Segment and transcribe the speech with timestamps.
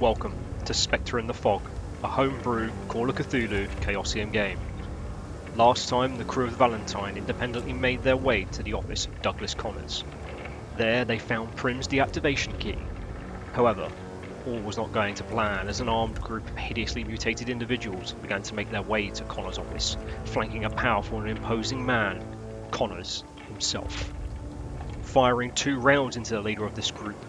[0.00, 1.60] Welcome to Spectre in the Fog,
[2.02, 4.58] a homebrew Call of Cthulhu Chaosium game.
[5.54, 9.52] Last time, the crew of Valentine independently made their way to the office of Douglas
[9.52, 10.02] Connors.
[10.78, 12.78] There, they found Prim's deactivation key.
[13.52, 13.90] However,
[14.46, 18.40] all was not going to plan as an armed group of hideously mutated individuals began
[18.44, 22.24] to make their way to Connors' office, flanking a powerful and imposing man,
[22.70, 24.14] Connors himself.
[25.02, 27.22] Firing two rounds into the leader of this group,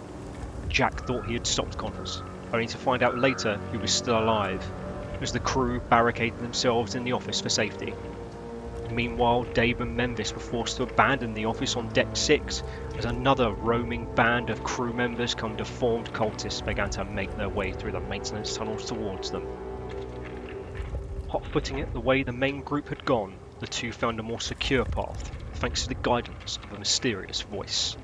[0.70, 4.64] Jack thought he had stopped Connors, only to find out later he was still alive,
[5.22, 7.94] as the crew barricaded themselves in the office for safety.
[8.92, 12.64] Meanwhile, Dave and Memphis were forced to abandon the office on deck 6
[12.98, 17.72] as another roaming band of crew members come deformed cultists began to make their way
[17.72, 19.48] through the maintenance tunnels towards them.
[21.30, 24.42] Hot footing it the way the main group had gone, the two found a more
[24.42, 27.96] secure path, thanks to the guidance of a mysterious voice.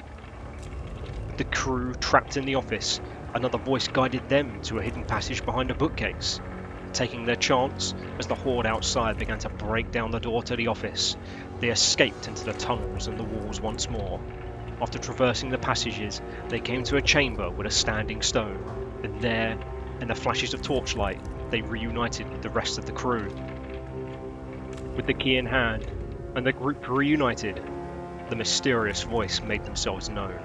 [1.36, 3.02] The crew trapped in the office,
[3.34, 6.40] another voice guided them to a hidden passage behind a bookcase.
[6.94, 10.68] Taking their chance, as the horde outside began to break down the door to the
[10.68, 11.16] office,
[11.60, 14.20] they escaped into the tunnels and the walls once more.
[14.82, 19.58] After traversing the passages, they came to a chamber with a standing stone, and there,
[20.02, 23.30] in the flashes of torchlight, they reunited with the rest of the crew.
[24.96, 25.86] With the key in hand,
[26.36, 27.62] and the group reunited,
[28.30, 30.40] the mysterious voice made themselves known.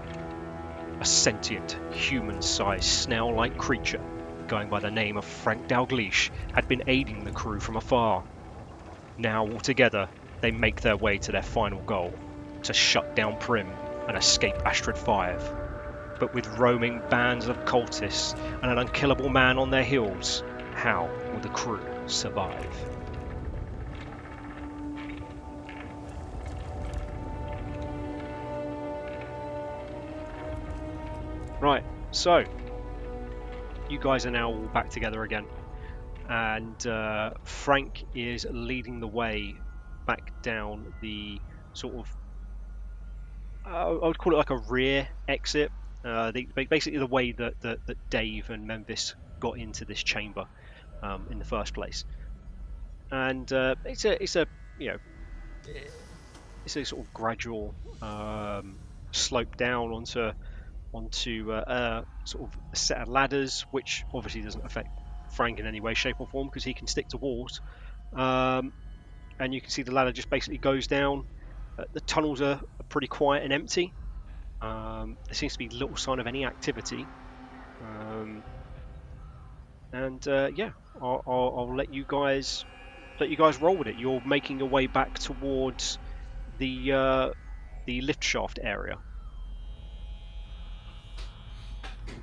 [1.02, 4.00] A sentient, human sized snail like creature,
[4.46, 8.22] going by the name of Frank Dalglish, had been aiding the crew from afar.
[9.18, 10.08] Now, all together,
[10.42, 12.16] they make their way to their final goal
[12.62, 13.66] to shut down Prim
[14.06, 15.42] and escape Astrid 5.
[16.20, 21.40] But with roaming bands of cultists and an unkillable man on their heels, how will
[21.40, 22.91] the crew survive?
[31.62, 32.42] Right, so
[33.88, 35.46] you guys are now all back together again,
[36.28, 39.54] and uh, Frank is leading the way
[40.04, 41.38] back down the
[41.72, 42.16] sort of
[43.64, 45.70] uh, I would call it like a rear exit.
[46.04, 50.46] Uh, the, basically, the way that, that, that Dave and Memphis got into this chamber
[51.00, 52.04] um, in the first place,
[53.12, 54.48] and uh, it's a it's a
[54.80, 54.98] you know
[56.64, 57.72] it's a sort of gradual
[58.02, 58.80] um,
[59.12, 60.32] slope down onto
[60.92, 64.88] onto uh, a sort of a set of ladders, which obviously doesn't affect
[65.30, 67.60] Frank in any way, shape, or form because he can stick to walls.
[68.14, 68.72] Um,
[69.38, 71.24] and you can see the ladder just basically goes down.
[71.78, 73.92] Uh, the tunnels are, are, pretty quiet and empty.
[74.60, 77.06] Um, there seems to be little sign of any activity.
[77.80, 78.42] Um,
[79.92, 80.70] and uh, yeah,
[81.00, 82.64] I'll, I'll, I'll, let you guys
[83.18, 83.96] let you guys roll with it.
[83.96, 85.98] You're making your way back towards
[86.58, 87.30] the uh,
[87.86, 88.98] the lift shaft area.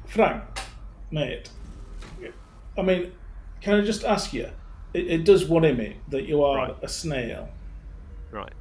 [0.09, 0.43] Frank,
[1.11, 1.49] mate,
[2.75, 3.11] I mean,
[3.61, 4.49] can I just ask you?
[4.93, 6.75] It, it does worry me that you are right.
[6.81, 7.47] a snail.
[8.31, 8.51] Right.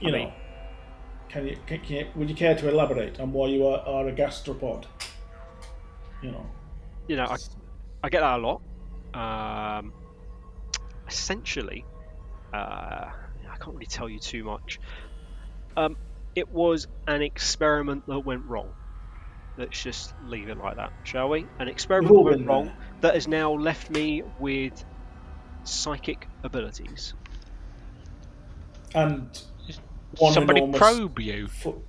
[0.00, 0.32] You I know, mean,
[1.30, 4.06] can you, can, can you, would you care to elaborate on why you are, are
[4.06, 4.84] a gastropod?
[6.22, 6.46] You know.
[7.08, 7.36] You know, I,
[8.02, 8.60] I get that a lot.
[9.14, 9.94] Um,
[11.08, 11.86] essentially,
[12.52, 14.78] uh, I can't really tell you too much.
[15.74, 15.96] Um,
[16.34, 18.70] it was an experiment that went wrong.
[19.56, 21.46] Let's just leave it like that, shall we?
[21.58, 24.84] An experiment went wrong that has now left me with
[25.62, 27.14] psychic abilities.
[28.94, 29.28] And
[30.16, 31.48] somebody probe you.
[31.48, 31.82] Fo-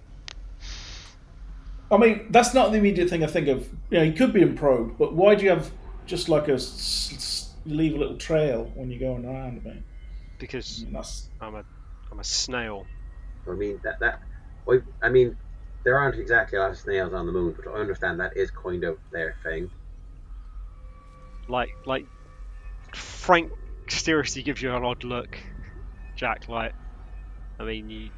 [1.91, 3.67] I mean, that's not the immediate thing I think of.
[3.89, 5.71] You know, he could be in probe, but why do you have
[6.05, 6.59] just like a
[7.65, 9.61] leave a little trail when you're going around?
[9.63, 9.83] I mean,
[10.39, 11.03] because I mean,
[11.41, 11.63] I'm a
[12.11, 12.85] I'm a snail.
[13.47, 14.19] I mean that that
[15.01, 15.37] I mean
[15.85, 18.51] there aren't exactly a lot of snails on the moon, but I understand that is
[18.51, 19.69] kind of their thing.
[21.47, 22.07] Like, like
[22.93, 23.51] Frank
[23.87, 25.39] seriously gives you an odd look,
[26.15, 26.49] Jack.
[26.49, 26.73] Like,
[27.59, 28.09] I mean, you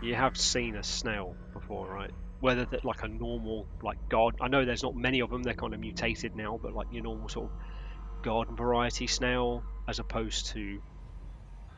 [0.00, 2.12] you have seen a snail before, right?
[2.38, 4.34] Whether that like a normal like god.
[4.40, 5.42] I know there's not many of them.
[5.42, 9.98] They're kind of mutated now, but like your normal sort of garden variety snail, as
[9.98, 10.78] opposed to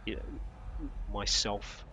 [0.05, 1.85] you know myself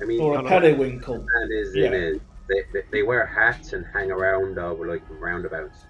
[0.00, 1.18] I mean, or a periwinkle.
[1.18, 1.90] That is yeah.
[1.90, 5.84] They, they, they, wear hats and hang around uh, like roundabouts.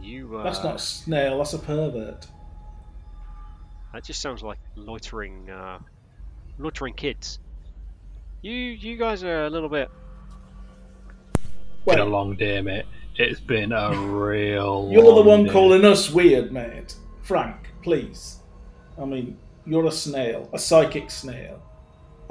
[0.00, 0.36] You.
[0.36, 1.38] Uh, that's not a snail.
[1.38, 2.26] That's a pervert.
[3.92, 5.78] That just sounds like loitering, uh,
[6.58, 7.38] loitering kids.
[8.40, 9.88] You, you guys are a little bit.
[11.86, 12.86] Been a long day, mate.
[13.16, 14.88] It's been a real.
[14.90, 15.50] You're the one day.
[15.52, 16.96] calling us weird, mate.
[17.20, 18.38] Frank, please.
[19.00, 21.62] I mean, you're a snail, a psychic snail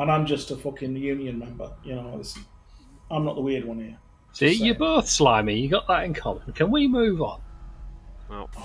[0.01, 1.71] and I'm just a fucking union member.
[1.83, 2.21] You know,
[3.09, 3.97] I'm not the weird one here.
[4.33, 5.59] See, you're both slimy.
[5.59, 6.51] You got that in common.
[6.53, 7.41] Can we move on?
[8.29, 8.49] Well,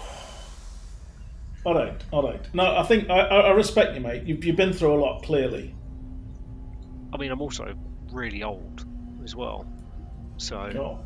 [1.64, 2.54] All right, all right.
[2.54, 4.22] No, I think I, I I respect you, mate.
[4.22, 5.74] You've, you've been through a lot, clearly.
[7.12, 7.74] I mean, I'm also
[8.12, 8.86] really old
[9.24, 9.66] as well,
[10.36, 11.00] so Oh.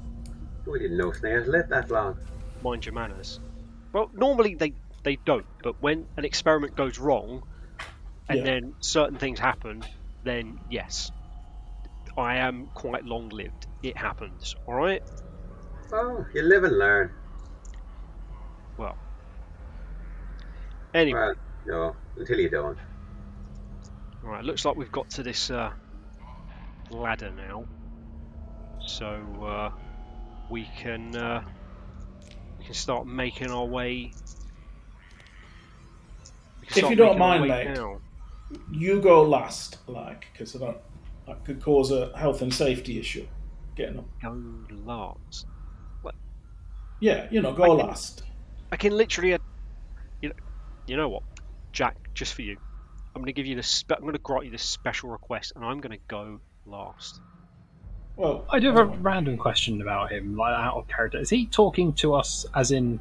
[0.71, 2.19] We didn't know snails lived that long.
[2.63, 3.41] mind your manners.
[3.95, 7.43] Well, normally they they don't, but when an experiment goes wrong,
[8.29, 8.45] and Yeah.
[8.45, 9.83] then certain things happen,
[10.23, 11.11] then yes,
[12.17, 13.67] I am quite long-lived.
[13.83, 14.55] It happens.
[14.65, 15.03] All right.
[15.93, 17.15] Oh, you live and learn.
[18.77, 18.99] Well.
[20.95, 21.35] Anyway, Well,
[21.67, 22.79] no, until you don't.
[24.23, 24.45] all right.
[24.45, 25.73] Looks like we've got to this uh,
[26.91, 27.69] ladder now,
[28.79, 29.71] so uh,
[30.49, 31.43] we can uh,
[32.59, 34.15] we can start making our way.
[36.61, 37.75] we can If start you don't mind, mate.
[37.75, 38.01] down.
[38.73, 40.75] You go last, like, because I.
[41.27, 43.27] That could cause a health and safety issue.
[43.77, 44.07] Getting up.
[44.21, 44.37] Go
[44.85, 45.47] last.
[46.99, 48.23] Yeah, you know, go I can- last.
[48.73, 49.39] I can literally, uh,
[50.21, 50.35] you know,
[50.87, 51.23] you know what,
[51.73, 52.57] Jack, just for you,
[53.15, 53.69] I'm going to give you this.
[53.69, 57.21] Spe- I'm going to grant you this special request, and I'm going to go last.
[58.17, 58.99] Well, I do have a anyway.
[59.01, 61.19] random question about him, like out of character.
[61.19, 63.01] Is he talking to us as in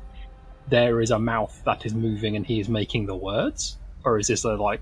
[0.69, 4.28] there is a mouth that is moving and he is making the words, or is
[4.28, 4.81] this a like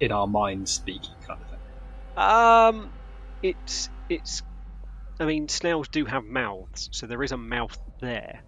[0.00, 1.58] in our minds speaking kind of thing?
[2.16, 2.90] Um,
[3.42, 4.42] it's it's.
[5.20, 8.40] I mean, snails do have mouths, so there is a mouth there,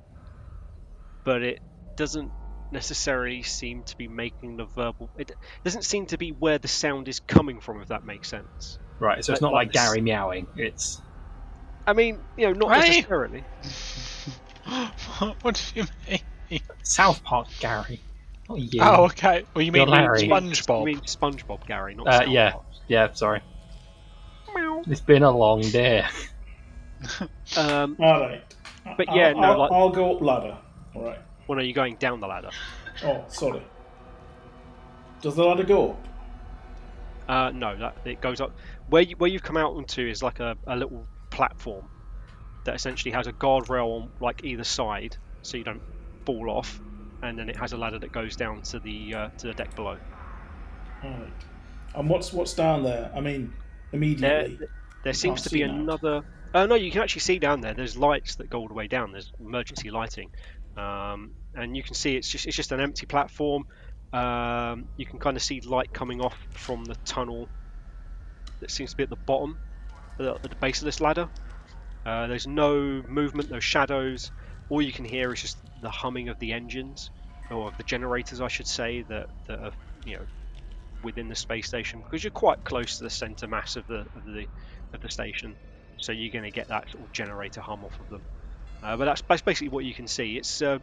[1.25, 1.61] but it
[1.97, 2.33] doesn't
[2.73, 5.09] necessarily seem to be making the verbal.
[5.17, 5.31] It
[5.65, 8.79] doesn't seem to be where the sound is coming from, if that makes sense.
[8.99, 10.47] Right, so it's not like like Gary meowing.
[10.57, 11.01] It's
[11.87, 12.89] I mean, you know, not Right.
[12.89, 13.45] necessarily.
[15.43, 15.87] what do you
[16.51, 16.61] mean?
[16.83, 18.01] South Park Gary.
[18.49, 18.81] Not you.
[18.83, 19.45] Oh, okay.
[19.55, 20.23] Well, you mean Larry.
[20.23, 22.51] You mean SpongeBob, Gary, not Uh, South yeah.
[22.53, 22.65] Park.
[22.89, 23.41] Yeah, sorry.
[24.55, 24.83] Meow.
[24.87, 26.05] It's been a long day.
[27.59, 28.43] Um, All right.
[28.97, 30.57] But I'll- yeah, no, I'll, like- I'll go up ladder.
[30.95, 31.19] All right.
[31.47, 32.49] when are you going down the ladder?
[33.05, 33.63] Oh, sorry.
[35.21, 36.09] Does the ladder go up?
[37.29, 38.57] Uh, no, that it goes up.
[38.89, 41.85] Where you, where you've come out onto is like a, a little platform
[42.65, 45.83] that essentially has a guardrail on like either side, so you don't
[46.25, 46.81] fall off,
[47.29, 49.75] and then it has a ladder that goes down to the uh, to the deck
[49.75, 49.99] below.
[51.03, 51.33] Right.
[51.95, 53.11] And what's what's down there?
[53.15, 53.53] I mean,
[53.93, 54.59] immediately.
[55.05, 56.23] there seems to be another.
[56.55, 57.75] Uh, no, you can actually see down there.
[57.75, 59.13] There's lights that go all the way down.
[59.13, 60.31] There's emergency lighting,
[60.77, 63.67] um, and you can see it's just it's just an empty platform.
[64.13, 67.49] Um, you can kind of see light coming off from the tunnel
[68.61, 69.59] that seems to be at the bottom,
[70.19, 71.29] at the base of this ladder.
[72.05, 74.31] Uh, there's no movement, no shadows.
[74.69, 77.11] All you can hear is just the humming of the engines,
[77.51, 79.73] or the generators, I should say, that, that are
[80.05, 80.25] you know
[81.03, 84.25] within the space station because you're quite close to the center mass of the of
[84.25, 84.47] the
[84.93, 85.57] of the station,
[85.99, 88.23] so you're going to get that sort of generator hum off of them.
[88.83, 90.37] Uh, but that's, that's basically what you can see.
[90.37, 90.79] It's uh,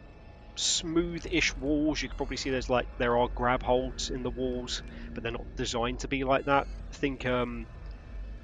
[0.56, 2.02] smooth-ish walls.
[2.02, 4.82] You can probably see there's like there are grab holds in the walls,
[5.14, 6.66] but they're not designed to be like that.
[6.92, 7.66] Think um,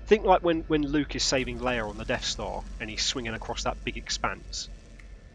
[0.06, 3.34] think like when when Luke is saving Leia on the Death Star and he's swinging
[3.34, 4.69] across that big expanse.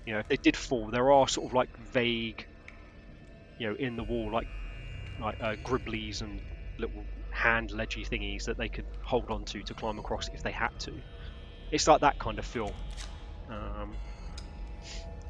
[0.05, 2.45] You know, if they did fall, there are sort of like vague,
[3.57, 4.47] you know, in the wall like
[5.19, 6.41] like uh, gribblies and
[6.77, 10.51] little hand ledgy thingies that they could hold on to to climb across if they
[10.51, 10.91] had to.
[11.71, 12.71] It's like that kind of feel.
[13.49, 13.95] Um,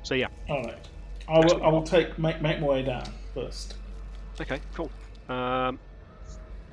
[0.04, 0.88] so yeah, All right.
[1.28, 1.64] I will.
[1.64, 3.04] I will take make make my way down
[3.34, 3.76] first.
[4.42, 4.92] okay, cool.
[5.28, 5.80] Um,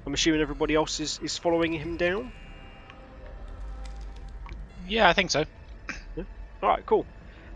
[0.07, 2.33] I'm assuming everybody else is, is following him down.
[4.87, 5.45] Yeah, I think so.
[6.63, 7.07] All right, cool.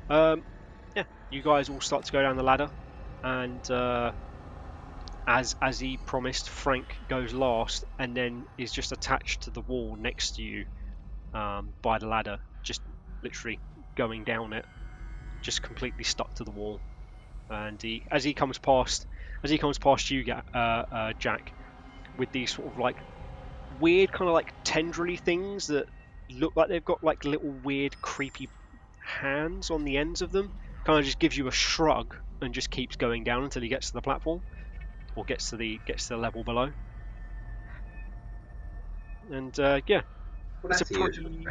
[0.09, 0.43] Um,
[0.95, 2.69] yeah, you guys all start to go down the ladder,
[3.23, 4.13] and uh,
[5.27, 9.97] as as he promised, Frank goes last, and then is just attached to the wall
[9.99, 10.67] next to you
[11.35, 12.83] um, by the ladder, just
[13.23, 13.61] literally
[13.97, 14.65] going down it,
[15.43, 16.81] just completely stuck to the wall.
[17.51, 19.07] And he, as he comes past,
[19.45, 20.59] as he comes past you, uh,
[20.93, 21.53] uh, Jack,
[22.17, 22.97] with these sort of like
[23.79, 25.87] weird kind of like tendrily things that
[26.31, 28.51] look like they've got like little weird creepy
[29.21, 30.53] hands on the ends of them.
[30.87, 33.88] Kind of just gives you a shrug and just keeps going down until he gets
[33.88, 34.43] to the platform
[35.14, 36.73] or gets to the gets to the level below.
[39.31, 40.02] And uh, yeah,
[40.62, 41.45] Well, It's a pretty-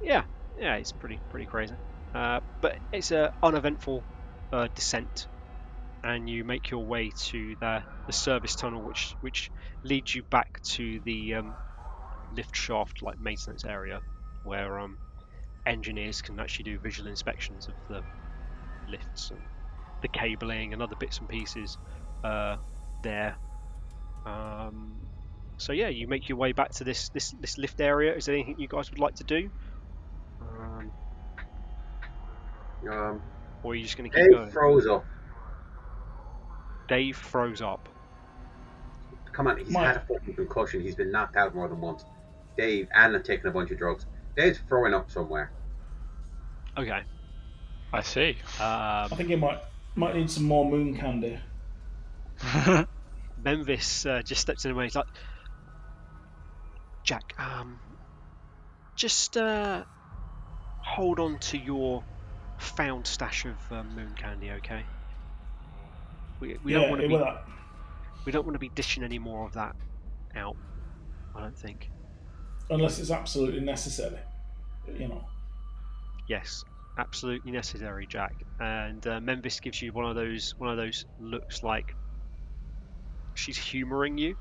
[0.00, 0.24] yeah,
[0.56, 1.74] yeah, it's pretty pretty crazy.
[2.14, 4.04] Uh, but it's a uneventful
[4.52, 5.28] uh, descent,
[6.02, 9.50] and you make your way to the the service tunnel, which which
[9.84, 11.56] leads you back to the um,
[12.30, 14.00] lift shaft like maintenance area,
[14.42, 14.98] where um,
[15.66, 18.02] engineers can actually do visual inspections of the
[18.88, 19.42] lifts and
[20.02, 21.78] the cabling and other bits and pieces
[22.24, 22.56] uh,
[23.02, 23.36] there.
[24.26, 24.96] Um,
[25.56, 28.14] so yeah, you make your way back to this, this this lift area.
[28.14, 29.50] Is there anything you guys would like to do?
[30.40, 30.90] Um,
[32.88, 33.22] Um,
[33.62, 34.50] or are you just going to keep Dave going?
[34.50, 35.04] froze up.
[36.88, 37.88] Dave froze up.
[39.32, 40.80] Come on, he's My- had a fucking concussion.
[40.80, 42.04] He's been knocked out more than once.
[42.56, 44.06] Dave and have taken a bunch of drugs.
[44.36, 45.50] Dave's throwing up somewhere.
[46.76, 47.02] Okay.
[47.92, 48.36] I see.
[48.60, 49.60] I Um, think he might
[49.98, 51.38] might need some more moon candy.
[53.44, 54.84] Memphis uh, just steps in way.
[54.84, 55.06] He's like,
[57.02, 57.80] Jack, um,
[58.94, 59.82] just uh,
[60.80, 62.04] hold on to your
[62.58, 64.84] found stash of uh, moon candy, okay?
[66.40, 67.44] We, we yeah, don't want to be that.
[68.24, 69.74] we don't want to be dishing any more of that
[70.36, 70.56] out.
[71.34, 71.90] I don't think.
[72.70, 74.18] unless it's absolutely necessary.
[74.96, 75.24] You know.
[76.28, 76.64] Yes,
[76.98, 78.34] absolutely necessary, Jack.
[78.60, 81.94] And uh, Memphis gives you one of those one of those looks like
[83.34, 84.34] she's humouring you.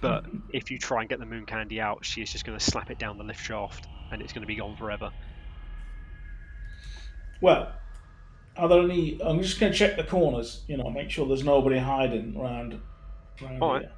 [0.00, 2.64] But if you try and get the moon candy out, she is just going to
[2.64, 5.10] slap it down the lift shaft, and it's going to be gone forever.
[7.40, 7.72] Well,
[8.56, 9.20] are there any?
[9.22, 10.64] I'm just going to check the corners.
[10.68, 12.80] You know, make sure there's nobody hiding around.
[13.42, 13.82] around All right.
[13.82, 13.92] here.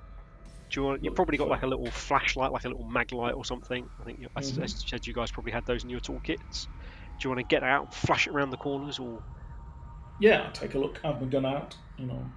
[0.71, 1.05] Do you want?
[1.05, 3.87] You've probably got like a little flashlight, like a little mag light or something.
[4.01, 6.69] I think you, I s- I said you guys probably had those in your toolkits.
[7.19, 9.23] Do you want to get out, flash it around the corners, or
[10.21, 11.01] Yeah, take a look.
[11.03, 11.77] Have my gun out.
[11.99, 12.31] You know.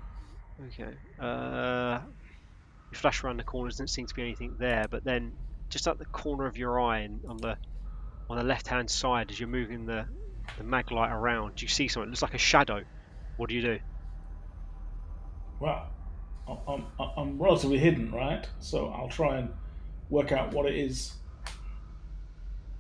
[0.68, 0.94] Okay.
[1.20, 2.00] Uh,
[2.92, 5.34] you flash around the corners, doesn't seem to be anything there, but then
[5.70, 7.58] just at the corner of your eye and on the
[8.30, 10.06] on the left hand side as you're moving the,
[10.58, 12.08] the mag light around, do you see something.
[12.08, 12.84] It looks like a shadow.
[13.38, 13.80] What do you do?
[15.60, 15.88] Well,
[16.48, 18.48] I'm, I'm, I'm relatively hidden, right?
[18.60, 19.50] So I'll try and
[20.10, 21.14] work out what it is.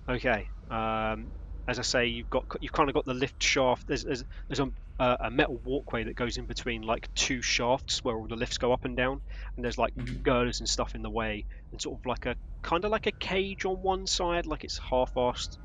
[0.09, 0.49] Okay.
[0.69, 1.27] Um,
[1.67, 3.87] as I say, you've got you've kind of got the lift shaft.
[3.87, 4.69] There's there's, there's a,
[4.99, 8.57] uh, a metal walkway that goes in between like two shafts where all the lifts
[8.57, 9.21] go up and down,
[9.55, 10.23] and there's like Mhm.
[10.23, 13.11] girders and stuff in the way, and sort of like a kind of like a
[13.11, 15.57] cage on one side, like it's half-assed,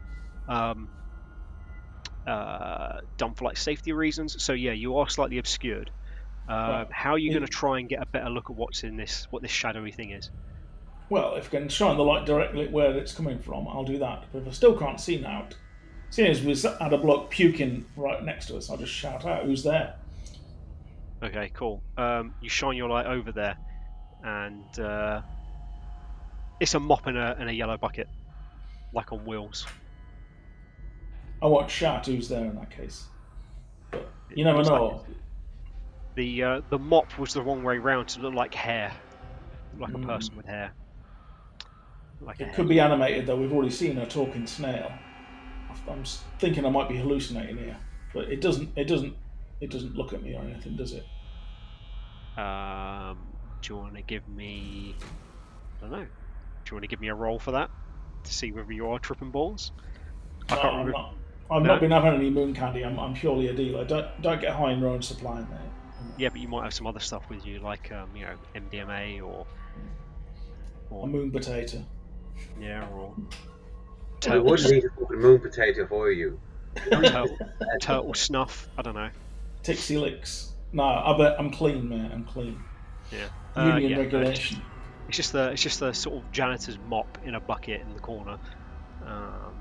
[0.48, 0.88] um,
[2.26, 4.42] uh, done for like safety reasons.
[4.42, 5.90] So yeah, you are slightly obscured.
[6.48, 6.86] Uh, Right.
[6.92, 8.96] How are you In- going to try and get a better look at what's in
[8.96, 10.30] this, what this shadowy thing is?
[11.08, 14.24] Well, if I can shine the light directly where it's coming from, I'll do that.
[14.32, 15.46] But if I still can't see now,
[16.12, 19.44] seeing as we had a bloke puking right next to us, I'll just shout out,
[19.46, 19.94] "Who's there?"
[21.22, 21.82] Okay, cool.
[21.96, 23.56] Um, you shine your light over there,
[24.22, 25.22] and uh,
[26.60, 28.08] it's a mop in a, and a yellow bucket,
[28.92, 29.66] like on wheels.
[31.40, 33.06] I won't shout who's there in that case.
[33.90, 35.04] But you never looks like know.
[36.14, 38.92] The uh, the mop was the wrong way round to look like hair,
[39.78, 40.06] like a Mm.
[40.06, 40.72] person with hair.
[42.20, 42.54] Like It hair.
[42.54, 43.36] could be animated though.
[43.36, 44.92] We've already seen a talking snail.
[45.88, 46.04] I'm
[46.38, 47.76] thinking I might be hallucinating here,
[48.14, 48.70] but it doesn't.
[48.76, 49.14] It doesn't.
[49.60, 51.04] It doesn't look at me or anything, does it?
[52.38, 53.18] Um,
[53.60, 54.96] do you want to give me?
[55.78, 55.98] I don't know.
[55.98, 57.70] Do you want to give me a roll for that
[58.24, 59.72] to see whether you are tripping balls?
[60.48, 60.98] I No, can't I'm remember.
[60.98, 61.14] not.
[61.50, 61.68] I've No?
[61.68, 62.84] not been having any moon candy.
[62.84, 63.84] I'm, I'm purely a dealer.
[63.84, 65.46] Don't don't get high in your own supply, mate.
[66.18, 69.22] Yeah, but you might have some other stuff with you, like um, you know MDMA
[69.22, 69.46] or
[71.02, 71.84] A moon potato.
[72.60, 73.14] yeah, or
[74.28, 76.40] I wouldn't need a moon potato for you.
[76.90, 77.38] turtle,
[77.80, 78.68] turtle snuff.
[78.78, 79.10] I don't know.
[79.62, 80.52] Tixie licks.
[80.72, 82.10] No, I bet I'm clean, man.
[82.12, 82.62] I'm clean.
[83.10, 83.28] Yeah.
[83.56, 84.62] Uh, Union yeah, no, regulation.
[85.08, 88.00] It's just the it's just the sort of janitor's mop in a bucket in the
[88.00, 88.38] corner,
[89.04, 89.54] um,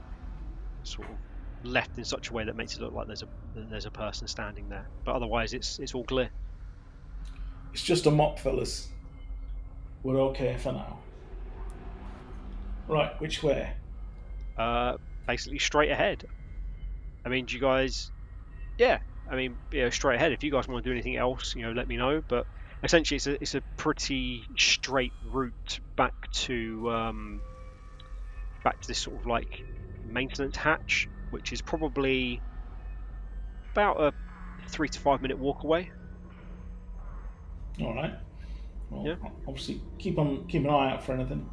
[0.83, 1.15] sort of
[1.63, 4.27] left in such a way that makes it look like there's a there's a person
[4.27, 4.87] standing there.
[5.03, 6.29] But otherwise, it's it's all clear.
[7.73, 8.89] It's just a mop, fellas.
[10.03, 10.99] We're okay for now.
[12.87, 13.73] Right, which way?
[14.61, 16.25] Uh, basically straight ahead.
[17.25, 18.11] I mean, do you guys?
[18.77, 18.99] Yeah.
[19.29, 20.31] I mean, yeah, straight ahead.
[20.33, 22.21] If you guys want to do anything else, you know, let me know.
[22.27, 22.45] But
[22.83, 27.41] essentially, it's a it's a pretty straight route back to um,
[28.63, 29.63] back to this sort of like
[30.09, 32.41] maintenance hatch, which is probably
[33.71, 34.11] about a
[34.67, 35.89] three to five minute walk away.
[37.81, 38.13] All right.
[38.89, 39.15] Well, Yeah.
[39.47, 41.49] obviously, keep on keep an eye out for anything.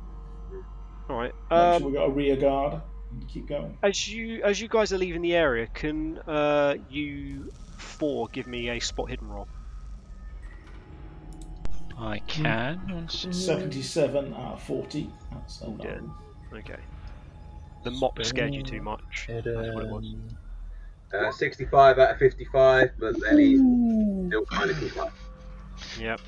[1.09, 1.33] All right.
[1.51, 2.83] Um, sure we got a rear guard.
[3.11, 3.79] And keep going.
[3.83, 8.71] as you as you guys are leaving the area, can uh, you four give me
[8.71, 9.49] a spot hidden roll?
[11.99, 12.77] I can.
[12.89, 13.09] One.
[13.09, 15.11] Seventy-seven out of forty.
[15.33, 16.15] That's a no.
[16.53, 16.77] Okay.
[17.85, 19.27] The mop scared you too much.
[19.29, 20.15] That's what it was.
[21.13, 23.61] Uh, 65 out of 55, but then he's
[24.29, 25.13] still kind of keep up.
[25.99, 26.21] Yep.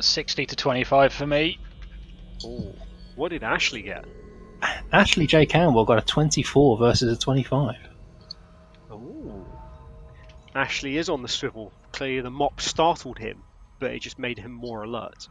[0.00, 1.58] 60 to 25 for me.
[2.44, 2.72] Ooh.
[3.16, 4.04] What did Ashley get?
[4.92, 5.46] Ashley J.
[5.46, 7.76] Campbell got a 24 versus a 25.
[8.92, 9.46] Ooh.
[10.54, 11.72] Ashley is on the swivel.
[11.92, 13.42] Clearly, the mop startled him,
[13.78, 15.28] but it just made him more alert.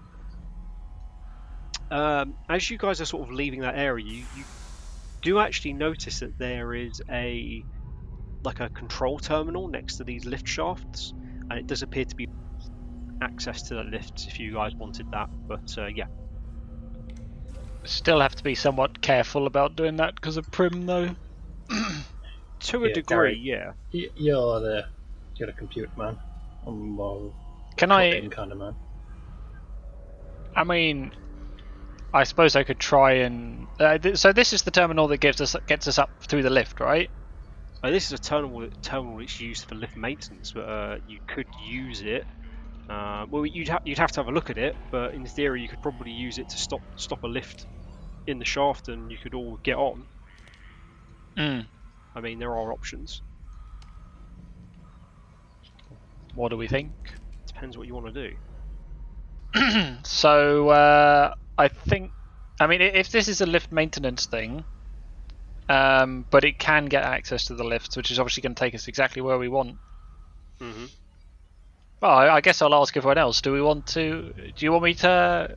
[1.90, 4.44] Um, as you guys are sort of leaving that area, you, you
[5.22, 7.64] do actually notice that there is a
[8.44, 11.14] like a control terminal next to these lift shafts,
[11.50, 12.28] and it does appear to be
[13.22, 15.30] access to the lifts if you guys wanted that.
[15.48, 16.08] But uh, yeah,
[17.86, 21.16] Still have to be somewhat careful about doing that because of Prim, though.
[22.62, 23.42] to a Yeah, degree, Gary.
[23.42, 23.74] yeah.
[23.94, 24.86] Y- You're the
[25.38, 26.20] you're the computer man.
[26.66, 27.34] I'm more
[27.78, 28.24] Can I?
[28.32, 28.78] kind of man.
[30.56, 31.14] I mean,
[32.14, 33.70] I suppose I could try and.
[33.80, 36.50] Uh, th- so this is the terminal that gives us gets us up through the
[36.52, 37.10] lift, right?
[37.84, 41.48] Uh, this is a terminal terminal that's used for lift maintenance, but uh, you could
[41.58, 42.26] use it.
[42.92, 45.62] Uh, well, you'd ha- you'd have to have a look at it, but in theory,
[45.62, 47.66] you could probably use it to stop stop a lift
[48.28, 50.08] in the shaft, and you could all get on.
[51.38, 51.68] Mm.
[52.16, 53.22] I mean, there are options.
[56.34, 56.96] What do we think?
[57.48, 58.36] Depends what you want to do.
[60.06, 62.14] So uh, I think,
[62.60, 64.66] I mean, if this is a lift maintenance thing,
[65.70, 68.76] um, but it can get access to the lifts, which is obviously going to take
[68.76, 69.80] us exactly where we want.
[70.60, 70.86] hmm
[72.02, 73.42] Well, I, I guess I'll ask everyone else.
[73.42, 74.34] Do we want to?
[74.56, 75.56] Do you want me to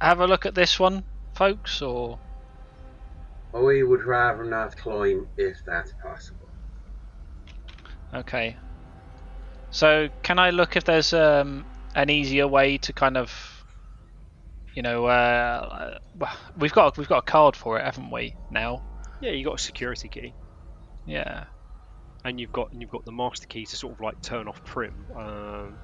[0.00, 2.18] have a look at this one, folks, or?
[3.54, 6.48] I would rather not climb if that's possible.
[8.12, 8.56] Okay.
[9.70, 11.64] So can I look if there's um,
[11.94, 13.64] an easier way to kind of,
[14.74, 15.98] you know, uh,
[16.56, 18.34] we've got we've got a card for it, haven't we?
[18.50, 18.82] Now.
[19.20, 20.34] Yeah, you got a security key,
[21.06, 21.44] Yeah.
[22.24, 24.62] And you've got and you've got the master key to sort of like turn off
[24.64, 24.94] Prim.
[25.16, 25.76] Um,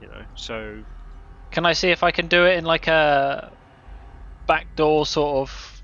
[0.00, 0.82] you know, so
[1.50, 3.52] Can I see if I can do it in like a
[4.46, 5.82] backdoor sort of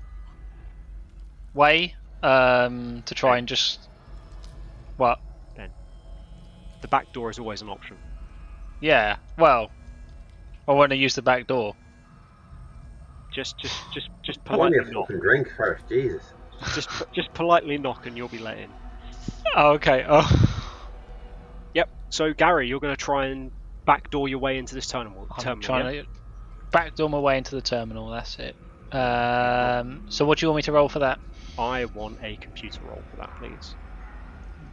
[1.53, 3.79] way um, to try and just
[4.97, 5.19] what?
[5.55, 5.69] Then
[6.81, 7.97] the back door is always an option.
[8.79, 9.17] Yeah.
[9.37, 9.71] Well,
[10.67, 11.75] I want to use the back door.
[13.33, 15.07] Just just just just I want politely your knock.
[15.07, 16.21] fucking drink first, Jesus.
[16.75, 18.69] Just just politely knock, and you'll be let in.
[19.55, 20.05] Oh, okay.
[20.09, 20.47] Oh.
[21.73, 21.89] Yep.
[22.09, 23.51] So Gary, you're going to try and
[23.85, 25.27] backdoor your way into this terminal.
[25.35, 26.01] I'm terminal trying yeah?
[26.01, 26.07] to
[26.71, 28.09] backdoor my way into the terminal.
[28.09, 28.55] That's it.
[28.91, 31.19] Um, so what do you want me to roll for that?
[31.57, 33.75] I want a computer roll for that, please.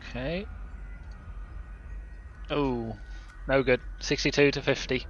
[0.08, 0.46] Okay.
[2.50, 2.96] Oh,
[3.46, 3.80] no good.
[4.00, 5.06] Sixty-two to fifty.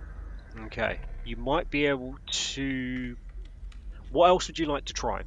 [0.66, 1.00] Okay.
[1.24, 2.16] You might be able
[2.54, 3.16] to.
[4.10, 5.22] What else would you like to try?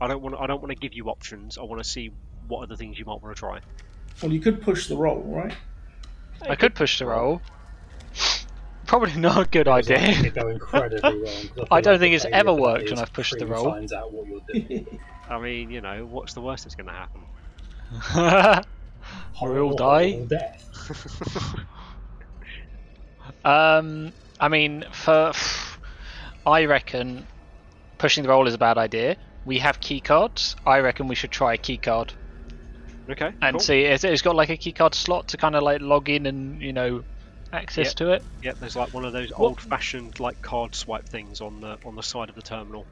[0.00, 0.36] I don't want.
[0.38, 1.58] I don't want to give you options.
[1.58, 2.10] I want to see
[2.46, 3.60] what other things you might want to try.
[4.22, 5.54] Well, you could push the roll, right?
[6.48, 7.42] I could push the roll.
[8.86, 9.98] Probably not a good idea.
[9.98, 11.22] likely to go incredibly wrong.
[11.56, 13.64] 'cause I don't think it's ever worked when I've pushed the roll.
[13.72, 15.00] Finds out what you're doing.
[15.28, 18.64] I mean, you know, what's the worst that's going to happen?
[19.42, 20.24] We all die.
[20.28, 21.54] death.
[23.44, 25.32] um, I mean, for
[26.46, 27.26] I reckon
[27.98, 29.16] pushing the roll is a bad idea.
[29.44, 30.56] We have key cards.
[30.64, 32.12] I reckon we should try a key card
[33.08, 33.32] Okay.
[33.40, 33.60] and cool.
[33.60, 33.82] see.
[33.82, 36.60] It's, it's got like a key card slot to kind of like log in and
[36.60, 37.04] you know
[37.52, 37.94] access Yep.
[37.96, 38.24] to it.
[38.42, 38.56] Yep.
[38.60, 42.28] There's like one of those old-fashioned like card swipe things on the on the side
[42.28, 42.86] of the terminal.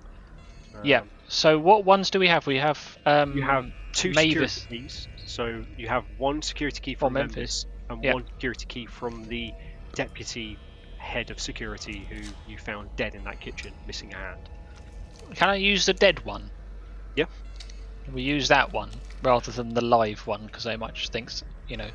[0.82, 1.00] yeah.
[1.00, 2.46] Um, So what ones do we have?
[2.46, 4.52] We have um, You have two Mavis.
[4.52, 5.08] security keys.
[5.26, 7.34] So you have one security key from Memphis.
[7.36, 8.14] Memphis and Yeah.
[8.14, 9.52] one security key from the
[9.94, 10.58] deputy
[10.98, 14.48] head of security who you found dead in that kitchen, missing a hand.
[15.34, 16.50] Can I use the dead one?
[17.16, 17.26] Yeah.
[18.12, 18.90] We use that one
[19.24, 21.32] rather than the live one because they might just think,
[21.68, 21.88] you know.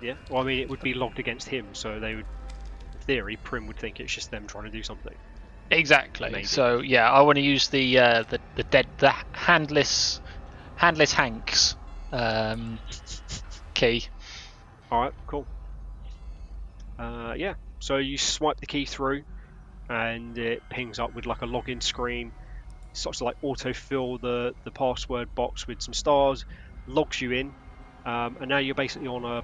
[0.00, 0.14] Yeah.
[0.30, 2.26] Well, I mean, it would be logged against him, so they would,
[2.94, 5.14] in theory, Prim would think it's just them trying to do something.
[5.70, 6.30] Exactly.
[6.30, 6.44] Maybe.
[6.44, 10.20] So yeah, I want to use the uh, the the dead the handless
[10.76, 11.76] handless Hanks
[12.12, 12.78] um,
[13.74, 14.06] key.
[14.90, 15.12] All right.
[15.26, 15.46] Cool.
[16.98, 17.54] Uh, yeah.
[17.78, 19.22] So you swipe the key through,
[19.88, 22.32] and it pings up with like a login screen.
[22.92, 26.44] Starts to like autofill the the password box with some stars,
[26.86, 27.54] logs you in,
[28.04, 29.42] um, and now you're basically on a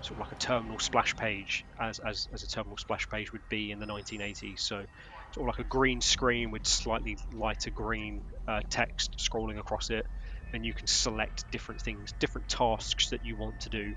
[0.00, 3.42] sort of like a terminal splash page, as as, as a terminal splash page would
[3.48, 4.60] be in the 1980s.
[4.60, 4.84] So
[5.32, 10.06] sort of like a green screen with slightly lighter green uh, text scrolling across it,
[10.52, 13.94] and you can select different things, different tasks that you want to do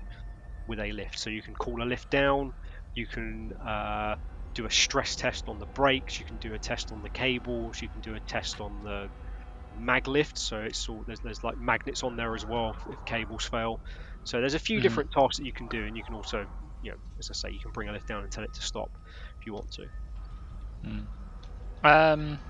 [0.66, 1.18] with a lift.
[1.18, 2.52] So you can call a lift down,
[2.94, 4.16] you can uh,
[4.54, 7.80] do a stress test on the brakes, you can do a test on the cables,
[7.82, 9.08] you can do a test on the
[9.74, 10.38] mag lift.
[10.38, 13.80] So it's all there's, there's like magnets on there as well if cables fail.
[14.24, 14.80] So there's a few Mhm.
[14.80, 16.46] different tasks that you can do, and you can also,
[16.82, 18.62] you know, as I say, you can bring a lift down and tell it to
[18.62, 18.90] stop
[19.40, 19.88] if you want to.
[21.82, 22.40] Um,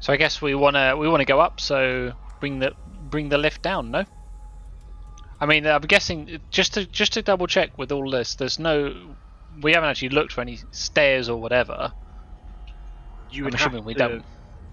[0.00, 1.60] so I guess we wanna we wanna go up.
[1.60, 3.90] So bring the bring the lift down.
[3.90, 4.04] No.
[5.40, 9.16] I mean, I'm guessing just to just to double check with all this, there's no.
[9.60, 11.92] We haven't actually looked for any stairs or whatever.
[13.30, 14.24] You I'm assuming have we to, don't.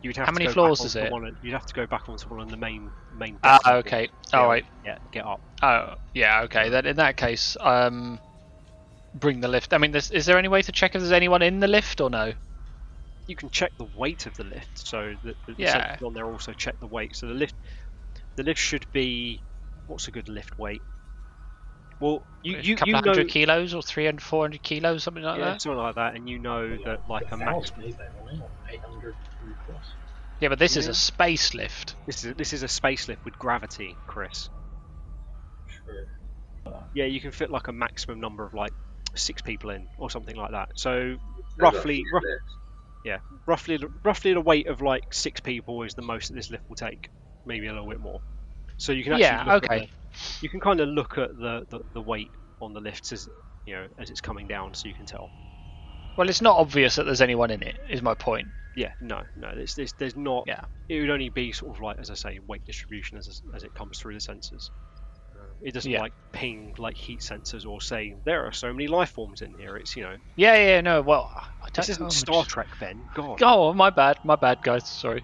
[0.02, 1.12] You'd have How many floors is it?
[1.12, 3.38] One you'd have to go back onto one of the main main.
[3.44, 4.04] Ah, think, okay.
[4.04, 4.66] able- Alright.
[4.86, 5.42] Yeah, get up.
[5.62, 6.70] Oh, yeah, okay.
[6.70, 8.20] Then in that case, um,
[9.16, 9.74] bring the lift.
[9.74, 12.10] I mean, is there any way to check if there's anyone in the lift or
[12.10, 12.34] no?
[13.28, 15.98] You can check the weight of the lift, so the, the the Yeah.
[16.04, 17.16] on there also check the weight.
[17.16, 17.54] So the lift,
[18.38, 19.44] the lift should be,
[19.86, 20.82] what's a good lift weight?
[22.00, 25.24] Well, you a you, couple you of know, hundred kilos or 300, 400 kilos, something
[25.24, 25.60] like yeah, that.
[25.60, 27.56] something like that, and you know that like a max.
[27.56, 28.40] thousand, is there, right?
[28.42, 29.16] Or 800
[29.66, 29.96] plus.
[30.40, 31.96] Yeah, but this is a space lift.
[32.06, 34.50] This is this is a space lift with gravity, Chris.
[35.68, 36.06] True.
[36.94, 38.74] Yeah, you can fit like a maximum number of like
[39.16, 40.70] six people in or something like that.
[40.76, 41.18] So
[41.58, 42.24] They've roughly, six rough,
[43.04, 46.64] yeah, roughly, roughly the weight of like six people is the most that this lift
[46.70, 47.10] will take.
[47.46, 48.22] Maybe a little bit more.
[48.78, 49.90] So you can actually Yeah, look at okay.
[50.42, 53.28] You can kind of look at the, the, the weight on the lifts as
[53.66, 55.30] you know as it's coming down, so you can tell.
[56.18, 57.78] Well, it's not obvious that there's anyone in it.
[57.90, 58.48] Is my point.
[58.76, 60.44] Yeah, no, no, there's there's, there's not.
[60.48, 60.62] Yeah.
[60.88, 63.74] It would only be sort of like as I say, weight distribution as as it
[63.74, 64.70] comes through the sensors.
[65.62, 66.02] It doesn't Yeah.
[66.02, 69.76] like ping like heat sensors or say there are so many life forms in here.
[69.78, 71.02] It's you know Yeah, yeah, no.
[71.02, 73.02] Well, I this isn't Star Trek, Ben.
[73.14, 73.42] God.
[73.44, 74.88] Oh, my bad, my bad, guys.
[74.88, 75.24] Sorry.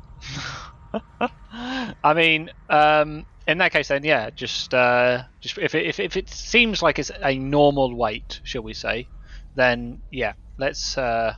[1.52, 6.18] I mean, um, in that case, then yeah, just uh, just if it, if if
[6.18, 9.08] it seems like it's a normal weight, shall we say,
[9.56, 10.98] then yeah, let's.
[10.98, 11.34] Uh,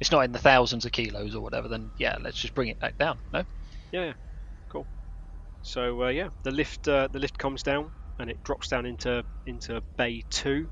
[0.00, 1.68] it's not in the thousands of kilos or whatever.
[1.68, 3.18] Then yeah, let's just bring it back down.
[3.32, 3.44] No.
[3.92, 4.14] Yeah,
[4.70, 4.86] cool.
[5.62, 9.24] So uh, yeah, the lift uh, the lift comes down and it drops down into
[9.46, 10.68] into bay two.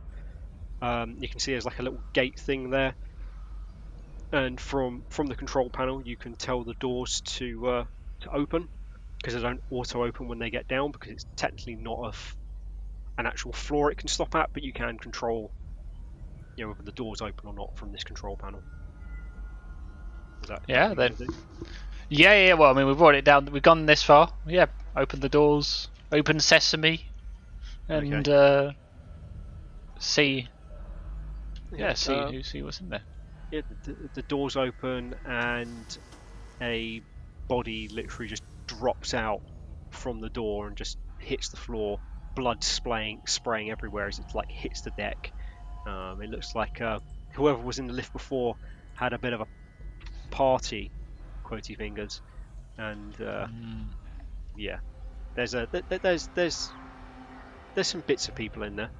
[0.80, 2.94] Um, you can see there's like a little gate thing there,
[4.32, 7.84] and from from the control panel you can tell the doors to uh,
[8.22, 8.68] to open
[9.22, 12.36] because they don't auto open when they get down because it's technically not a f-
[13.18, 15.52] an actual floor it can stop at, but you can control
[16.56, 18.60] you know whether the doors open or not from this control panel.
[20.42, 21.14] Is that Yeah, then-
[22.08, 22.54] Yeah, yeah.
[22.54, 23.46] Well, I mean, we've brought it down.
[23.46, 24.30] We've gone this far.
[24.46, 27.06] Yeah, open the doors, open sesame,
[27.88, 28.72] and uh,
[29.98, 30.48] see.
[31.74, 33.02] Yeah, see uh, see what's in there.
[33.50, 35.96] Yeah, the, the doors open and
[36.60, 37.00] a
[37.48, 38.42] body literally just
[38.78, 39.40] drops out
[39.90, 42.00] from the door and just hits the floor,
[42.34, 45.32] blood spraying spraying everywhere as it like hits the deck.
[45.86, 47.00] Um, it looks like uh,
[47.34, 48.56] whoever was in the lift before
[48.94, 49.46] had a bit of a
[50.30, 50.92] party,
[51.44, 52.20] quotey fingers,
[52.78, 53.90] and uh, Mm.
[54.56, 54.78] yeah,
[55.34, 56.72] there's a th- th- there's there's
[57.74, 58.90] there's some bits of people in there.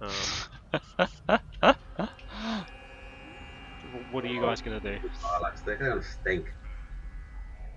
[0.00, 0.10] Um,
[4.10, 4.98] what are you guys gonna do?
[4.98, 6.46] Bollocks, they're gonna stink.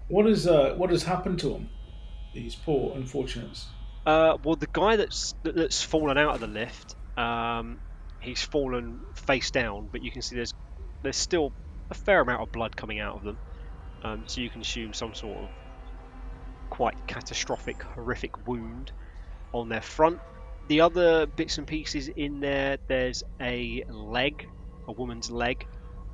[0.08, 1.70] What is uh, what has happened to them?
[2.34, 3.68] These poor unfortunates.
[4.06, 7.80] Uh, well, the guy that's that's fallen out of the lift, um,
[8.20, 10.54] he's fallen face down, but you can see there's
[11.02, 11.52] there's still
[11.90, 13.38] a fair amount of blood coming out of them.
[14.04, 15.50] Um, so you can assume some sort of
[16.70, 18.92] quite catastrophic, horrific wound
[19.54, 20.20] on their front.
[20.68, 24.48] The other bits and pieces in there, there's a leg,
[24.88, 25.66] a woman's leg,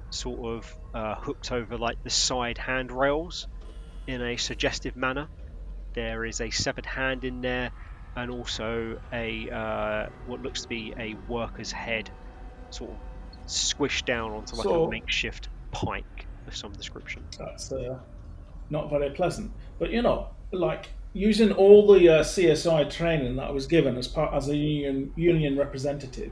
[0.09, 3.47] sort of uh, hooked over like the side handrails
[4.07, 5.27] in a suggestive manner.
[5.93, 7.71] There is a severed hand in there,
[8.15, 12.09] and also a uh, what looks to be a worker's head,
[12.69, 12.97] sort of
[13.47, 17.23] squished down onto like So- a makeshift pike of some description.
[17.37, 17.99] That's uh,
[18.69, 19.51] not very pleasant.
[19.79, 24.07] But you know, like using all the uh, CSI training that I was given as
[24.07, 26.31] part as a union union representative,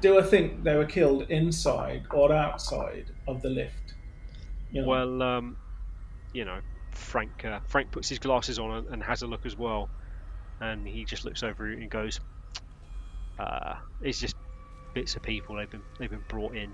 [0.00, 3.94] do I think they were killed inside or outside of the lift?
[4.70, 5.56] You know, Well, um,
[6.32, 6.60] you know,
[6.92, 9.88] Frank uh, Frank puts his glasses on and- has a look as well,
[10.60, 12.20] and he just looks over and goes,
[13.38, 14.36] uh, "It's just
[14.94, 16.72] bits of people they've been they've been brought in.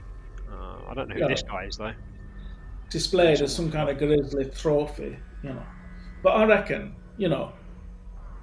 [0.50, 1.28] Uh, I don't know who Yeah.
[1.28, 1.92] this guy is though.
[2.90, 5.62] displayed as some kind of grisly trophy, you know.
[6.22, 7.52] But I reckon, you know,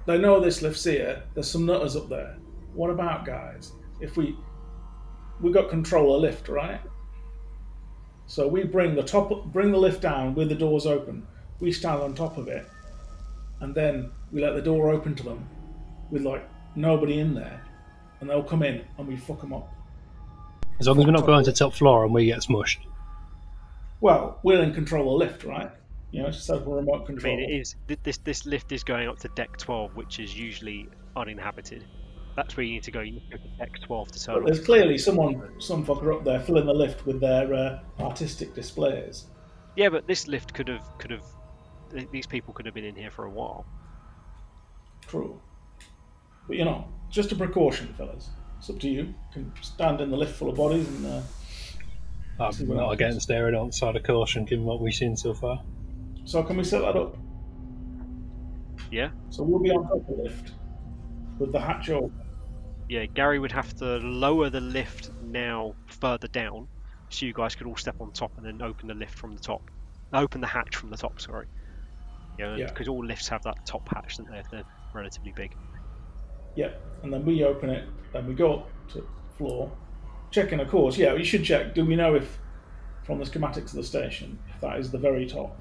[0.06, 1.24] they know this lift's here.
[1.34, 2.38] There's some nutters up there.
[2.72, 3.72] What about guys?
[4.00, 4.36] If we
[5.40, 6.80] we got control of lift, right?
[8.26, 11.26] So we bring the top, bring the lift down with the doors open.
[11.60, 12.68] We stand on top of it,
[13.60, 15.48] and then we let the door open to them
[16.10, 17.62] with like nobody in there,
[18.20, 19.72] and they'll come in and we fuck them up.
[20.78, 22.78] As long as we're not going to top floor and we get smushed.
[24.00, 25.70] Well, we're in control of the lift, right?
[26.10, 27.32] You know, it's just over remote control.
[27.32, 27.36] I control.
[27.36, 30.88] mean, it is this this lift is going up to deck 12, which is usually
[31.16, 31.84] uninhabited.
[32.36, 33.00] That's where you need to go.
[33.00, 36.14] You need to go to deck 12 to turn But there's clearly someone, some fucker
[36.14, 39.26] up there filling the lift with their uh, artistic displays.
[39.74, 41.32] Yeah, but this lift could have could have th-
[42.12, 43.64] these people could have been in here for a while.
[45.06, 45.40] True.
[46.46, 48.30] But you know, just a precaution, fellas.
[48.58, 49.02] It's up to you.
[49.02, 51.06] You can stand in the lift full of bodies and.
[51.06, 51.20] Uh,
[52.52, 53.00] See I'm what not happens.
[53.00, 55.62] against erring on the side of caution given what we've seen so far.
[56.26, 57.16] So can we set that up?
[58.90, 59.10] Yeah.
[59.30, 60.52] So we'll be on top of the lift
[61.38, 62.12] with the hatch open.
[62.88, 66.68] Yeah, Gary would have to lower the lift now further down,
[67.08, 69.40] so you guys could all step on top and then open the lift from the
[69.40, 69.70] top.
[70.12, 71.20] Open the hatch from the top.
[71.20, 71.46] Sorry.
[72.38, 72.66] Yeah, Yeah.
[72.66, 74.42] because all lifts have that top hatch, don't they?
[74.50, 75.54] They're relatively big.
[76.54, 76.70] Yeah,
[77.02, 79.70] and then we open it, then we go up to floor,
[80.30, 80.96] checking, of course.
[80.96, 81.74] Yeah, we should check.
[81.74, 82.38] Do we know if
[83.04, 85.56] from the schematics of the station if that is the very top?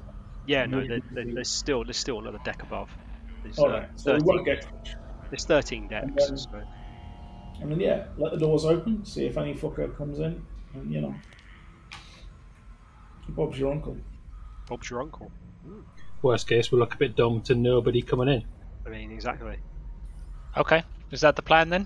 [0.47, 2.89] Yeah, no, there, we there's still there's still another deck above.
[3.43, 4.65] There's, All uh, right, so we 13 won't get.
[5.29, 6.27] There's 13 decks.
[6.27, 6.63] then- so-
[7.61, 11.01] And then yeah, let the doors open, see if any fucker comes in, and you
[11.01, 11.15] know,
[13.29, 13.97] Bob's your uncle.
[14.67, 15.31] Bob's your uncle.
[16.25, 18.43] Worst case, we look a bit dumb to nobody coming in.
[18.87, 19.59] I mean, exactly.
[20.57, 21.85] Okay, is that the plan then?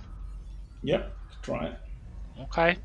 [0.82, 1.80] Yep, try it.
[2.44, 2.78] Okay.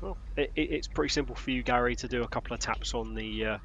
[0.00, 2.94] Well, it, it, it's pretty simple for you, Gary, to do a couple of taps
[2.94, 3.58] on the uh,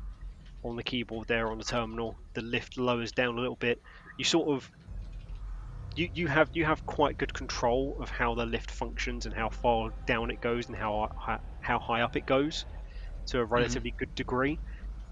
[0.63, 2.19] on the keyboard there on the terminal.
[2.35, 3.81] The lift lowers down a little bit.
[4.19, 4.69] You sort of
[5.95, 9.49] you, you have you have quite good control of how the lift functions and how
[9.49, 12.63] far down it goes and how hi- how high up it goes
[13.29, 14.59] to a relatively good degree.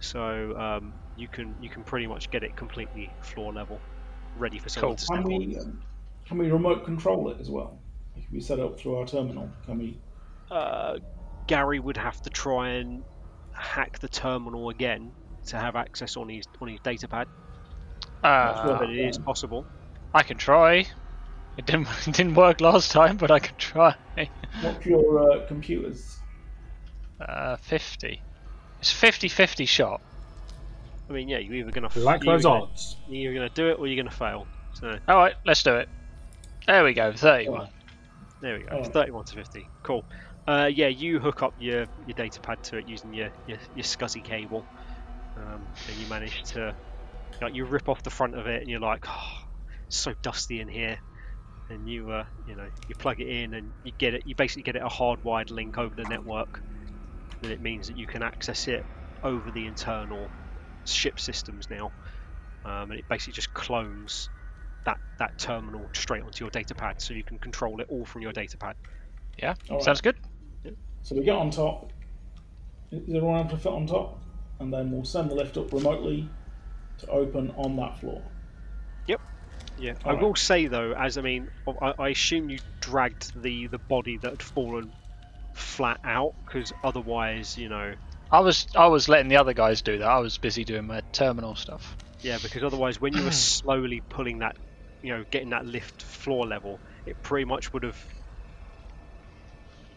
[0.02, 3.86] So um, you can you can pretty much get it completely floor level,
[4.36, 4.97] ready for someone Cool.
[4.97, 5.47] to Can step on.
[5.47, 5.82] we um,
[6.25, 7.84] can we remote control it as well?
[8.13, 10.01] Can we set it up through our terminal, can we?
[10.51, 10.99] uh,
[11.47, 13.06] Gary would have to try and
[13.51, 15.13] hack the terminal again
[15.47, 17.28] to have access on his on his data pad,
[18.23, 19.67] Uh, but it is possible.
[20.13, 20.88] I can try.
[21.58, 23.95] It didn't it didn't work last time, but I can try.
[24.60, 26.23] What's your uh, computers?
[27.19, 28.23] Uh, 50.
[28.80, 30.01] It's 50-50 shot.
[31.10, 32.98] I mean, yeah, you're either gonna Like you're those either gonna- odds.
[33.08, 34.48] You're gonna do it or you're gonna fail.
[34.74, 35.89] So All right, let's do it.
[36.68, 37.13] There we go.
[37.13, 37.70] 31.
[38.41, 38.76] there we go.
[38.76, 38.91] Alright.
[38.94, 39.70] 31 to 50.
[39.84, 40.04] Cool.
[40.48, 43.84] Uh, yeah, you hook up your, your data pad to it using your your, your
[43.84, 44.65] SCSI cable,
[45.38, 46.76] um, and you manage to
[47.41, 49.44] like you rip off the front of it, and you're like, oh,
[49.88, 50.98] it's so dusty in here.
[51.70, 54.24] And you uh, you know you plug it in and you get it.
[54.28, 56.62] You basically get it a hardwired link over the network.
[57.41, 58.86] And it means that you can access it
[59.24, 60.30] over the internal
[60.86, 61.91] ship systems now,
[62.65, 64.30] um, and it basically just clones
[64.86, 68.21] that that terminal straight onto your data pad, so you can control it all from
[68.21, 68.76] your data pad.
[69.38, 69.86] Yeah, All right.
[69.86, 70.15] sounds good.
[71.04, 71.91] So we get on top.
[72.91, 74.21] Is everyone able to fit on top?
[74.60, 76.32] And then we'll send the lift up remotely
[77.00, 78.32] to open on that floor.
[79.06, 79.21] Yep.
[79.78, 80.24] Yeah, I Alright.
[80.24, 81.50] will say though, as I mean,
[81.82, 84.93] I, I assume you dragged the the body that had fallen
[85.54, 87.93] flat out because otherwise, you know,
[88.32, 90.08] I was I was letting the other guys do that.
[90.08, 91.96] I was busy doing my terminal stuff.
[92.22, 94.56] yeah, because otherwise, when you were slowly pulling that,
[95.02, 98.04] you know, getting that lift floor level, it pretty much would have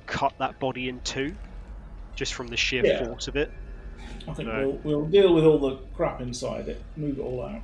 [0.07, 1.35] cut that body in two,
[2.17, 3.05] just from the sheer Yeah.
[3.05, 3.51] force of it.
[4.27, 4.81] I think No.
[4.85, 7.61] we'll, we'll deal with all the crap inside it, move it all out.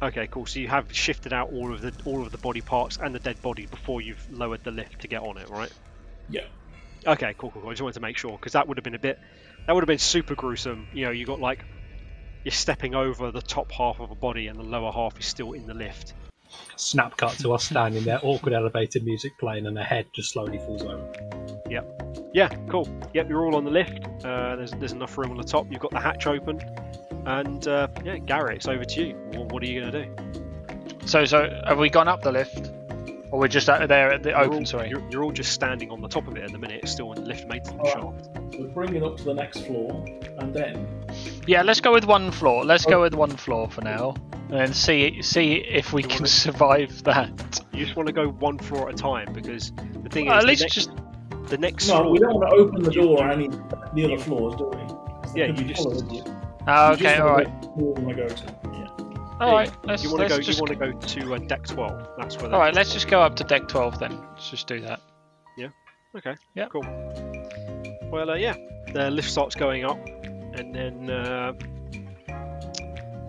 [0.00, 0.46] Okay, cool.
[0.46, 3.18] So you have shifted out all of the all of the body parts and the
[3.18, 5.72] dead body before you've lowered the lift to get on it, right?
[6.28, 6.42] Yeah.
[7.06, 7.62] Okay, cool, cool.
[7.62, 7.70] cool.
[7.70, 9.18] I just wanted to make sure because that would have been a bit,
[9.68, 10.88] that would have been super gruesome.
[10.94, 11.62] You know, you got like,
[12.42, 15.52] you're stepping over the top half of a body and the lower half is still
[15.52, 16.14] in the lift.
[16.76, 20.56] Snap cut to us standing there, awkward elevator music playing, and a head just slowly
[20.56, 21.12] falls over.
[21.68, 22.30] Yep.
[22.32, 22.88] Yeah, cool.
[23.12, 24.06] Yep, you're all on the lift.
[24.24, 25.70] Uh, there's there's enough room on the top.
[25.70, 26.62] You've got the hatch open,
[27.26, 29.14] and uh, yeah, Gary, it's over to you.
[29.34, 31.06] What, what are you gonna do?
[31.06, 32.70] So so have we gone up the lift,
[33.30, 34.58] or we're just out there at the You're open?
[34.60, 34.88] all, Sorry.
[34.88, 36.88] You're, you're all just standing on the top of it at the minute.
[36.88, 38.24] Still in the lift maintenance Alright.
[38.24, 38.52] shaft.
[38.54, 40.04] So we bring it up to the next floor,
[40.38, 40.86] and then
[41.46, 42.64] Yeah, let's go with one floor.
[42.64, 46.18] Let's go with one floor for now, and then see see if we You can
[46.20, 47.60] wanna- survive that.
[47.72, 50.44] You just want to go one floor at a time because the thing is, at
[50.44, 50.90] least next, just
[51.48, 52.10] the next no, floor.
[52.12, 53.48] we don't want to open the door on any
[53.94, 54.76] the other floors, do we?
[55.34, 56.30] they Yeah, you just- full of idiots.
[56.66, 58.57] Ah, You okay, just all wanna right, go to
[59.40, 59.70] all right.
[59.84, 60.40] Let's You want to go?
[60.40, 62.08] just You want to go to uh, deck twelve?
[62.18, 62.52] That's where.
[62.52, 62.74] all right.
[62.74, 64.18] Let's just go up to deck twelve then.
[64.34, 65.00] Let's just do that.
[65.56, 65.68] Yeah.
[66.16, 66.34] Okay.
[66.54, 66.66] Yeah.
[66.68, 66.84] Cool.
[68.10, 68.56] Well, uh, yeah,
[68.92, 71.52] the lift starts going up, and then uh,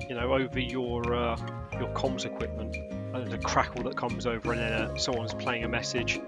[0.08, 1.38] you know over your uh,
[1.80, 2.76] your comms equipment,
[3.14, 6.20] uh, there's a crackle that comes over, and then uh, someone's playing a message.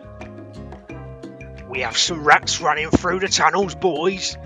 [1.69, 4.37] We have some rats running through the tunnels, boys.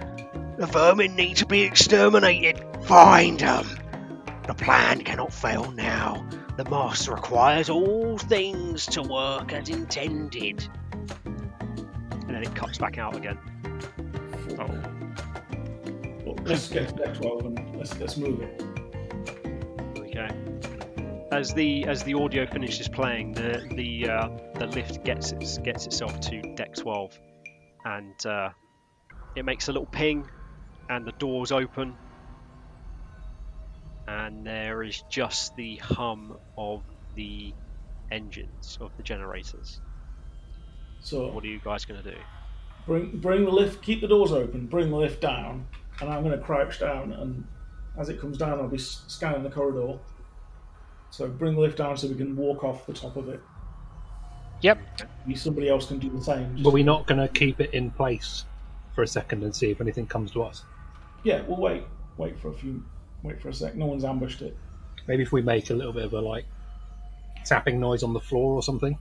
[0.58, 2.63] The vermin need to be exterminated.
[2.84, 3.65] Find them.
[4.56, 6.28] The plan cannot fail now.
[6.58, 10.68] The master requires all things to work as intended
[12.28, 13.38] and then it cuts back out again.
[16.26, 18.63] Well, let's get to deck 12 and let's, let's move it.
[19.98, 20.30] Okay.
[21.32, 25.86] As the as the audio finishes playing, the the uh, the lift gets its, gets
[25.86, 27.20] itself to deck 12,
[27.86, 28.50] and uh,
[29.36, 30.26] it makes a little ping,
[30.89, 31.96] and the doors open,
[34.08, 36.82] and there is just the hum of
[37.15, 37.54] the
[38.12, 39.80] engines of the generators.
[41.02, 42.18] So What are you guys going to do?
[42.86, 43.82] bring bring the lift.
[43.82, 44.68] Keep the doors open.
[44.68, 45.65] Bring the lift down,
[46.02, 47.13] and I'm going to crouch down.
[47.13, 47.46] And
[47.98, 49.98] as it comes down, I'll be scanning the corridor.
[51.10, 53.39] So bring the lift down so we can walk off the top of it.
[54.62, 54.80] Yep.
[55.26, 56.54] Maybe somebody else can do the same.
[56.56, 58.46] Just- Were we not going to keep it in place
[58.94, 60.63] for a second and see if anything comes to us?
[61.24, 61.84] Yeah, we'll wait.
[62.18, 62.84] Wait for a few.
[63.23, 63.75] Wait for a sec.
[63.75, 64.56] No one's ambushed it.
[65.08, 66.45] Maybe if we make a little bit of a like
[67.43, 68.97] tapping noise on the floor or something.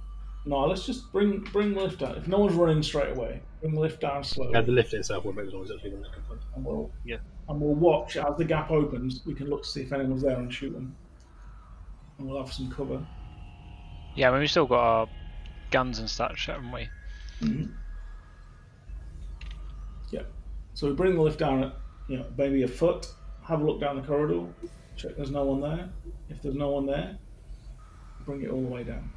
[0.47, 2.17] No, let's just bring bring the lift down.
[2.17, 5.25] If no one's running straight away, bring the lift down slowly, Yeah, the lift itself
[5.25, 5.91] will make the noise actually.
[5.93, 7.17] when it comes and we'll Yeah.
[7.49, 9.25] and we'll watch as the gap opens.
[9.25, 10.95] We can look to see if anyone's there and shoot them,
[12.19, 13.07] and we'll have some cover.
[14.15, 15.09] Yeah, I mean, we've still got our
[15.71, 16.89] guns and such, haven't we?
[17.41, 17.65] Hmm.
[20.11, 20.23] Yeah.
[20.75, 21.75] So we bring the lift down at
[22.09, 23.07] you know maybe a foot.
[23.49, 24.47] Have a look down the corridor.
[24.97, 25.91] Check there's no one there.
[26.31, 27.19] If there's no one there,
[28.25, 29.11] bring it all the way down.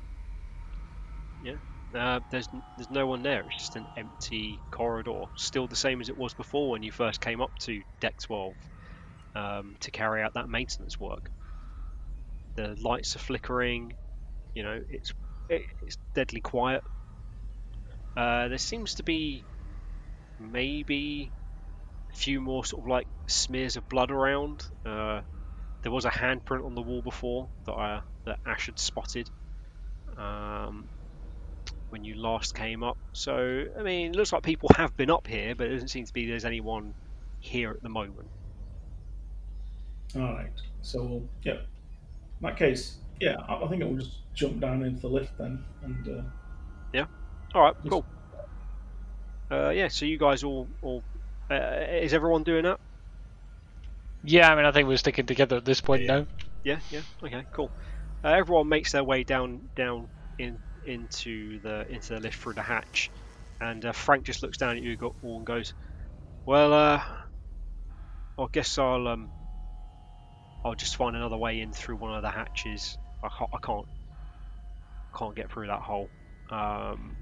[1.95, 3.41] Uh, there's there's no one there.
[3.41, 7.21] It's just an empty corridor, still the same as it was before when you first
[7.21, 8.53] came up to deck 12
[9.35, 11.29] um, to carry out that maintenance work.
[12.55, 13.93] The lights are flickering.
[14.53, 15.13] You know, it's
[15.49, 16.83] it, it's deadly quiet.
[18.17, 19.45] Uh, there seems to be
[20.39, 21.31] maybe
[22.17, 24.65] few more sort of like smears of blood around.
[24.85, 25.21] Uh,
[25.83, 29.29] there was a handprint on the wall before that I, that Ash had spotted.
[30.17, 30.89] Um,
[31.89, 32.97] when you last came up.
[33.13, 36.05] So, I mean, it looks like people have been up here, but it doesn't seem
[36.05, 36.93] to be there's anyone
[37.39, 38.27] here at the moment.
[40.15, 40.51] All right.
[40.81, 41.53] So we'll yeah.
[41.53, 45.37] In that case, yeah, I, I think it will just jump down into the lift
[45.37, 46.21] then, and uh,
[47.53, 48.05] All right, cool.
[49.49, 51.03] Uh, yeah, so you guys all, all
[51.49, 52.79] uh, is everyone doing that?
[54.23, 56.27] Yeah, I mean, I think we're sticking together at this point, now.
[56.63, 57.01] Yeah, yeah.
[57.23, 57.71] Okay, cool.
[58.23, 60.07] Uh, everyone makes their way down, down
[60.37, 63.11] in into the into the lift through the hatch,
[63.61, 65.73] and uh, Frank just looks down at you go- all and goes,
[66.45, 67.03] "Well, uh,
[68.39, 69.31] I guess I'll um,
[70.63, 72.97] I'll just find another way in through one of the hatches.
[73.23, 73.85] I can't, I can't,
[75.17, 76.09] can't get through that hole.
[76.49, 77.15] Um,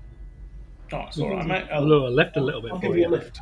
[0.91, 1.67] oh, it's all right, mate.
[1.71, 3.17] A little left a little bit I'll for give you a you.
[3.17, 3.39] lift.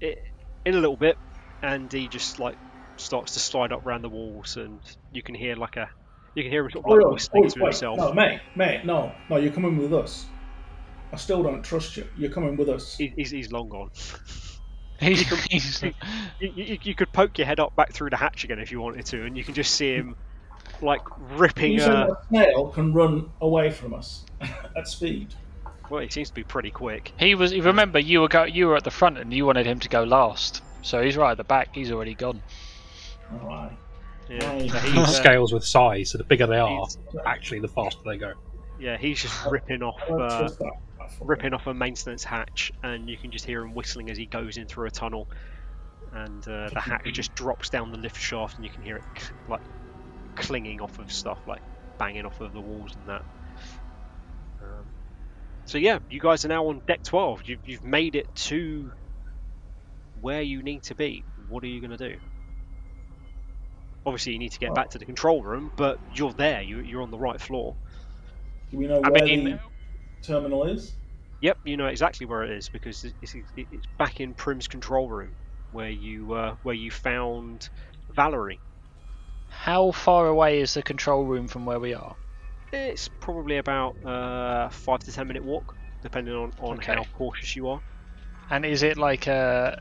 [0.00, 0.22] It,
[0.64, 1.16] in a little bit,
[1.62, 2.56] and he just like
[2.96, 4.78] starts to slide up around the walls, and
[5.12, 5.88] you can hear like a
[6.34, 7.98] you can hear him sort of Oh, like no, whistling oh, to wait, himself.
[7.98, 10.26] no, mate, mate, no, no, you're coming with us.
[11.12, 12.06] I still don't trust you.
[12.16, 12.96] You're coming with us.
[12.96, 13.90] He, he's, he's long gone.
[15.00, 15.92] He's, he's, You,
[16.54, 19.06] you, you could poke your head up back through the hatch again if you wanted
[19.06, 20.14] to, and you can just see him
[20.82, 21.00] like
[21.38, 21.72] ripping.
[21.72, 24.26] You said Uh, a snail can run away from us
[24.76, 25.32] at speed.
[25.90, 27.12] Well, he seems to be pretty quick.
[27.18, 27.54] he was.
[27.54, 30.04] Remember, you were go, you were at the front, and you wanted him to go
[30.04, 30.62] last.
[30.82, 31.74] So he's right at the back.
[31.74, 32.40] He's already gone.
[33.32, 33.72] All right.
[34.28, 34.70] Yeah, Right.
[34.70, 36.86] so uh, scales with size, so the bigger they are,
[37.26, 38.32] actually, the faster they go.
[38.78, 40.00] yeah, he's just ripping off.
[40.08, 40.70] Uh, trust that.
[40.98, 41.28] that fucker.
[41.28, 44.56] ripping off a maintenance hatch, and you can just hear him whistling as he goes
[44.56, 45.28] in through a tunnel.
[46.12, 49.02] And uh, the hatch just drops down the lift shaft, and you can hear it
[49.48, 49.60] like
[50.36, 51.60] clinging off of stuff, like
[51.98, 53.24] banging off of the walls and that.
[55.66, 57.42] So yeah, you guys are now on deck 12.
[57.44, 58.92] You've, you've made it to
[60.20, 61.24] where you need to be.
[61.48, 62.16] What are you going to do?
[64.04, 66.62] Obviously, you need to get back to the control room, but you're there.
[66.62, 67.76] You, you're on the right floor.
[68.70, 69.60] Do we know I where mean- the
[70.22, 70.94] terminal is?
[71.42, 75.08] Yep, you know exactly where it is because it- it's, it's back in Prim's control
[75.08, 75.30] room
[75.70, 77.68] where you uh, where you found
[78.14, 78.60] Valerie.
[79.48, 82.14] How far away is the control room from where we are?
[82.72, 86.94] It's probably about uh, five to ten minute walk, depending on, on Okay.
[86.94, 87.80] how cautious you are.
[88.50, 89.76] And is it like a?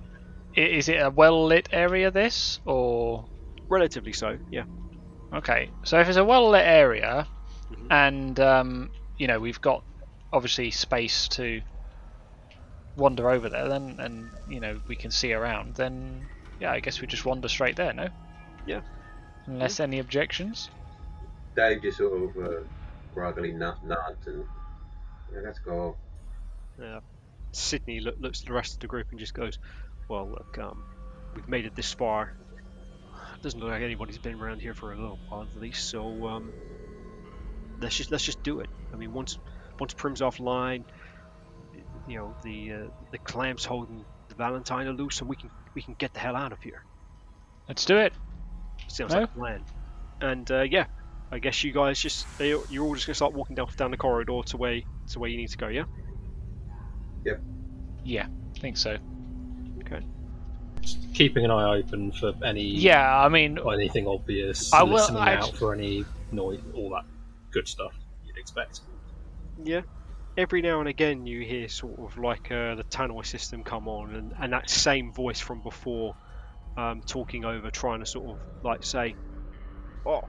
[0.57, 2.11] i- Is it a well lit area?
[2.11, 3.27] This or
[3.69, 4.63] Relatively so, yeah.
[5.33, 5.69] okay?
[5.85, 7.27] So if it's a well lit area,
[7.71, 7.87] Mhm.
[7.91, 9.83] and um, you know we've got
[10.33, 11.61] obviously space to
[12.95, 16.27] wander over there, then and you know we can see around, then
[16.59, 17.93] yeah, I guess we just wander straight there.
[17.93, 18.09] No.
[18.65, 18.81] Yeah.
[19.45, 20.69] Unless any objections.
[21.55, 22.59] Dave just sort of uh,
[23.13, 24.45] groggily nod- nods and
[25.33, 25.95] yeah, let's go.
[26.79, 26.99] Yeah.
[27.51, 29.57] Sydney look, looks at the rest of the group and just goes,
[30.07, 30.83] "Well, look, um,
[31.35, 32.33] we've made it this far.
[33.41, 35.89] Doesn't look like anybody's been around here for a little while at least.
[35.89, 36.51] So um,
[37.81, 38.69] let's just let's just do it.
[38.93, 39.37] I mean, once
[39.79, 40.83] once Prim's offline,
[42.07, 45.81] you know the uh, the clamps holding the Valentine are loose, and we can we
[45.81, 46.83] can get the hell out of here.
[47.67, 48.13] Let's do it.
[48.87, 49.21] Sounds No?
[49.21, 49.65] like a plan.
[50.21, 50.85] And uh, yeah,
[51.31, 53.97] I guess you guys just you're you're all just gonna start walking down down the
[53.97, 55.67] corridor to where to where you need to go.
[55.67, 55.83] Yeah.
[58.05, 58.97] Yeah, I think so.
[59.81, 59.99] Okay.
[60.81, 65.21] Just keeping an eye open for any Yeah, I mean, anything obvious, I will- listening
[65.21, 67.03] I- out for any noise, all that
[67.51, 67.91] good stuff
[68.25, 68.81] you'd expect.
[69.63, 69.81] Yeah.
[70.37, 74.15] Every now and again, you hear sort of like uh, the tannoy system come on,
[74.15, 76.15] and, and that same voice from before,
[76.77, 79.15] um, talking over, trying to sort of like say,
[80.05, 80.21] "Oh,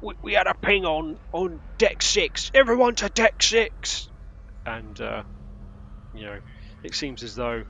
[0.00, 2.50] we, we had a ping on on deck six.
[2.54, 4.08] Everyone to deck six.
[4.64, 5.22] And uh,
[6.12, 6.38] you know,
[6.82, 7.64] it seems as though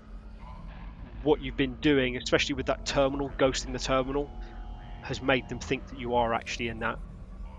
[1.22, 4.30] what you've been doing, especially with that terminal, ghosting the terminal,
[5.02, 6.98] has made them think that you are actually in that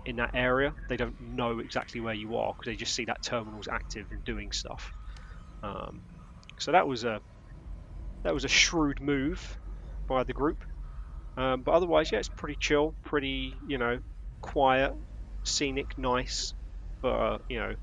[0.06, 0.74] in that area.
[0.88, 4.24] They don't know exactly where you are because they just see that terminal's active and
[4.24, 4.90] doing stuff.
[5.62, 6.02] Um,
[6.58, 7.20] so that was a
[8.24, 9.56] that was a shrewd move
[10.08, 10.64] by the group.
[11.36, 13.98] Um, but otherwise, yeah, it's pretty chill, pretty you know,
[14.42, 14.92] quiet,
[15.44, 16.54] scenic, nice,
[17.02, 17.74] but uh, you know,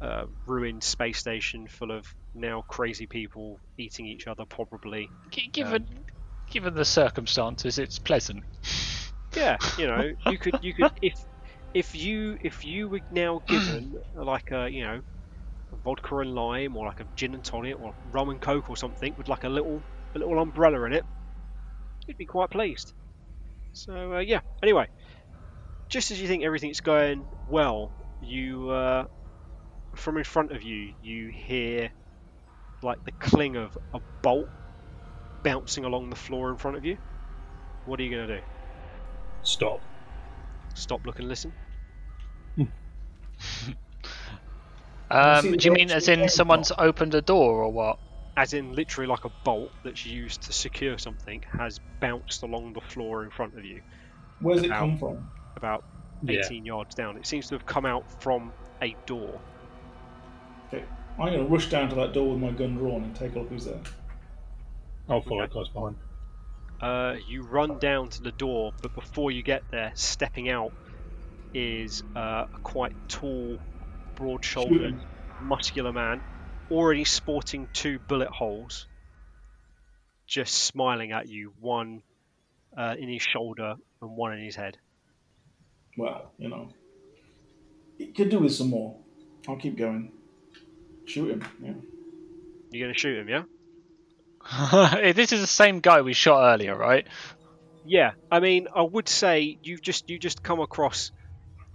[0.00, 5.12] uh, ruined space station full of now crazy people eating each other, probably.
[5.30, 6.04] gi- given
[6.50, 8.44] given the circumstances, it's pleasant.
[9.34, 11.14] Yeah, you know, you could you could if
[11.74, 15.00] if you if you were now given like a you know
[15.72, 18.76] a vodka and lime or like a gin and tonic or rum and coke or
[18.76, 21.06] something with like a little a little umbrella in it,
[22.06, 22.92] you'd be quite pleased.
[23.72, 24.40] So uh, yeah.
[24.62, 24.88] Anyway,
[25.90, 29.04] just as you think everything's going well, you uh,
[29.94, 31.90] from in front of you you hear
[32.82, 34.48] like the cling of a bolt
[35.42, 36.96] bouncing along the floor in front of you.
[37.84, 38.42] What are you gonna do?
[39.42, 39.80] Stop.
[40.74, 41.52] Stop, look, and listen.
[45.12, 46.28] Um, do you mean as in in there?
[46.28, 47.98] someone's opened a door or what?
[48.36, 52.80] As in, literally, like a bolt that's used to secure something has bounced along the
[52.80, 53.82] floor in front of you,
[54.40, 55.28] Where's it come from?
[55.56, 55.84] About
[56.22, 56.40] Yeah.
[56.44, 57.16] 18 yards down.
[57.16, 59.40] It seems to have come out from a door.
[60.72, 60.84] Okay.
[61.18, 63.38] I'm going to rush down to that door with my gun drawn and take a
[63.40, 63.80] look who's there.
[65.08, 65.52] I'll follow Okay.
[65.52, 65.96] close behind.
[66.80, 70.72] Uh, you run down to the door, but before you get there, stepping out
[71.52, 73.58] is uh, a quite tall,
[74.14, 74.94] broad-shouldered,
[75.42, 76.22] muscular man,
[76.70, 78.86] already sporting two bullet holes,
[80.26, 82.02] just smiling at you, one
[82.78, 84.78] uh, in his shoulder and one in his head.
[85.96, 86.68] Well, you know.
[87.98, 88.96] It could do with some more.
[89.48, 90.12] I'll keep going.
[91.06, 91.72] Shoot him, yeah.
[92.70, 93.42] You're gonna shoot him, yeah?
[95.12, 97.06] this is the same guy we shot earlier, right?
[97.84, 98.12] Yeah.
[98.30, 101.12] I mean, I would say you've just you just come across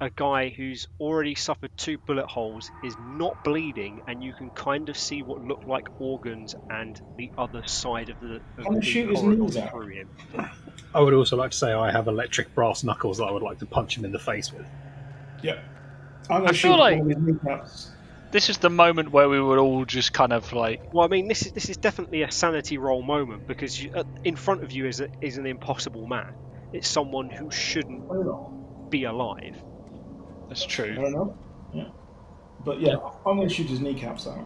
[0.02, 4.90] a guy who's already suffered two bullet holes, is not bleeding, and you can kind
[4.90, 8.80] of see what look like organs and the other side of the, of Can I
[8.80, 9.92] the shoot his corridor out?
[9.92, 10.50] him.
[10.94, 13.60] I would also like to say I have electric brass knuckles that I would like
[13.60, 14.66] to punch him in the face with.
[15.42, 15.60] Yeah.
[16.30, 17.92] I'm going I to feel like- one of his kneecaps.
[18.32, 21.30] This is the moment where we would all just kind of like, Well, I mean,
[21.30, 24.74] this is this is definitely a sanity roll moment because you, uh, in front of
[24.74, 26.34] you is a, is an impossible man.
[26.74, 28.88] It's someone who shouldn't I don't know.
[28.90, 29.56] be alive.
[30.48, 30.86] That's true.
[30.86, 31.04] I true.
[31.04, 31.38] don't know.
[31.74, 31.88] Yeah.
[32.64, 34.46] But yeah, I'm going to shoot his kneecaps out.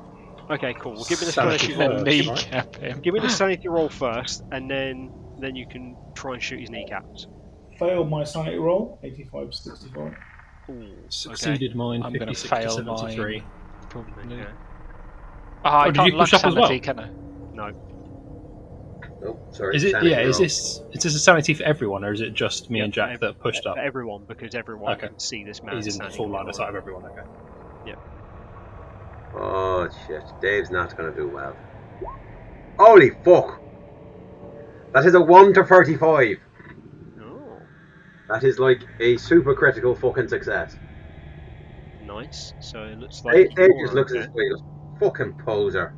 [0.49, 0.93] Okay, cool.
[0.93, 1.89] Well, give me the Sanity sanity roll.
[1.99, 2.25] first, Give.
[2.25, 2.99] Kneecap him.
[3.01, 6.69] give me the sanity roll first, and then then you can try and shoot his
[6.71, 7.27] kneecaps.
[7.77, 10.13] Failed my sanity roll, 85 65.
[10.71, 13.39] Ooh, Succeeded mine, I'm gonna 56 to fail 73.
[13.39, 13.47] mine.
[13.89, 14.35] Probably.
[14.35, 14.45] Okay.
[14.51, 16.79] Oh, ah, I Oh, did can't you push up as sanity, well?
[16.79, 17.09] can I?
[17.53, 17.98] No.
[19.25, 19.75] Oh, sorry.
[19.75, 19.91] Is it?
[19.91, 20.19] sanity Yeah.
[20.21, 20.43] Is roll.
[20.45, 20.81] this?
[20.93, 23.19] Is this a sanity for everyone, or is it just me Yeah, and Jack ev-
[23.19, 23.77] that pushed up?
[23.77, 25.07] Everyone, because everyone Okay.
[25.07, 25.75] can see this man.
[25.75, 27.03] He's in the full line of sight of everyone.
[27.05, 27.27] Okay.
[27.85, 27.95] Yeah.
[29.35, 31.55] Oh shit, Dave's not gonna do well.
[32.79, 33.61] Holy fuck!
[34.93, 36.37] That is a one to thirty-five.
[37.21, 37.61] Oh,
[38.29, 40.77] That is like a super critical fucking success.
[42.03, 42.53] nice.
[42.61, 44.27] So it looks like Dave, Dave just looks at okay.
[44.27, 45.93] his way, fucking poser.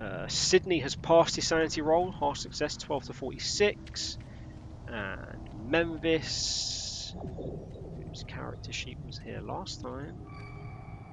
[0.00, 4.18] Uh, Sydney has passed his sanity roll, half success, 12 to 46.
[4.86, 7.14] And Memphis,
[7.96, 10.14] whose character sheet was here last time.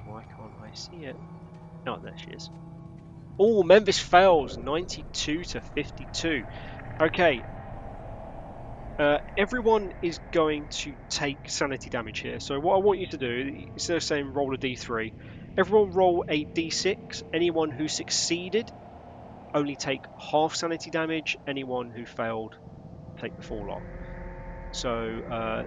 [0.05, 1.19] Why can't I see it?
[1.87, 2.49] Oh, there she is.
[3.39, 6.43] Oh, Memphis fails, 92 to 52.
[7.01, 7.41] Okay.
[8.97, 12.39] Uh, everyone is going to take sanity damage here.
[12.39, 15.11] So what I want you to do, instead of saying roll a d3,
[15.57, 17.23] Everyone roll a d6.
[17.33, 18.71] Anyone who succeeded
[19.53, 21.37] only take half sanity damage.
[21.47, 22.55] Anyone who failed
[23.19, 23.81] take the full lot.
[24.71, 24.91] So,
[25.31, 25.63] uh,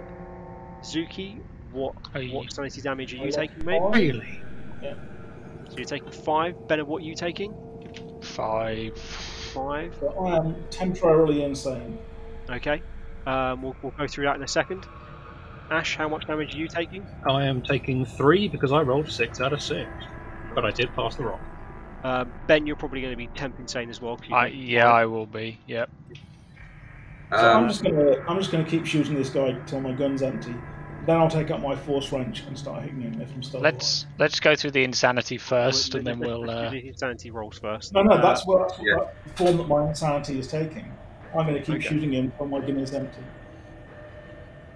[0.82, 1.41] Zuki,
[1.72, 3.80] what you- what sanity damage are you taking, mate?
[3.80, 3.95] five.
[3.95, 4.41] Really?
[5.70, 6.66] So you're taking five.
[6.66, 7.55] Bennett, what are you taking?
[8.22, 8.97] Five.
[8.99, 9.95] Five.
[10.01, 11.99] But I am temporarily insane.
[12.49, 12.82] Okay.
[13.26, 14.86] Um, we'll, we'll go through that in a second.
[15.71, 17.07] Ash, how much damage are you taking?
[17.29, 19.89] I am taking three because I rolled six out of six,
[20.55, 21.41] but I did pass the rock.
[22.05, 24.19] Um, ben, you're probably going to be temp insane as well.
[24.23, 24.91] you've I, yeah.
[24.91, 25.59] I will be.
[25.66, 25.91] Yep.
[27.31, 30.23] So I'm Um, just gonna I'm just gonna keep shooting this guy till my gun's
[30.23, 30.55] empty.
[31.05, 34.07] Then I'll take up my force wrench and start hitting him if I'm still Let's
[34.19, 36.49] let's go through the insanity first, Well, and then we'll.
[36.49, 37.93] Uh, the insanity rolls first.
[37.93, 38.97] No, no, Uh, that's what that's yeah.
[38.97, 40.91] what the form that my insanity is taking.
[41.37, 41.89] I'm gonna keep Okay.
[41.89, 43.21] shooting him till my gun is empty.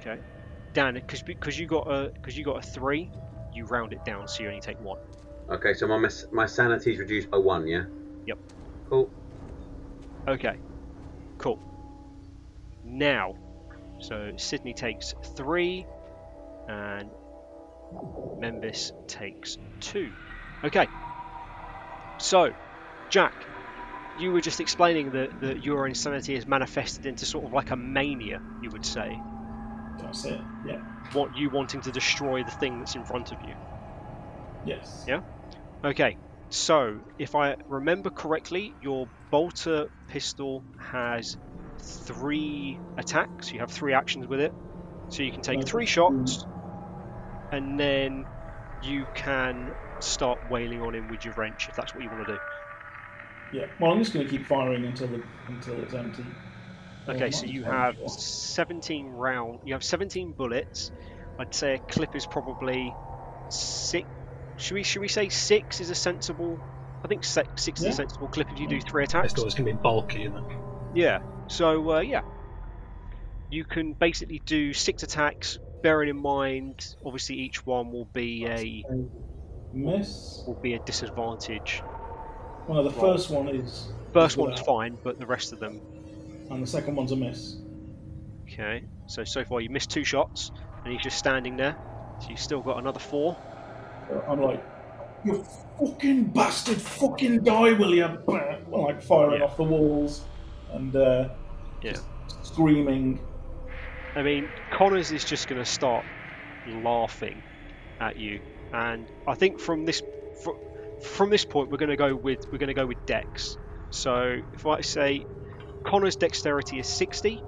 [0.01, 0.18] Okay,
[0.74, 3.10] Dan, because because you got a because you got a three,
[3.52, 4.98] you round it down so you only take one.
[5.50, 5.96] okay, so my
[6.32, 7.84] my is reduced by one, yeah.
[8.26, 8.38] Yep.
[8.88, 9.10] Cool.
[10.28, 10.56] Okay,
[11.38, 11.58] cool.
[12.84, 13.34] Now,
[14.00, 15.86] so Sydney takes three,
[16.68, 17.10] and
[18.38, 20.10] Memphis takes two.
[20.64, 20.88] Okay.
[22.18, 22.52] So,
[23.10, 23.34] Jack,
[24.16, 27.76] you were just explaining that, that your insanity is manifested into sort of like a
[27.76, 29.20] mania, you would say.
[30.01, 30.40] That's it.
[30.66, 30.78] Yeah.
[31.12, 33.55] What you wanting to destroy the thing that's in front of you.
[34.64, 35.05] Yes.
[35.07, 35.20] Yeah.
[35.84, 36.16] Okay,
[36.51, 41.36] so if I remember correctly, your bolter pistol has
[41.80, 43.53] three attacks.
[43.53, 44.53] You have three actions with it.
[45.09, 47.53] So you can take uh, three shots, mm.
[47.53, 48.24] and then
[48.82, 52.34] you can start wailing on him with your wrench if that's what you want to
[52.34, 52.38] do.
[53.53, 53.66] Yeah.
[53.78, 56.24] Well, I'm just gonna keep firing until the until it's empty.
[57.09, 59.61] Okay, so you have 17 round.
[59.64, 60.90] You have 17 bullets.
[61.38, 62.94] I'd say a clip is probably
[63.48, 64.07] six.
[64.59, 66.61] Should we should we say six is a sensible?
[67.05, 69.32] I think se- six is a sensible clip if you do three attacks.
[69.32, 70.57] Is going to be bulky, isn't it?
[70.94, 71.20] Yeah.
[71.48, 72.22] So uh, yeah,
[73.50, 75.59] you can basically do six attacks.
[75.82, 78.84] Bearing in mind, obviously each one will be a
[79.72, 80.44] miss.
[80.46, 81.82] will be a disadvantage.
[82.68, 83.14] Well, the Roll.
[83.14, 84.66] first one is, First Is one's without.
[84.66, 85.80] fine, but the rest of them.
[86.51, 87.57] And the second one's a miss.
[88.51, 88.84] Okay.
[89.07, 90.51] So so far you missed two shots,
[90.84, 91.76] and he's just standing there.
[92.20, 93.36] So you've still got another four.
[94.28, 94.62] I'm like,
[95.24, 95.45] you
[95.78, 98.07] fucking bastard, fucking die, will you?
[98.68, 99.47] Like firing Yeah.
[99.47, 100.24] off the walls
[100.72, 101.28] and uh,
[101.82, 101.97] Yeah.
[102.43, 103.20] screaming.
[104.14, 106.05] I mean, Connors is just going to start
[106.68, 107.43] laughing
[108.01, 108.40] at you,
[108.72, 110.03] and I think from this
[110.45, 110.51] fr-
[111.03, 113.57] from this point we're going to go with we're going to go with Dex.
[113.90, 115.24] So if I say
[115.84, 117.42] Connor's dexterity is 60,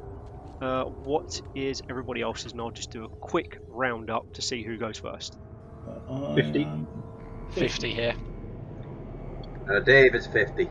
[0.60, 2.52] uh, what is everybody else's?
[2.52, 5.36] And I'll just do a quick roundup to see who goes first.
[6.08, 6.64] Uh, 50.
[6.64, 6.86] um,
[7.52, 8.14] 50 here.
[9.70, 10.68] Uh, Dave is fifty.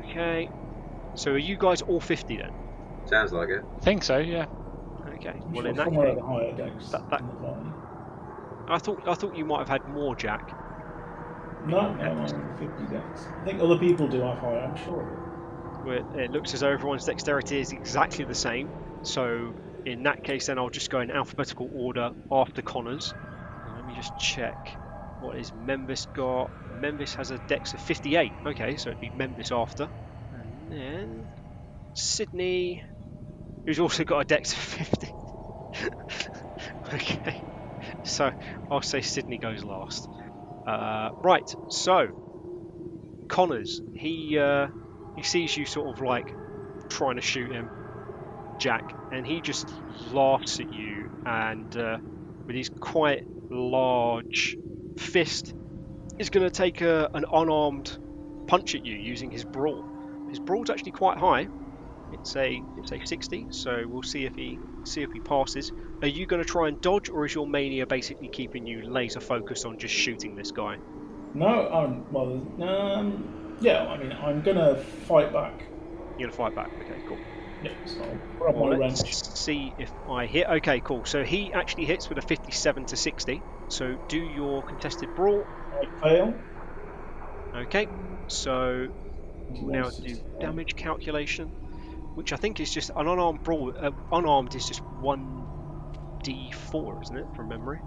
[0.00, 0.50] Okay.
[1.14, 2.50] So are you guys all 50 then?
[3.06, 3.64] Sounds like it.
[3.76, 4.18] I think so.
[4.18, 4.46] Yeah.
[5.14, 5.30] Okay.
[5.30, 6.88] I'm Well, sure in that somewhere at case, the higher decks.
[6.90, 7.70] that- that- in the party.
[8.68, 10.52] I thought I thought you might have had more, Jack.
[11.66, 13.26] No, no, I'm 50 decks.
[13.40, 15.04] I think other people do have higher, I'm sure.
[15.86, 18.70] It looks as though everyone's dexterity is exactly the same.
[19.02, 19.54] So
[19.84, 23.14] in that case, then I'll just go in alphabetical order after Connors.
[23.74, 24.56] Let me just check
[25.20, 26.50] what is Memphis got.
[26.78, 28.32] Memphis has a dex of 58.
[28.46, 29.88] Okay, so it'd be Memphis after.
[30.32, 31.28] And then
[31.94, 32.82] Sydney,
[33.66, 35.14] who's also got a dex of 50.
[36.94, 37.42] okay,
[38.04, 38.30] so
[38.70, 40.08] I'll say Sydney goes last.
[40.66, 42.08] Uh, right, so
[43.28, 44.38] Connors, he.
[44.38, 44.68] Uh,
[45.16, 46.34] he sees you sort of like
[46.88, 47.68] trying to shoot him,
[48.58, 48.82] Jack,
[49.12, 49.68] and he just
[50.12, 51.98] laughs at you and uh,
[52.46, 54.56] with his quite large
[54.98, 55.54] fist
[56.18, 57.98] is going to take a, an unarmed
[58.46, 59.84] punch at you using his brawl.
[60.28, 61.48] His brawl's actually quite high.
[62.12, 65.70] It's a it's a 60, so we'll see if he see if he passes.
[66.02, 69.20] Are you going to try and dodge, or is your mania basically keeping you laser
[69.20, 70.76] focused on just shooting this guy?
[71.34, 75.64] No, I'm, well, um, yeah, I mean, I'm gonna fight back.
[76.16, 76.70] You're going to fight back.
[76.82, 77.18] Okay, cool.
[77.62, 78.02] Yeah, so
[78.38, 79.14] grab Well, my let's wrench.
[79.14, 80.46] see if I hit.
[80.48, 81.04] Okay, cool.
[81.06, 83.40] So he actually hits with a 57 to 60.
[83.68, 85.44] So do your contested brawl.
[85.72, 86.34] I fail.
[87.56, 87.88] Okay,
[88.28, 88.88] so
[89.48, 91.46] we'll now do damage calculation,
[92.14, 93.72] which I think is just an unarmed brawl.
[93.78, 97.80] Uh, unarmed is just 1d4, isn't it, from memory?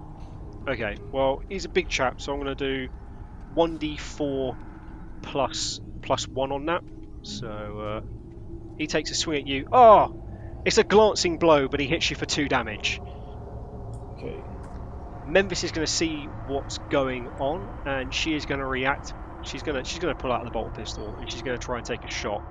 [0.67, 2.93] Okay, well, he's a big chap, so I'm going to do
[3.55, 4.55] 1d4
[5.23, 6.83] plus plus 1 on that.
[7.23, 8.01] So uh,
[8.77, 9.67] he takes a swing at you.
[9.71, 10.19] Oh!
[10.65, 13.01] It's a glancing blow, but he hits you for 2 damage.
[14.17, 14.35] Okay.
[15.25, 19.13] Memphis is going to see what's going on, and she is going to react.
[19.43, 21.65] She's going to she's going to pull out the bolt pistol, and she's going to
[21.65, 22.43] try and take a shot.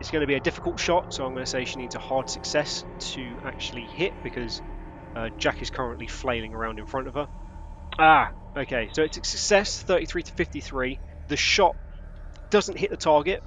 [0.00, 1.98] It's going to be a difficult shot, so I'm going to say she needs a
[1.98, 4.62] hard success to actually hit because
[5.14, 7.28] uh, Jack is currently flailing around in front of her.
[7.98, 10.98] Ah, okay, so it's a success, 33 to 53.
[11.28, 11.76] The shot
[12.50, 13.42] doesn't hit the target,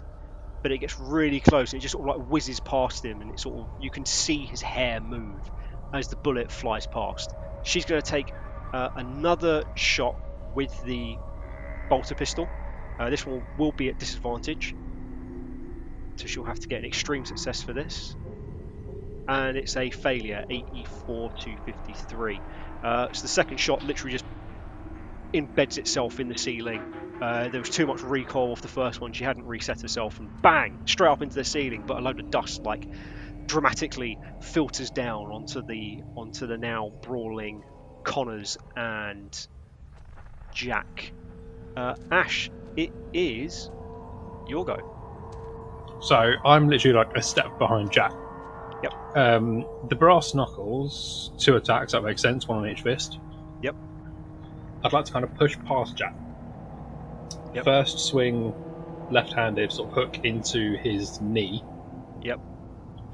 [0.63, 1.73] but it gets really close.
[1.73, 4.05] And it just sort of like whizzes past him, and it sort of you can
[4.05, 5.41] see his hair move
[5.93, 7.33] as the bullet flies past.
[7.63, 8.33] She's going to take
[8.73, 10.15] uh, another shot
[10.53, 11.19] with the
[11.89, 12.51] bolter pistol,
[12.99, 14.75] Uh, this one will be at disadvantage,
[16.17, 18.15] so she'll have to get an extreme success for this.
[19.27, 22.43] And it's a failure, 84 to 53.
[22.83, 24.25] Uh, so the second shot literally just
[25.33, 26.81] embeds itself in the ceiling.
[27.21, 29.13] Uh, there was too much recoil off the first one.
[29.13, 31.83] She hadn't reset herself, and bang, straight up into the ceiling.
[31.85, 32.87] But a load of dust, like
[33.45, 37.63] dramatically, filters down onto the onto the now brawling
[38.03, 39.47] Connors and
[40.53, 41.13] Jack.
[41.75, 43.69] Uh, Ash, it is
[44.47, 45.99] your go.
[46.01, 48.13] So I'm literally like a step behind Jack.
[48.83, 48.93] Yep.
[49.15, 53.19] Um, the brass knuckles, two attacks, that makes sense, one on each fist.
[54.83, 56.13] I'd like to kind of push past Jack.
[57.53, 57.65] Yep.
[57.65, 58.53] First swing,
[59.11, 61.63] left handed, sort of hook into his knee.
[62.21, 62.39] Yep.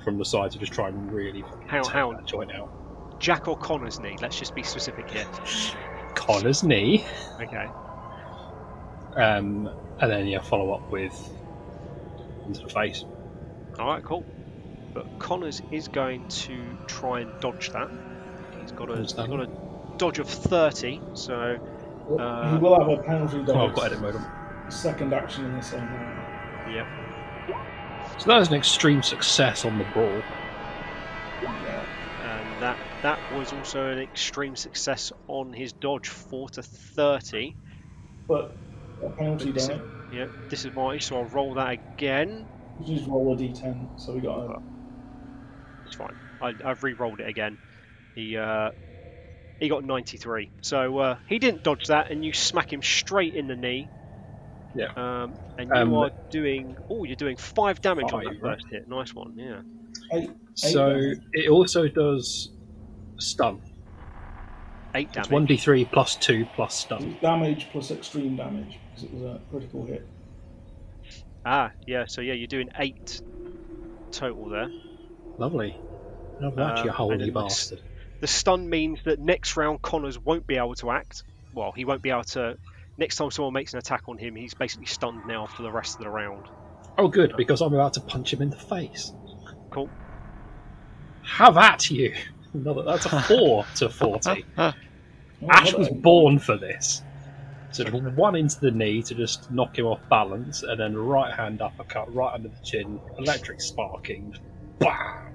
[0.03, 2.15] From the side to just try and really how Hang on, tear hang on.
[2.15, 3.19] that joint out.
[3.19, 4.15] Jack or Connor's knee?
[4.21, 5.25] Let's just be specific here.
[6.15, 7.05] Connor's knee.
[7.41, 7.67] Okay.
[9.15, 11.13] Um, and then, yeah, follow up with
[12.47, 13.03] into the face.
[13.77, 14.25] All right, cool.
[14.93, 16.57] But Connors is going to
[16.87, 17.89] try and dodge that.
[18.61, 19.49] He's got a, he's got a
[19.99, 21.57] dodge of 30, so
[22.19, 23.69] Uh, he will have a penalty Oh, dodge.
[23.69, 24.71] I've got edit mode on.
[24.71, 26.73] Second action in the same round.
[26.73, 26.87] yep.
[28.17, 30.09] So that is an extreme success on the brawl.
[31.43, 31.83] Yeah.
[32.23, 37.55] And that that was also an extreme success on his dodge, 4 to 30.
[38.27, 38.55] But
[39.03, 39.83] a penalty Dis- damage.
[40.11, 42.45] Yep, disadvantage, so I'll roll that again.
[42.85, 43.99] Just roll a d10.
[43.99, 44.59] So we got a.
[45.85, 46.15] It's fine.
[46.41, 47.57] I, I've re-rolled it again.
[48.15, 48.71] He uh,
[49.59, 50.51] he got 93.
[50.61, 53.87] So uh, he didn't dodge that, and you smack him straight in the knee.
[54.75, 54.91] Yeah.
[54.95, 56.77] Um, and you Um, are doing.
[56.89, 58.87] Oh, you're doing five damage on that first hit.
[58.87, 59.33] Nice one.
[59.35, 59.61] Yeah.
[60.13, 61.17] Eight, eight So damage.
[61.33, 62.51] it also does
[63.17, 63.61] stun.
[64.95, 65.29] Eight damage.
[65.31, 67.17] one d three plus two plus stun.
[67.21, 70.07] damage plus extreme damage because it was a critical hit.
[71.45, 72.05] Ah, yeah.
[72.07, 73.21] So yeah, you're doing eight
[74.11, 74.69] total there.
[75.37, 75.75] Lovely.
[76.41, 77.81] Love that, Um, you and holy then bastard.
[78.19, 81.23] The stun means that next round Connors won't be able to act.
[81.53, 82.57] Well, he won't be able to.
[82.97, 85.95] Next time someone makes an attack on him, he's basically stunned now for the rest
[85.95, 86.45] of the round.
[86.97, 89.13] Oh, good, because I'm about to punch him in the face.
[89.69, 89.89] Cool.
[91.23, 92.13] Have at you!
[92.53, 94.45] Another, that's a 4 to 40.
[94.57, 94.73] Oh,
[95.49, 97.01] Ash was born for this.
[97.71, 101.33] So just one into the knee to just knock him off balance, and then right
[101.33, 104.35] hand uppercut right under the chin, electric sparking.
[104.79, 105.28] Bam!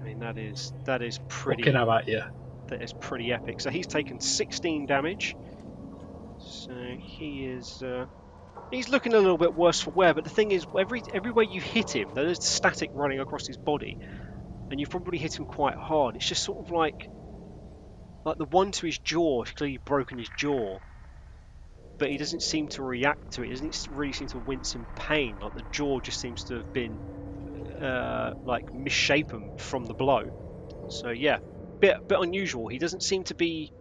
[0.00, 1.70] I mean, that is that is pretty.
[1.70, 2.22] Have at you.
[2.68, 3.60] that is pretty epic.
[3.60, 5.34] So he's taken 16 damage.
[6.38, 8.06] So he is uh,
[8.70, 10.14] he's looking a little bit worse for wear.
[10.14, 13.98] But the thing is, every everywhere you hit him, there's static running across his body,
[14.70, 16.16] and you've probably hit him quite hard.
[16.16, 17.08] It's just sort of like
[18.24, 19.42] like the one to his jaw.
[19.42, 20.78] He's clearly broken his jaw,
[21.98, 23.46] but he doesn't seem to react to it.
[23.46, 25.38] He doesn't really seem to wince in pain.
[25.40, 27.00] Like the jaw just seems to have been
[27.80, 30.24] uh, like misshapen from the blow.
[30.88, 31.38] So yeah,
[31.80, 32.68] bit bit unusual.
[32.68, 33.72] He doesn't seem to be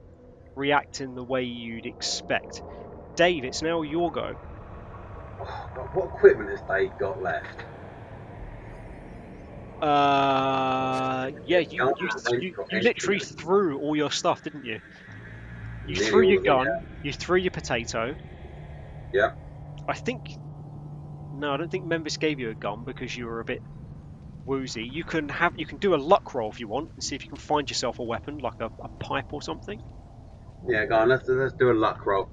[0.55, 2.61] reacting the way you'd expect.
[3.15, 4.33] Dave, it's now your go.
[5.41, 7.65] Oh, God, what equipment has Dave got left?
[9.81, 14.79] Uh, yeah, you you, you, you literally threw all your stuff, didn't you?
[15.87, 16.65] You Nearly threw your gun.
[16.65, 16.79] yeah.
[17.01, 18.15] You threw your potato.
[19.13, 19.31] Yeah.
[19.87, 20.37] I think.
[21.33, 23.61] No, I don't think Memphis gave you a gun because you were a bit
[24.49, 24.85] woozy.
[24.91, 27.23] You can have you can do a luck roll if you want and see if
[27.25, 29.81] you can find yourself a weapon like a, a pipe or something.
[30.67, 32.29] Yeah, go on, let's, let's do a luck roll.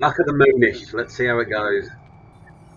[0.00, 1.88] Luck of the moonish, let's see how it goes.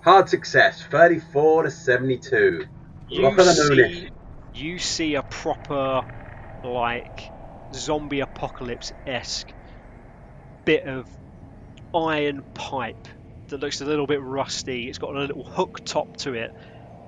[0.03, 2.65] Hard success, 34 to 72.
[3.09, 4.11] You Luck of the see, moonish.
[4.53, 6.03] you see a proper
[6.63, 7.33] like
[7.75, 9.53] zombie apocalypse esque
[10.65, 11.09] bit of
[11.95, 13.07] iron pipe
[13.49, 14.89] that looks a little bit rusty.
[14.89, 16.51] It's got a little hook top to it,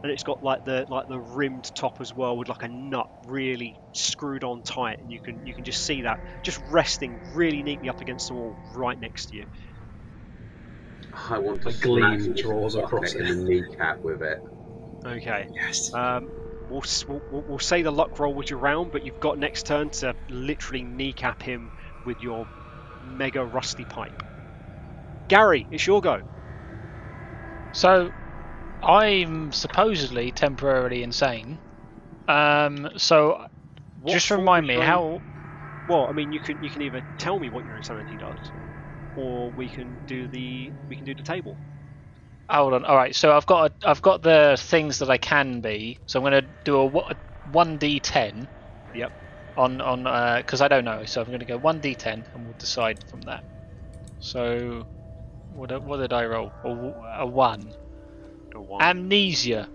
[0.06, 3.08] and it's got like the like the rimmed top as well with like a nut
[3.26, 7.64] really screwed on tight, and you can you can just see that just resting really
[7.64, 9.46] neatly up against the wall right next to you.
[11.28, 14.38] I want to A gleam draws across fucker in the kneecap with it.
[15.04, 15.48] Okay.
[15.56, 15.92] Yes.
[15.92, 16.30] Um,
[16.70, 19.90] we'll, we'll we'll say the luck roll was your round, but you've got next turn
[19.90, 21.72] to literally kneecap him
[22.06, 22.46] with your
[23.02, 24.22] mega rusty pipe.
[25.30, 26.22] Gary, it's your go.
[27.74, 28.12] So,
[28.84, 31.60] I'm supposedly temporarily insane.
[32.28, 33.46] Um, so
[33.96, 35.22] What just remind me how.
[35.88, 38.54] Well, I mean, you can you can either tell me what your insanity does,
[39.16, 41.60] or we can do the we can do the table.
[42.50, 42.86] Hold on.
[42.86, 43.16] All right.
[43.16, 46.00] So I've got a, I've got the things that I can be.
[46.08, 46.88] So I'm going to do a
[47.44, 48.48] one d10.
[48.94, 49.14] Yep.
[49.58, 51.06] On on because I don't know.
[51.06, 53.44] So I'm going to go one d10 and we'll decide from that.
[54.20, 54.88] So
[55.50, 56.54] What, what did I roll?
[56.64, 57.74] A one.
[58.62, 58.82] One.
[58.82, 59.68] Amnesia.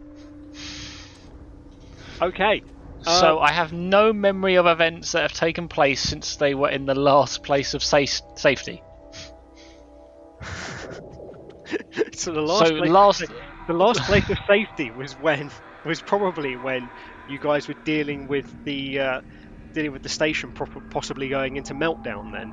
[2.20, 2.62] okay.
[3.02, 6.70] so Um, I have no memory of events that have taken place since they were
[6.70, 8.82] in the last place of safe- safety.
[12.12, 13.24] so the last so place last,
[13.66, 15.50] the last place of safety was when
[15.84, 16.88] was probably when
[17.28, 19.20] you guys were dealing with the uh,
[19.74, 20.52] dealing with the station
[20.90, 22.52] possibly going into meltdown then.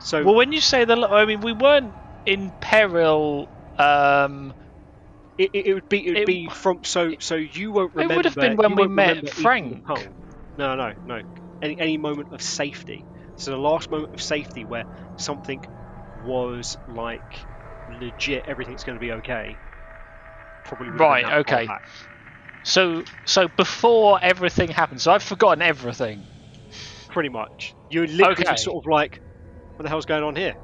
[0.00, 1.92] So well, when you say the, I mean, we weren't
[2.26, 3.48] in peril.
[3.78, 4.54] Um,
[5.38, 8.14] it, it, it would be it would it- be from so so you won't remember.
[8.14, 9.84] It would have been when we met Frank.
[10.56, 11.22] No, no, no.
[11.62, 13.06] Any any moment of safety.
[13.36, 14.86] So the last moment of safety where
[15.16, 15.62] something
[16.14, 17.46] was like
[17.88, 19.60] legit, everything's going to be okay.
[20.64, 21.68] Probably would have been Right, okay.
[22.62, 26.28] so, so before everything happened, so I've forgotten everything.
[27.08, 27.74] pretty much.
[27.88, 28.56] You're literally Okay.
[28.56, 29.20] sort of like,
[29.76, 30.56] what the hell's going on here?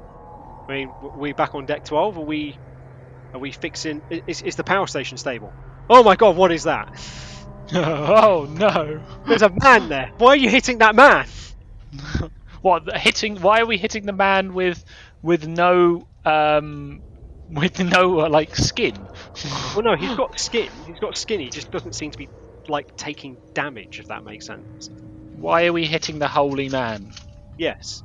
[0.67, 2.17] I mean, we back on deck 12?
[2.17, 2.59] Are we,
[3.35, 4.01] are we fixing?
[4.27, 5.53] Is, is the power station stable?
[5.89, 6.87] Oh my god, what is that?
[7.73, 9.01] oh no!
[9.27, 10.11] There's a man there.
[10.17, 11.27] Why are you hitting that man?
[12.61, 13.39] What hitting?
[13.41, 14.83] Why are we hitting the man with
[15.21, 17.03] with no um
[17.47, 18.95] with no uh, like skin?
[19.75, 20.71] Well, no, he's got skin.
[20.87, 21.41] He's got skin.
[21.41, 22.27] He just doesn't seem to be
[22.67, 24.89] like taking damage, if that makes sense.
[25.35, 27.13] Why are we hitting the holy man?
[27.55, 28.01] Yes.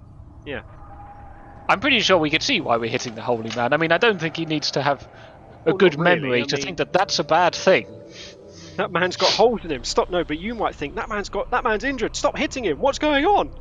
[1.70, 3.72] I'm pretty sure we could see why we're hitting the holy man.
[3.72, 5.02] I mean, I don't think he needs to have
[5.64, 7.86] a Well, good really, memory I to mean- think that that's a bad thing.
[8.76, 9.84] That man's got holes in him.
[9.84, 10.10] Stop.
[10.10, 12.16] No, but you might think that man's got that man's injured.
[12.16, 12.78] Stop hitting him.
[12.78, 13.52] What's going on?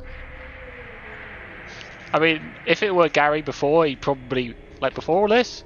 [2.12, 5.62] I mean, if it were Gary before, he probably like before all this,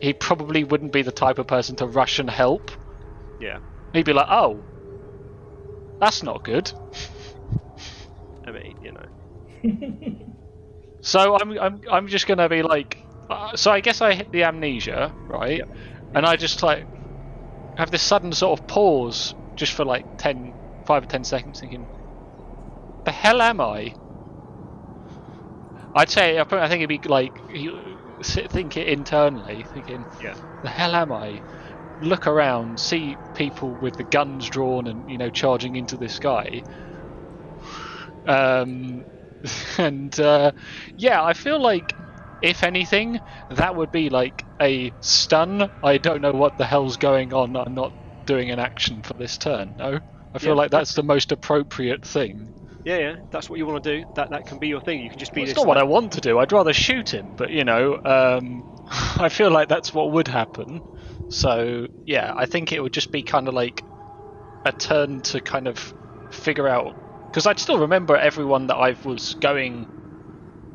[0.00, 2.70] he probably wouldn't be the type of person to rush and help.
[3.40, 3.58] Yeah.
[3.94, 4.62] He'd be like, "Oh,
[5.98, 6.70] that's not good."
[8.46, 10.16] I mean, you know.
[11.00, 12.98] So I'm I'm I'm just gonna be like,
[13.30, 15.62] uh, so I guess I hit the amnesia, right?
[16.14, 16.86] And I just like
[17.76, 20.54] have this sudden sort of pause, just for like 10,
[20.86, 21.88] 5 or ten seconds, thinking,
[23.06, 23.94] "The hell am I?"
[25.94, 30.34] I'd say I think it'd be like you think it internally, thinking, Yeah.
[30.62, 31.42] "The hell am I?"
[32.00, 36.62] Look around, see people with the guns drawn and you know charging into this guy.
[38.26, 39.06] Um,
[39.78, 40.52] and uh,
[40.96, 41.96] yeah, I feel like
[42.40, 43.20] if anything,
[43.50, 45.70] that would be like a stun.
[45.82, 47.56] I don't know what the hell's going on.
[47.56, 47.92] I'm not
[48.26, 49.74] doing an action for this turn.
[49.76, 50.00] No,
[50.34, 50.56] I feel Yeah.
[50.56, 52.50] like that's the most appropriate thing.
[52.84, 53.16] Yeah, yeah.
[53.30, 54.04] That's what you want to do.
[54.14, 55.00] That that can be your thing.
[55.00, 56.38] You can just be Well, it's not what I want to do.
[56.38, 60.82] I'd rather shoot him, but you know, um, I feel like that's what would happen.
[61.28, 63.84] So yeah, I think it would just be kind of like
[64.64, 65.92] a turn to kind of
[66.32, 66.96] figure out
[67.38, 69.86] because I'd still remember everyone that I was going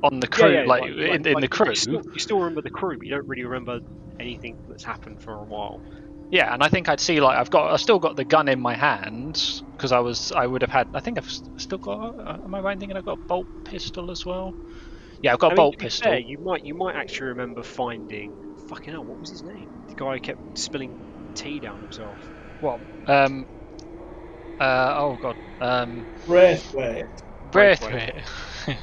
[0.02, 1.72] on the crew, yeah, like, in, in the crew.
[1.72, 3.82] You still, you still remember the crew, but you don't really remember
[4.18, 5.82] anything that's happened for a while.
[6.32, 8.62] Yeah, and I think I'd see like I've got I still got the gun in
[8.62, 9.44] my hand
[9.76, 12.62] because I was I would have had I think I've still got uh, am I
[12.62, 14.56] right thinking I've got a bolt pistol as well?
[15.22, 16.12] Yeah, I've got a I mean, bolt pistol.
[16.12, 18.32] fair, you might you might actually remember finding
[18.68, 19.04] fucking hell.
[19.04, 19.68] What was his name?
[19.90, 20.96] The guy who kept spilling
[21.36, 22.18] tea down himself.
[22.62, 22.80] What?
[23.06, 23.46] Um.
[24.60, 24.94] Uh.
[24.98, 25.38] Oh god.
[25.60, 26.06] Um.
[26.26, 27.06] Braithwaite.
[27.52, 28.24] Braithwaite.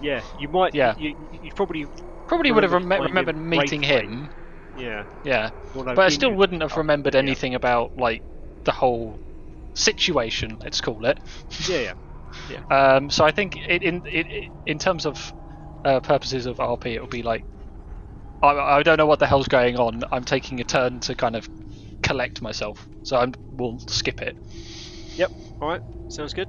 [0.00, 0.74] Yeah, you might.
[0.74, 0.94] Yeah.
[0.96, 1.86] You, you probably.
[2.26, 4.30] Probably would have rem- remembered meeting him.
[4.74, 5.04] Yeah.
[5.24, 7.20] Yeah, although but I still wouldn't have remembered yeah.
[7.20, 8.22] anything about like
[8.64, 9.20] the whole
[9.74, 10.56] situation.
[10.62, 11.18] Let's call it.
[11.68, 11.94] Yeah,
[12.48, 12.60] yeah.
[12.70, 14.26] Um, so I think it, in it,
[14.64, 15.32] in terms of
[15.84, 17.44] uh, purposes of RP, it will be like
[18.42, 20.02] I, I don't know what the hell's going on.
[20.12, 21.48] I'm taking a turn to kind of
[22.10, 24.36] collect myself, so I'm we'll skip it.
[25.14, 25.30] Yep.
[25.60, 26.48] All right, sounds good.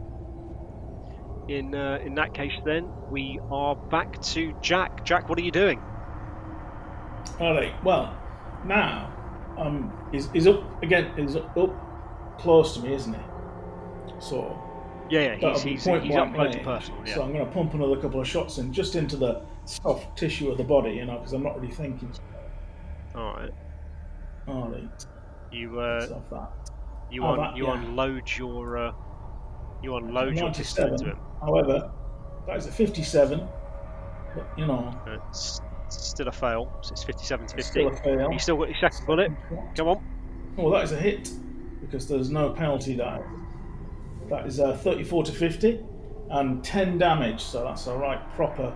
[1.50, 5.06] In uh, in that case, then we are back to Jack.
[5.06, 5.80] Jack, what are you doing?
[7.40, 7.72] All right.
[7.84, 8.18] Well,
[8.66, 9.14] now
[9.56, 11.12] um, he's, he's up again.
[11.16, 13.20] He's up, up close to me, isn't he?
[14.20, 14.60] So
[15.12, 17.06] Yeah, yeah, he's he's, point he's up close to personal.
[17.06, 17.16] Yeah.
[17.16, 20.50] So I'm going to pump another couple of shots in, just into the soft tissue
[20.50, 22.12] of the body, you know, because I'm not really thinking.
[23.14, 23.52] All right.
[24.48, 25.06] All right.
[25.52, 26.08] You uh,
[27.12, 27.74] you Oh, un- that- you yeah.
[27.74, 28.92] unload your uh,
[29.84, 30.94] you unload your pistol 97.
[30.94, 31.20] into him.
[31.42, 31.92] However,
[32.48, 33.48] that is a 57.
[34.36, 37.70] But, you know, Uh, It's still a fail, so it's 57 to it's 50.
[37.82, 38.32] still a fail.
[38.32, 39.32] You still got your second bullet.
[39.76, 40.04] Come on.
[40.58, 41.30] Oh, that is a hit
[41.82, 43.22] because there's no penalty die.
[44.30, 45.80] That is a 34 to 50
[46.30, 48.74] and 10 damage, so that's a right proper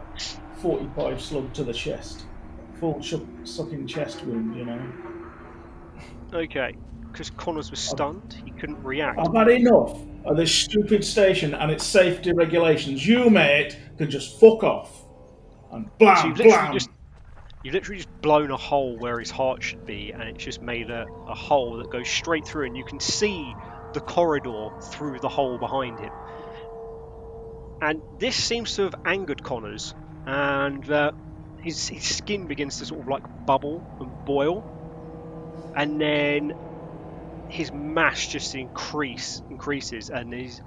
[0.57, 2.25] 45 slug to the chest.
[2.81, 3.15] Full ch-
[3.45, 4.81] sucking chest wound, you know.
[6.33, 6.75] Okay.
[7.11, 9.19] Because Connors was stunned, he couldn't react.
[9.19, 13.07] I've had enough of this stupid station and its safety regulations.
[13.07, 15.05] You, mate, can just fuck off.
[15.71, 16.73] And So blam, you've literally blam.
[16.73, 16.89] just
[17.63, 20.91] You've literally just blown a hole where his heart should be, and it's just made
[20.91, 23.55] a, a hole that goes straight through, and you can see
[23.93, 26.11] the corridor through the hole behind him.
[27.81, 29.95] And this seems to have angered Connors,
[30.27, 31.13] and uh,
[31.59, 34.63] his, his skin begins to sort of like bubble and boil,
[35.75, 36.51] and then
[37.47, 40.61] his mass just increase increases, and his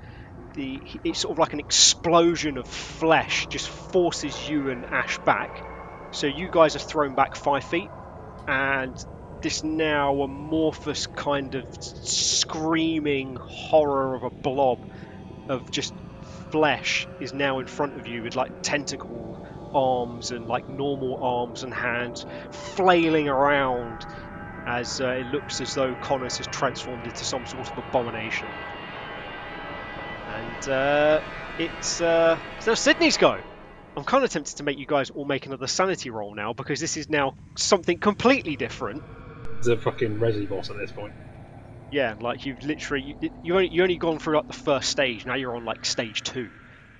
[0.54, 5.64] the it's sort of like an explosion of flesh just forces you and Ash back.
[6.11, 7.90] So you guys are thrown back five feet,
[8.46, 8.96] and
[9.42, 14.84] this now amorphous kind of screaming horror of a blob
[15.48, 15.94] of just
[16.50, 19.38] flesh is now in front of you with like tentacle
[19.74, 24.06] arms and like normal arms and hands flailing around
[24.68, 28.48] as uh, it looks as though Connors has transformed into some sort of abomination.
[30.28, 31.20] And uh,
[31.58, 33.40] it's uh, now Sydney's go.
[33.96, 36.80] I'm kind of tempted to make you guys all make another sanity roll now because
[36.80, 39.02] this is now something completely different.
[39.58, 41.14] It's a fucking Resi boss at this point.
[41.90, 45.24] Yeah, like you've literally you, you only you only gone through like the first stage.
[45.24, 46.50] Now you're on like stage two.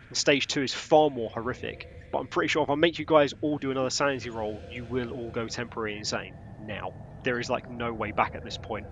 [0.08, 1.86] And stage two is far more horrific.
[2.10, 4.86] But I'm pretty sure if I make you guys all do another sanity roll, you
[4.86, 6.32] will all go temporary insane.
[6.58, 6.92] Now
[7.28, 8.86] there is like no way back at this point.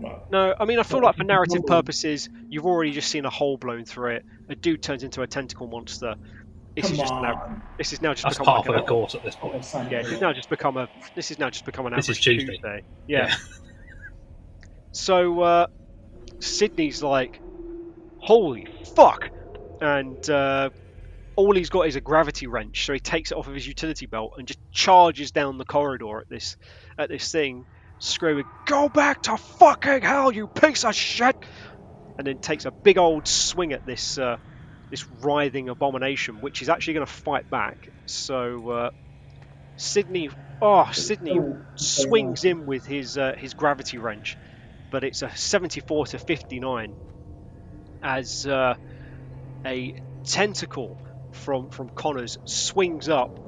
[0.00, 3.10] Well, No, I mean I feel Well, like for narrative well- purposes, you've already just
[3.10, 4.24] seen a hole blown through it.
[4.48, 6.14] A dude turns into a tentacle monster.
[6.76, 7.22] This come is just on.
[7.22, 7.62] now.
[7.78, 9.54] This is now just That's become part like of the course at this point.
[9.90, 10.02] Yeah.
[10.02, 10.88] This is now just become a.
[11.16, 12.82] This is now just become an This is average Tuesday.
[13.08, 13.34] Yeah.
[14.92, 15.66] So uh,
[16.38, 17.40] Sydney's like,
[18.18, 19.28] holy fuck,
[19.80, 20.70] and uh,
[21.36, 22.84] all he's got is a gravity wrench.
[22.86, 26.18] So he takes it off of his utility belt and just charges down the corridor
[26.18, 26.56] at this
[26.98, 27.64] at this thing,
[27.98, 31.36] screaming, "Go back to fucking hell, you piece of shit!"
[32.18, 34.36] And then takes a big old swing at this uh,
[34.90, 37.88] this writhing abomination, which is actually going to fight back.
[38.06, 38.90] So uh,
[39.76, 40.30] Sydney,
[40.62, 41.40] oh Sydney
[41.74, 44.36] swings in with his uh, his gravity wrench,
[44.90, 46.94] but it's a 74 to 59
[48.02, 48.74] as uh,
[49.66, 50.96] a tentacle
[51.34, 53.38] from from Connors swings up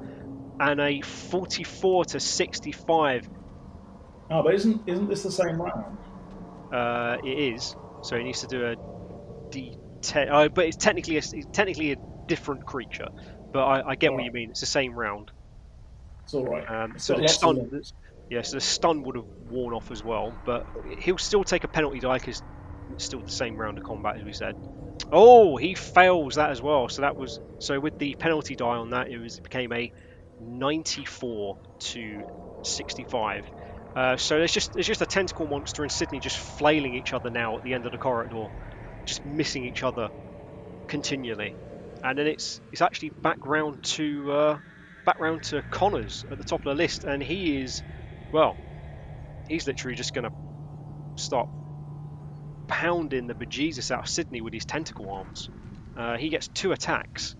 [0.59, 3.29] and a 44 to 65
[4.29, 5.97] Oh, but isn't isn't this the same round?
[6.73, 7.75] uh, it is.
[8.03, 8.75] So he needs to do a
[9.51, 11.95] d10 uh, but it's technically a, it's technically a
[12.27, 13.07] different creature
[13.53, 14.49] but I, I get what you mean.
[14.49, 15.31] It's the same round.
[16.23, 16.69] It's all right.
[16.69, 17.81] Um, It's so the stun,
[18.29, 20.65] yeah, so the stun would have worn off as well, but
[20.99, 21.99] he'll still take a penalty.
[21.99, 22.43] Die because
[22.93, 24.55] it's still the same round of combat as we said.
[25.11, 26.89] Oh, he fails that as well.
[26.89, 29.91] So that was so with the penalty die on that, it was it became a
[30.39, 32.25] 94 to
[32.63, 33.49] 65.
[33.95, 37.29] Uh, so there's just there's just a tentacle monster and Sydney just flailing each other
[37.29, 38.47] now at the end of the corridor,
[39.05, 40.09] just missing each other
[40.87, 41.57] continually,
[42.03, 44.59] and then it's it's actually back round to uh,
[45.05, 47.83] back round to Connors at the top of the list, and he is,
[48.31, 48.57] well,
[49.47, 50.31] he's literally just going to
[51.17, 51.49] start
[52.67, 55.49] pounding the bejesus out of Sydney with his tentacle arms.
[55.97, 57.35] Uh, he gets two attacks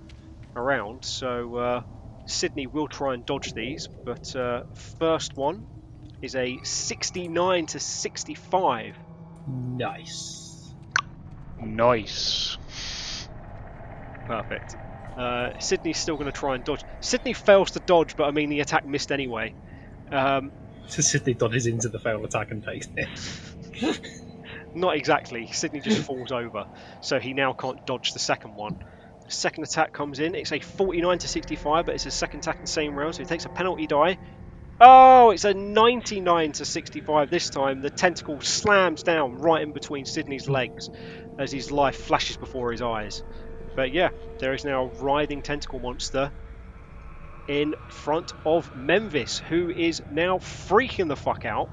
[0.55, 1.81] around, so uh,
[2.25, 4.63] Sydney will try and dodge these, but uh,
[4.99, 5.65] first one
[6.21, 8.97] is a 69 to 65.
[9.47, 10.73] Nice.
[11.61, 12.57] Nice.
[14.25, 14.75] Perfect.
[15.17, 16.83] Uh, Sydney's still going to try and dodge.
[16.99, 19.55] Sydney fails to dodge, but I mean the attack missed anyway.
[20.11, 20.51] Um,
[20.87, 23.09] So Sydney dodges into the failed attack and takes it.
[24.73, 25.47] Not exactly.
[25.47, 26.65] Sydney just falls over,
[27.01, 28.77] so he now can't dodge the second one.
[29.29, 30.35] Second attack comes in.
[30.35, 33.23] It's a 49 to 65, but it's his second attack in the same round, so
[33.23, 34.17] he takes a penalty die.
[34.79, 37.81] Oh, it's a 99 to 65 this time.
[37.81, 40.89] The tentacle slams down right in between Sydney's legs
[41.39, 43.23] as his life flashes before his eyes.
[43.75, 44.09] But yeah,
[44.39, 46.31] there is now a writhing tentacle monster
[47.47, 51.69] in front of Memphis, who is now freaking the fuck out,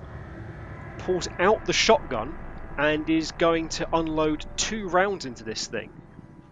[0.99, 2.44] pulls out the shotgun,
[2.79, 5.93] and is going to unload two rounds into this thing.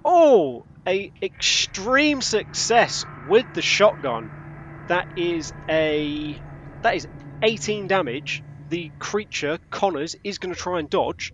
[0.05, 4.31] Oh, a extreme success with the shotgun.
[4.89, 6.43] That is a
[6.83, 7.07] that is
[7.43, 8.43] 18 damage.
[8.68, 11.33] The creature Connors is going to try and dodge.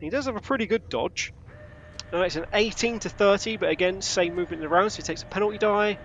[0.00, 1.32] He does have a pretty good dodge.
[2.12, 5.02] Uh, it's an 18 to 30, but again, same movement in the round, so he
[5.02, 5.98] takes a penalty die.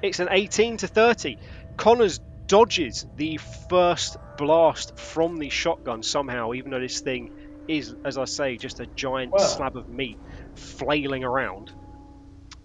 [0.00, 1.38] It's an 18 to 30.
[1.76, 3.38] Connors dodges the
[3.68, 7.28] first blast from the shotgun somehow, even though this thing
[7.68, 9.38] is, as I say, just a giant Wow.
[9.38, 10.18] slab of meat
[10.56, 11.70] flailing around.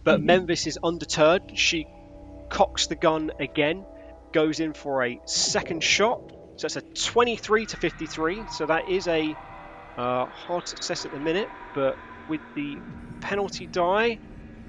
[0.05, 0.25] But Mhm.
[0.25, 1.41] Memphis is undeterred.
[1.55, 1.86] She
[2.49, 3.86] cocks the gun again,
[4.34, 6.19] goes in for a second shot.
[6.57, 8.47] So it's a 23 to 53.
[8.47, 9.38] So that is a
[9.97, 12.81] uh, hard success at the minute, but with the
[13.21, 14.19] penalty die,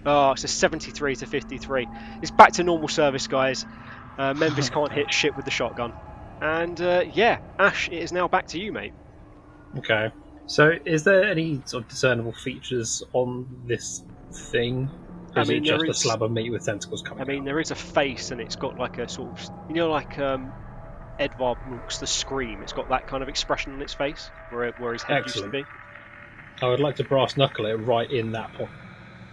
[0.07, 1.89] oh, it's a 73 to 53.
[2.23, 3.65] It's back to normal service, guys.
[4.19, 5.93] Uh, Memphis can't hit shit with the shotgun.
[6.41, 8.93] And uh, yeah, Ash, it is now back to you, mate.
[9.79, 10.11] Okay.
[10.47, 14.03] So, is there any sort of discernible features on this
[14.51, 14.91] thing?
[15.35, 17.41] Or I mean, it just there a slab of meat with tentacles coming I mean,
[17.41, 17.45] out?
[17.47, 20.53] there is a face, and it's got like a sort of, you know, like um,
[21.19, 22.63] Edvard Munch's The Scream.
[22.63, 25.55] It's got that kind of expression on its face, where where his head Excellent.
[25.55, 25.73] used to
[26.61, 26.65] be.
[26.65, 28.71] I would like to brass knuckle it right in that point.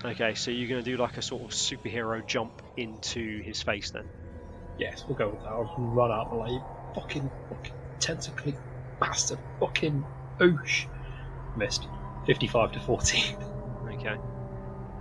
[0.04, 3.92] Okay, so you're going to do like a sort of superhero jump into his face
[3.92, 4.08] then.
[4.78, 5.50] Yes, we'll go with that.
[5.50, 6.64] I'll run out like, "You
[6.96, 8.56] fucking, fucking tentacly
[9.00, 10.04] bastard, fucking
[10.40, 10.86] oosh.
[11.58, 11.88] Missed.
[12.26, 13.36] 55 to 14.
[13.94, 14.16] Okay.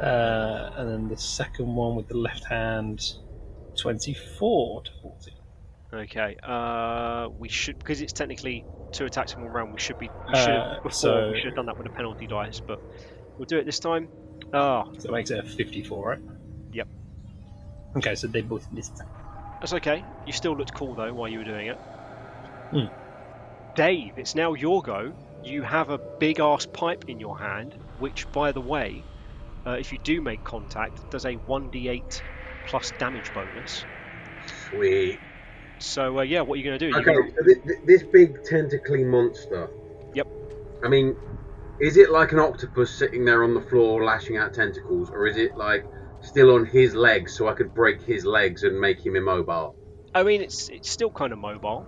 [0.02, 3.14] Uh, and then the second one with the left hand,
[3.76, 5.34] 24 to 14.
[5.92, 6.36] Okay.
[6.42, 9.72] Uh, we should because it's technically two attacks in one round.
[9.72, 10.08] We should be.
[10.28, 12.60] We should Uh, have, before so- we should have done that with a penalty dice,
[12.60, 12.80] but
[13.38, 14.08] we'll do it this time.
[14.52, 16.18] Ah, So it makes it a 54, right?
[16.72, 16.88] Yep.
[17.96, 19.00] Okay, so they both missed.
[19.60, 20.02] That's okay.
[20.26, 21.78] You still looked cool though while you were doing it.
[22.70, 22.86] Hmm.
[23.74, 25.12] Dave, it's now your go.
[25.44, 29.02] You have a big ass pipe in your hand, which, by the way,
[29.66, 32.22] uh, if you do make contact, does a 1d8
[32.66, 33.84] plus damage bonus.
[34.68, 35.20] Sweet.
[35.78, 36.96] So uh, yeah, what are you going to do?
[36.98, 39.70] Okay, gonna- so this, this big tentacly monster.
[40.14, 40.26] Yep.
[40.84, 41.16] I mean,
[41.80, 45.36] is it like an octopus sitting there on the floor lashing out tentacles, or is
[45.36, 45.84] it like
[46.22, 49.76] still on his legs so I could break his legs and make him immobile?
[50.14, 51.86] I mean, it's it's still kind of mobile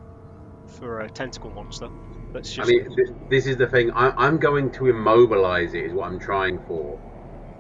[0.67, 1.89] for a tentacle monster.
[2.35, 3.91] Let's I mean, th- this is the thing.
[3.95, 5.85] I, I'm going to immobilize it.
[5.85, 6.99] Is what I'm trying for.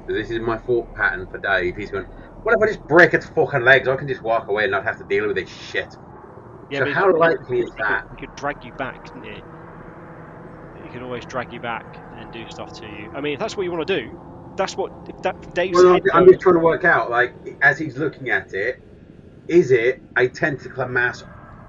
[0.06, 1.76] So this is my thought pattern for Dave.
[1.76, 2.06] He's going.
[2.42, 3.88] What if I just break its fucking legs?
[3.88, 5.94] I can just walk away and not have to deal with this shit.
[6.70, 8.04] yeah, so but how likely is that?
[8.08, 9.44] Could, you could drag you back, couldn't it?
[10.82, 13.10] He could always drag you back and do stuff to you.
[13.14, 14.92] I mean, if that's what you want to do, that's what
[15.22, 18.30] that Dave's Well, I'm, head I'm just trying to work out, like, as he's looking
[18.30, 18.76] at it,
[19.48, 21.22] is it a tentacle mass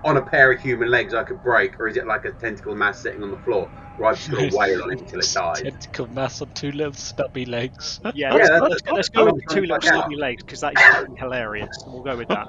[0.04, 2.76] on a pair of human legs I could break, or is it like a tentacle
[2.76, 5.30] mass sitting on the floor where I've just got to wail on it until it
[5.34, 5.62] dies?
[5.62, 8.00] Tentacle mass on two little stubby legs.
[8.04, 10.00] Yeah, Yeah, let's, that's- let's, that's let's go with trying two little work out.
[10.00, 11.70] stubby legs because that is fucking hilarious.
[11.88, 12.48] We'll go with that.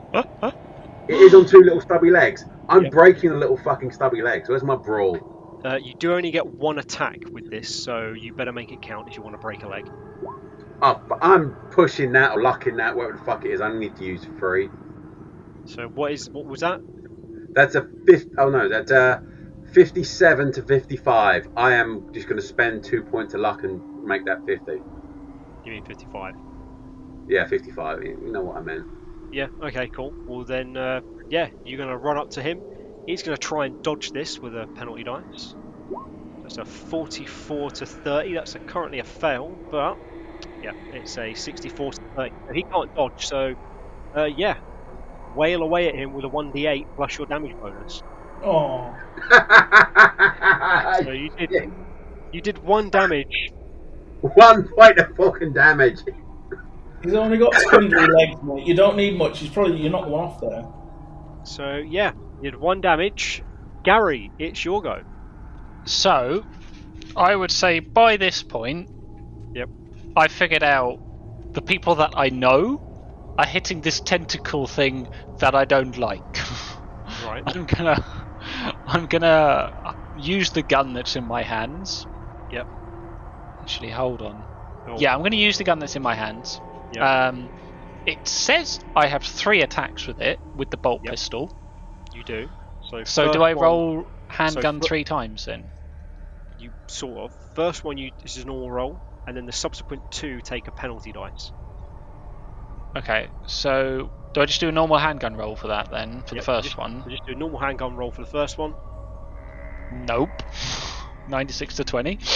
[1.06, 2.44] It is on two little stubby legs.
[2.68, 2.90] I'm Yeah.
[2.90, 4.48] breaking the little fucking stubby legs.
[4.48, 5.18] Where's my brawl?
[5.64, 9.08] Uh, you do only get one attack with this, so you better make it count
[9.08, 9.88] if you want to break a leg.
[10.82, 13.60] Oh, but I'm pushing that or locking that, whatever the fuck it is.
[13.62, 14.68] I need to use three.
[15.64, 16.80] So what is what was that?
[17.54, 18.26] That's a fifth.
[18.36, 19.20] Oh no, that's uh,
[19.72, 21.48] 57 to 55.
[21.56, 24.72] I am just going to spend two points of luck and make that 50.
[25.64, 26.34] You mean fifty-five?
[27.26, 28.02] Yeah, 55.
[28.02, 28.84] You know what I meant.
[29.32, 29.46] Yeah.
[29.62, 29.88] Okay.
[29.88, 30.12] Cool.
[30.26, 31.00] Well then, uh,
[31.30, 32.60] yeah, you're gonna run up to him.
[33.06, 35.54] He's gonna try and dodge this with a penalty dice.
[36.42, 38.34] That's a 44 to 30.
[38.34, 39.96] That's a, currently a fail, but
[40.62, 42.34] yeah, it's a 64 to 30.
[42.54, 43.54] He can't dodge, so
[44.16, 44.58] uh, yeah,
[45.34, 48.02] wail away at him with a 1d8 plus your damage bonus.
[48.42, 48.94] Oh,
[51.04, 51.72] So you did
[52.32, 53.52] you did one damage.
[54.20, 56.00] One point of fucking damage.
[57.02, 58.66] he's only got spindly legs, mate.
[58.66, 59.38] You don't need much.
[59.40, 60.66] He's probably you're not one off there.
[61.44, 63.42] So yeah, you did one damage.
[63.84, 65.04] Gary, it's your go.
[65.86, 66.44] So,
[67.16, 68.90] I would say by this point,
[69.54, 69.70] Yep.
[70.16, 71.00] I figured out
[71.54, 72.80] the people that I know
[73.38, 75.08] are hitting this tentacle thing
[75.38, 76.24] that I don't like.
[77.16, 77.46] Right.
[77.46, 78.04] I'm gonna,
[78.86, 79.72] I'm gonna
[80.12, 82.06] use the gun that's in my hands.
[82.50, 82.68] Yep.
[83.62, 84.46] Actually, hold on.
[84.86, 86.60] Oh, Yeah, I'm gonna use the gun that's in my hands.
[86.90, 87.08] Yep.
[87.08, 87.50] Um,
[88.06, 91.06] it says I have three attacks with it with the bolt Yep.
[91.06, 91.50] pistol.
[92.14, 92.48] You do.
[92.90, 93.04] So.
[93.04, 95.64] So do I one- roll handgun fir- three times then?
[96.58, 97.32] You sort of.
[97.54, 100.72] First one, you this is a normal roll, and then the subsequent two take a
[100.72, 101.52] penalty dice.
[102.96, 106.42] Okay, so do I just do a normal handgun roll for that then, for Yep,
[106.42, 107.04] the first just, one?
[107.08, 108.74] Just do a normal handgun roll for the first one.
[109.92, 110.30] Nope.
[111.28, 112.18] 96 to 20.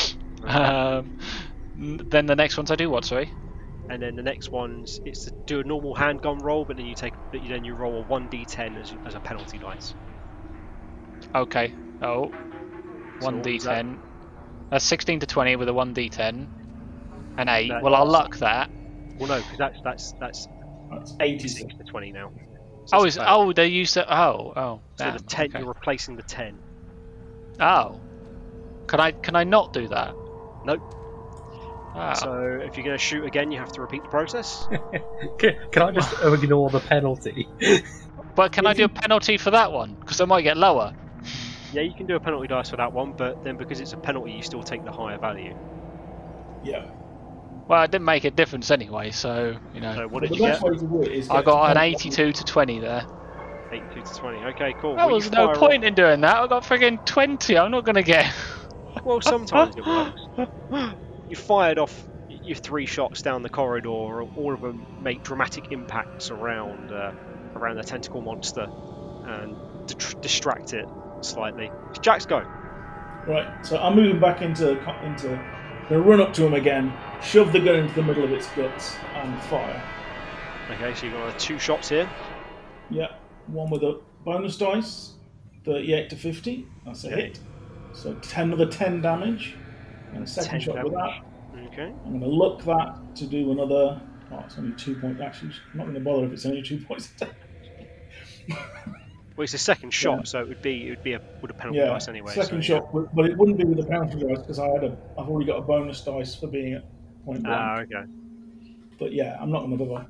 [0.44, 1.18] Um,
[1.76, 3.28] then the next ones I do what, sorry?
[3.90, 6.94] And then the next one's it's to do a normal handgun roll, but then you
[6.94, 9.94] take but you then you roll a one d10 as, as a penalty dice.
[11.34, 11.74] Okay.
[12.02, 12.30] Oh,
[13.20, 13.84] So what was that?
[13.84, 13.98] 1d10.
[14.70, 16.46] That's 16 to 20 with a 1d10.
[17.38, 17.68] An 8.
[17.68, 18.70] That- well, I'll luck that.
[19.18, 20.48] Well, no, because that's that's that's
[20.90, 21.60] That's 86.
[21.60, 22.30] six to twenty now.
[22.84, 24.80] So Oh, is oh they use the oh oh.
[24.96, 25.58] so damn, the ten okay.
[25.58, 26.56] you're replacing the ten.
[27.60, 28.00] Oh.
[28.86, 30.14] Can I can I not do that?
[30.64, 30.94] Nope.
[31.94, 32.12] Ah.
[32.14, 34.66] So if you're going to shoot again, you have to repeat the process.
[35.38, 37.48] Can, can I just ignore the penalty?
[38.34, 39.94] But can I do a penalty for that one?
[39.98, 40.94] Because I might get lower.
[41.72, 43.96] yeah, you can do a penalty dice for that one, but then because it's a
[43.96, 45.56] penalty, you still take the higher value.
[46.62, 46.86] Yeah.
[47.66, 49.92] Well, it didn't make a difference anyway, so you know.
[49.92, 50.62] So what did the you get?
[50.62, 51.28] way to do it is.
[51.30, 53.04] I got an 82 to 20 there.
[53.72, 54.38] 82 to 20.
[54.54, 54.94] Okay, cool.
[54.94, 56.36] There Well, was no fire point in doing that.
[56.36, 57.58] I got friggin' 20.
[57.58, 58.32] I'm not gonna get.
[59.02, 60.20] Well, sometimes it works.
[61.28, 63.88] You fired off your three shots down the corridor.
[63.88, 67.12] All of them make dramatic impacts around uh,
[67.54, 68.66] around the tentacle monster
[69.24, 69.56] and
[69.86, 70.88] d- distract it
[71.20, 71.70] slightly.
[71.90, 72.38] It's Jack's go.
[73.26, 75.38] Right, so I'm moving back into into.
[75.88, 78.94] Gonna run up to him again, shove the gun into the middle of its guts,
[79.14, 79.82] and fire.
[80.70, 82.06] Okay, so you've got uh, two shots here.
[82.90, 83.08] Yeah,
[83.46, 85.14] one with a bonus dice,
[85.64, 86.66] 38 to 50.
[86.84, 87.40] That's a hit.
[87.94, 89.56] So 10 another 10 damage.
[90.14, 91.20] And a second 10 shot with that.
[91.72, 91.92] Okay.
[92.04, 94.00] I'm going to look that to do another.
[94.30, 95.20] Oh, it's only two points.
[95.20, 97.12] Actually, I'm not going to bother if it's only two points.
[98.48, 100.24] Well, it's a second shot, Yeah.
[100.24, 102.32] so it would be it would be a with a penalty yeah, dice anyway.
[102.34, 104.84] second so, shot, with- but it wouldn't be with a penalty dice because I had
[104.84, 104.96] a.
[105.16, 106.84] I've already got a bonus dice for being at
[107.24, 107.56] point blank.
[107.56, 108.10] Ah, okay.
[108.98, 110.06] but yeah, I'm not going to bother.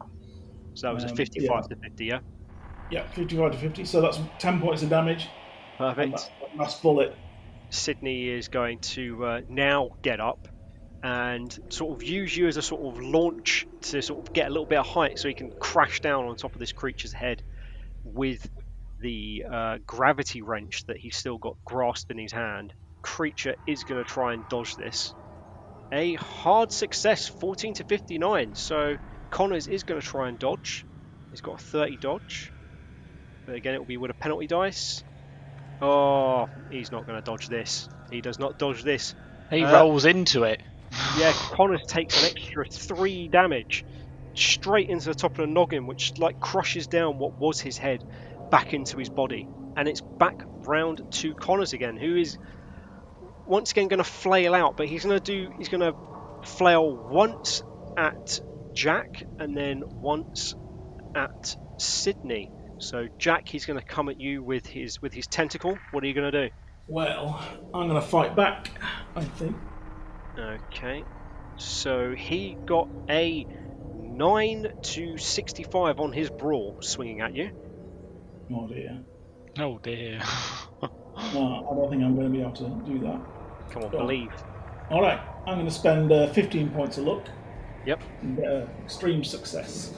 [0.74, 2.20] So that was a Um, 55 to 50, yeah.
[2.90, 3.84] Yeah, 55 to 50.
[3.84, 5.28] So that's 10 points of damage.
[5.76, 6.12] Perfect.
[6.16, 7.14] that, that last bullet.
[7.70, 10.48] Sydney is going to uh, now get up
[11.02, 14.50] and sort of use you as a sort of launch to sort of get a
[14.50, 17.42] little bit of height so he can crash down on top of this creature's head
[18.04, 18.48] with
[19.00, 22.72] the uh, gravity wrench that he's still got grasped in his hand.
[23.02, 25.14] Creature is going to try and dodge this.
[25.92, 28.54] A hard success, 14 to 59.
[28.54, 28.96] So
[29.30, 30.84] Connors is going to try and dodge.
[31.30, 32.50] He's got a 30 dodge.
[33.46, 35.02] But again, it will be with a penalty dice.
[35.80, 37.88] Oh, he's not going to dodge this.
[38.10, 39.14] He does not dodge this.
[39.50, 40.60] He Uh, rolls into it.
[41.18, 43.84] Yeah, Connors takes an extra three damage
[44.34, 48.02] straight into the top of the noggin, which like crushes down what was his head
[48.50, 52.38] back into his body, and it's back round to Connors again, who is
[53.46, 55.94] once again going to flail out, but he's going to do he's going to
[56.44, 57.62] flail once
[57.96, 58.40] at
[58.74, 60.54] Jack and then once
[61.14, 62.50] at Sydney.
[62.78, 65.76] So Jack, he's going to come at you with his with his tentacle.
[65.90, 66.54] What are you going to do?
[66.86, 67.38] Well,
[67.74, 68.70] I'm going to fight back,
[69.14, 69.56] I think.
[70.38, 71.04] Okay.
[71.56, 73.46] So he got a
[74.00, 77.50] 9 to 65 on his brawl swinging at you.
[78.54, 79.00] Oh dear.
[79.58, 80.20] Oh dear.
[81.34, 83.20] No, I don't think I'm going to be able to do that.
[83.72, 84.06] Come on, Go on.
[84.06, 84.30] believe.
[84.88, 85.18] All right,
[85.48, 87.26] I'm going to spend uh, 15 points of luck
[87.86, 88.00] Yep.
[88.22, 89.92] and get an extreme success.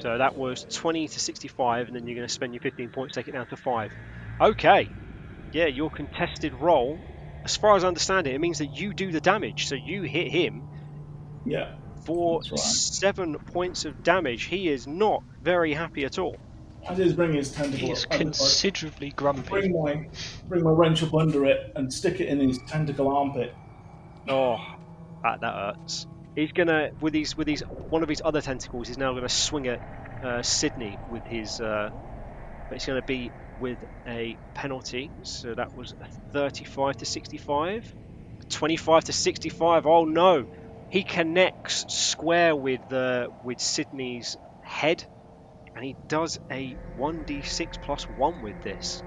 [0.00, 3.14] So that was 20 to 65, and then you're going to spend your 15 points,
[3.14, 3.90] take it down to 5.
[4.40, 4.88] Okay.
[5.52, 6.98] Yeah, your contested roll,
[7.44, 9.68] as far as I understand it, it means that you do the damage.
[9.68, 10.62] So you hit him
[11.46, 12.58] Yeah, for right.
[12.58, 14.44] 7 points of damage.
[14.44, 16.36] He is not very happy at all.
[16.88, 19.48] as he's bringing his tentacle He's up, I'm gonna considerably grumpy.
[19.48, 20.08] bring my
[20.48, 23.54] bring my wrench up under it and stick it in his tentacle armpit.
[24.28, 24.58] Oh,
[25.22, 26.06] that, that hurts.
[26.36, 28.88] He's gonna with his with his one of his other tentacles.
[28.88, 29.80] He's now gonna swing at
[30.22, 31.58] uh, Sydney with his.
[31.58, 31.88] Uh,
[32.70, 35.10] it's gonna be with a penalty.
[35.22, 37.94] So that was a 35 to 65,
[38.50, 39.86] 25 to 65.
[39.86, 40.44] Oh no!
[40.90, 45.02] He connects square with uh, with Sydney's head,
[45.74, 49.02] and he does a 1d6 plus one with this.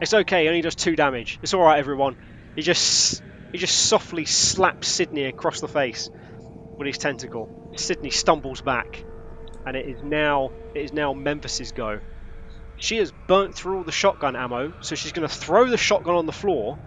[0.00, 0.44] It's okay.
[0.44, 1.40] He only does two damage.
[1.42, 2.14] It's all right, everyone.
[2.54, 6.10] He just he just softly slaps Sydney across the face
[6.80, 7.50] with his tentacle.
[7.76, 9.04] Sydney stumbles back,
[9.66, 12.00] and it is now it is now Memphis's go.
[12.76, 16.14] She has burnt through all the shotgun ammo, so she's going to throw the shotgun
[16.14, 16.78] on the floor,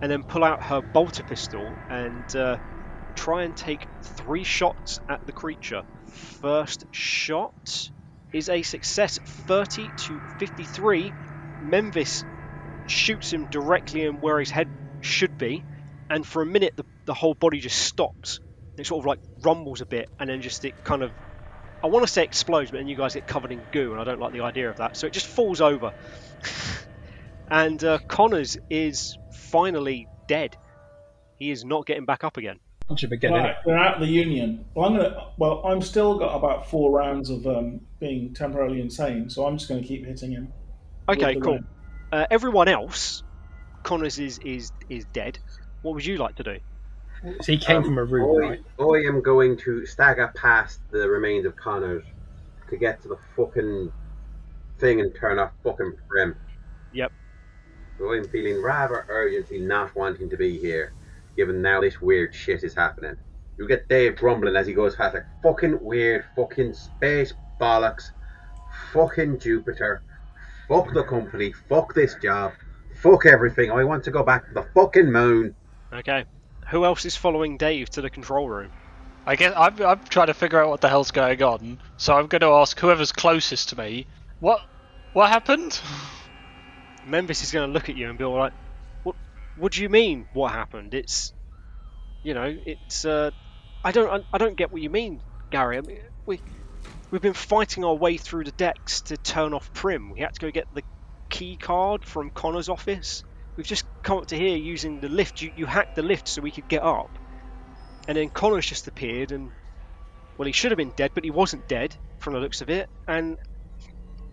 [0.00, 2.56] and then pull out her bolter pistol and uh,
[3.14, 5.82] try and take three shots at the creature.
[6.40, 7.90] First shot
[8.32, 11.12] is a success, 30 to 53.
[11.60, 12.24] Memphis
[12.86, 14.68] shoots him directly in where his head
[15.00, 15.62] should be,
[16.08, 18.40] and for a minute the, the whole body just stops.
[18.78, 21.10] It sort of like rumbles a bit, and then just it kind of
[21.82, 24.04] I want to say explodes, but then you guys get covered in goo, and I
[24.04, 24.96] don't like the idea of that.
[24.96, 25.92] So it just falls over,
[27.50, 30.56] and uh, Connors is finally dead.
[31.38, 32.58] He is not getting back up again.
[32.88, 33.56] Once you begin in Right, it.
[33.66, 34.64] they're out of the union.
[34.74, 35.26] Well, I'm gonna.
[35.36, 39.68] Well, I'm still got about four rounds of um, being temporarily insane, so I'm just
[39.68, 40.52] going to keep hitting him.
[41.08, 41.60] Okay, cool.
[42.10, 43.22] Uh, everyone else,
[43.82, 45.38] Connors is is is dead.
[45.82, 46.58] What would you like to do?
[47.22, 48.62] So he came Um, from a room, I, right?
[48.78, 52.04] I am going to stagger past the remains of Connors
[52.70, 53.92] to get to the fucking
[54.78, 56.36] thing and turn off fucking Prim.
[56.92, 57.12] Yep.
[57.98, 60.92] So I'm feeling rather urgently not wanting to be here,
[61.36, 63.16] given now this weird shit is happening.
[63.58, 68.12] You get Dave grumbling as he goes past like fucking weird, fucking space bollocks,
[68.92, 70.02] fucking Jupiter,
[70.68, 72.52] fuck the company, fuck this job,
[73.02, 73.72] fuck everything.
[73.72, 75.56] I want to go back to the fucking moon.
[75.92, 76.24] Okay.
[76.70, 78.72] Who else is following Dave to the control room?
[79.26, 81.80] I guess I'm, I'm trying to figure out what the hell's going on.
[81.98, 84.06] So I'm going to ask whoever's closest to me,
[84.40, 84.60] what
[85.12, 85.80] What happened?
[87.04, 88.54] Memphis is going to look at you and be all like,
[89.02, 89.16] "What?
[89.54, 90.26] What do you mean?
[90.32, 90.94] What happened?
[90.94, 91.32] It's,
[92.22, 93.04] you know, it's.
[93.04, 93.30] Uh,
[93.84, 94.26] I don't.
[94.32, 95.78] I don't get what you mean, Gary.
[95.78, 96.40] I mean, we
[97.10, 100.10] we've been fighting our way through the decks to turn off Prim.
[100.12, 100.84] We had to go get the
[101.30, 103.24] key card from Connors' office.
[103.58, 105.42] We've just come up to here using the lift.
[105.42, 107.10] You you hacked the lift so we could get up,
[108.06, 109.50] and then Connors just appeared and.
[110.36, 112.88] Well, he should have been dead, but he wasn't dead from the looks of it,
[113.08, 113.36] and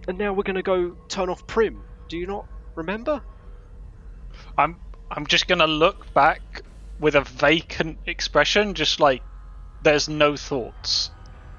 [0.07, 1.81] and now we're going to go turn off Prim.
[2.07, 3.23] Do you not remember?
[4.55, 4.77] I'm
[5.09, 6.61] I'm just gonna look back
[6.99, 9.23] with a vacant expression, just like
[9.81, 11.09] there's no thoughts.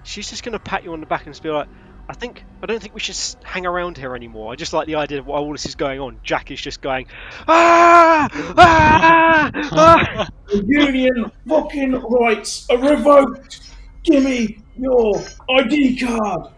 [0.04, 1.68] She's just going to pat you on the back and just be like,
[2.08, 4.52] I think I don't think we should hang around here anymore.
[4.52, 6.80] I just like the idea of while all this is going on, Jack is just
[6.80, 7.06] going,
[7.48, 10.28] ah, ah, ah.
[10.52, 13.72] Union fucking rights are revoked.
[14.04, 15.20] Give me your
[15.50, 16.52] ID card.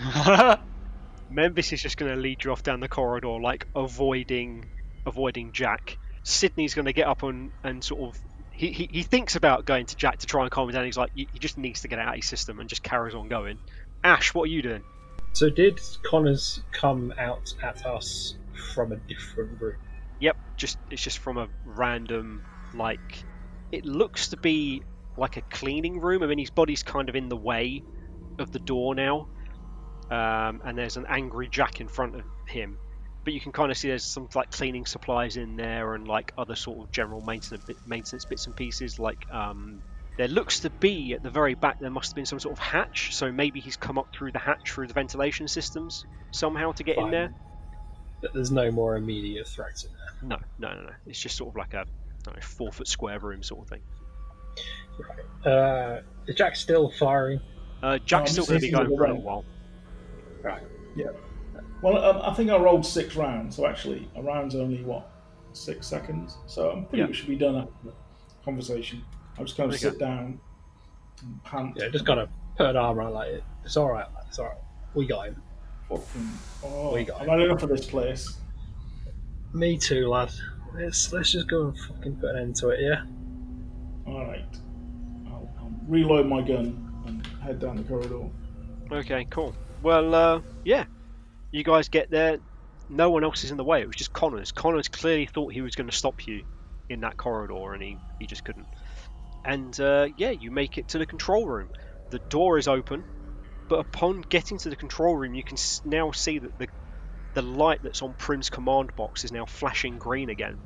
[1.30, 4.66] Memphis is just going to lead you off down the corridor, like avoiding
[5.04, 5.98] avoiding Jack.
[6.22, 8.20] Sydney's going to get up and, and sort of
[8.52, 10.84] he, he, he thinks about going to Jack to try and calm him down.
[10.84, 13.14] He's like, he he just needs to get out of his system and just carries
[13.14, 13.58] on going.
[14.02, 14.82] Ash, what are you doing?
[15.32, 18.34] So did Connors come out at us
[18.74, 19.76] from a different room?
[20.18, 22.42] Yep, just it's just from a random
[22.74, 23.24] like
[23.72, 24.82] it looks to be
[25.16, 26.22] like a cleaning room.
[26.22, 27.82] I mean, his body's kind of in the way
[28.38, 29.28] of the door now,
[30.10, 32.78] um, and there's an angry Jack in front of him.
[33.24, 36.32] But you can kind of see there's some like cleaning supplies in there and like
[36.38, 38.98] other sort of general maintenance maintenance bits and pieces.
[38.98, 39.82] Like um,
[40.20, 42.58] there looks to be at the very back there must have been some sort of
[42.58, 43.14] hatch.
[43.16, 46.98] So maybe he's come up through the hatch through the ventilation systems somehow to get
[46.98, 47.32] in there.
[48.20, 50.28] But there's no more immediate threats in there.
[50.28, 50.92] No, no, no, no.
[51.06, 51.84] It's just sort of like a I
[52.22, 53.80] don't know, four foot square room sort of thing.
[55.50, 57.40] Uh, is Jack still firing?
[57.82, 59.44] Uh, Jack's I'm still going to be going for a little while.
[60.42, 60.62] Right.
[60.96, 61.06] Yeah.
[61.80, 65.10] Well, um, I think I rolled six rounds, so actually a round's only what
[65.54, 66.36] six seconds.
[66.46, 67.06] So I'm pretty Yeah.
[67.06, 67.92] we should be done after the
[68.44, 69.02] conversation.
[69.38, 69.88] I'm just going to Okay.
[69.90, 70.40] sit down
[71.22, 71.74] and pant.
[71.76, 73.44] Yeah, just gotta put an arm around like it.
[73.64, 74.06] It's all right.
[74.14, 74.58] lad, It's all right.
[74.94, 75.42] We got him.
[75.88, 76.30] Fucking,
[76.64, 77.30] oh, We got him.
[77.30, 77.40] I've it.
[77.42, 78.38] had enough of this place.
[79.52, 80.30] Me too, lad.
[80.74, 82.80] Let's let's just go and fucking put an end to it.
[82.80, 83.02] Yeah.
[84.06, 84.44] All right,
[85.26, 88.28] I'll, I'll reload my gun and head down the corridor.
[88.92, 89.54] Okay, cool.
[89.82, 90.84] Well, uh, yeah.
[91.52, 92.38] You guys get there.
[92.88, 93.80] No one else is in the way.
[93.82, 94.52] It was just Connors.
[94.52, 96.44] Connors clearly thought he was going to stop you
[96.88, 98.66] in that corridor, and he, he just couldn't.
[99.44, 101.68] And uh, yeah, you make it to the control room.
[102.10, 103.04] The door is open,
[103.68, 106.68] but upon getting to the control room, you can now see that the
[107.34, 110.58] the light that's on Prim's command box is now flashing green again.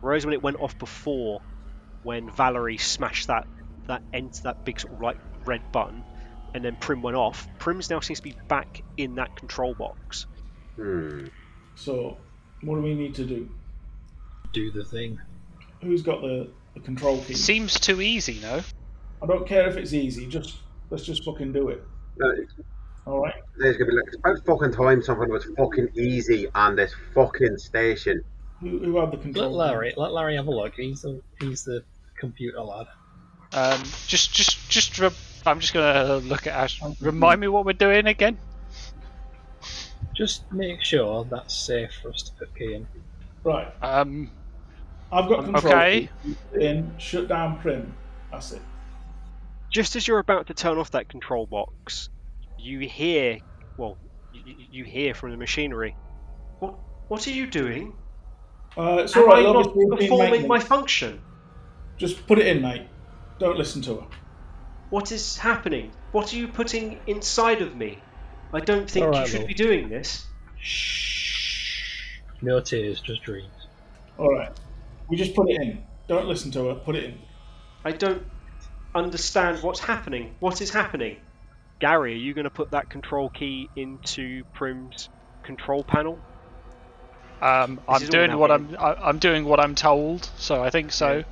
[0.00, 1.42] Whereas when it went off before,
[2.02, 3.46] when Valerie smashed that
[3.86, 6.02] that end that big sort of like red button,
[6.54, 7.46] and then Prim went off.
[7.58, 10.26] Prim's now seems to be back in that control box.
[10.76, 11.26] Hmm.
[11.74, 12.16] So,
[12.62, 13.48] what do we need to do?
[14.52, 15.18] Do the thing.
[15.82, 17.34] Who's got the, the control key?
[17.34, 18.60] Seems too easy, no?
[19.22, 20.26] I don't care if it's easy.
[20.26, 20.58] Just
[20.90, 21.82] let's just fucking do it.
[22.18, 22.32] No,
[23.06, 23.34] All right.
[23.58, 27.58] There's gonna be like it's about fucking time something was fucking easy on this fucking
[27.58, 28.22] station.
[28.60, 29.50] Who, who had the control?
[29.50, 29.72] Let key?
[29.72, 30.74] Larry let Larry have a look.
[30.74, 31.82] He's the he's the
[32.18, 32.86] computer lad.
[33.52, 34.98] Um, just, just, just.
[34.98, 35.10] Re-
[35.46, 36.80] I'm just gonna look at Ash.
[37.00, 38.36] Remind me what we're doing again.
[40.14, 42.86] Just make sure that's safe for us to put key in.
[43.44, 43.72] Right.
[43.82, 44.30] Um,
[45.12, 45.74] I've got Um, control.
[45.74, 46.08] okay.
[46.58, 47.94] In shut down Prim.
[48.32, 48.62] That's it.
[49.70, 52.08] Just as you're about to turn off that control box,
[52.58, 53.38] you hear,
[53.76, 53.98] well,
[54.32, 55.96] you, you hear from the machinery.
[56.60, 56.74] What?
[57.08, 57.94] What are you doing?
[58.76, 59.38] Uh, it's Am all right.
[59.38, 61.20] I not obviously we've been performing my function?
[61.98, 62.86] Just put it in, mate.
[63.38, 64.06] Don't listen to her.
[64.90, 65.92] What is happening?
[66.12, 67.98] What are you putting inside of me?
[68.52, 69.46] I don't think All you should Will.
[69.48, 70.26] be doing this.
[70.58, 72.20] Shh.
[72.42, 73.48] No tears, just dreams.
[74.18, 74.52] All right.
[75.08, 75.82] We just put it in.
[76.08, 76.74] Don't listen to her.
[76.74, 77.18] Put it in.
[77.84, 78.22] I don't
[78.94, 80.34] understand what's happening.
[80.40, 81.18] What is happening?
[81.78, 85.08] Gary, are you going to put that control key into Prim's
[85.42, 86.18] control panel?
[87.42, 88.50] um, I'm doing what.
[88.50, 88.74] I'm.
[88.78, 90.28] I, I'm doing what I'm told.
[90.38, 91.18] So I think so.
[91.18, 91.22] Yeah.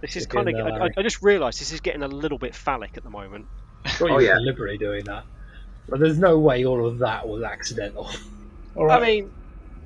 [0.00, 0.54] This is kind of.
[0.56, 3.46] I, I just realised this is getting a little bit phallic at the moment.
[3.86, 4.34] Sure, Oh, you're yeah.
[4.34, 5.24] deliberately doing that.
[5.88, 8.08] But there's no way all of that was accidental.
[8.76, 9.02] All right.
[9.02, 9.30] I mean,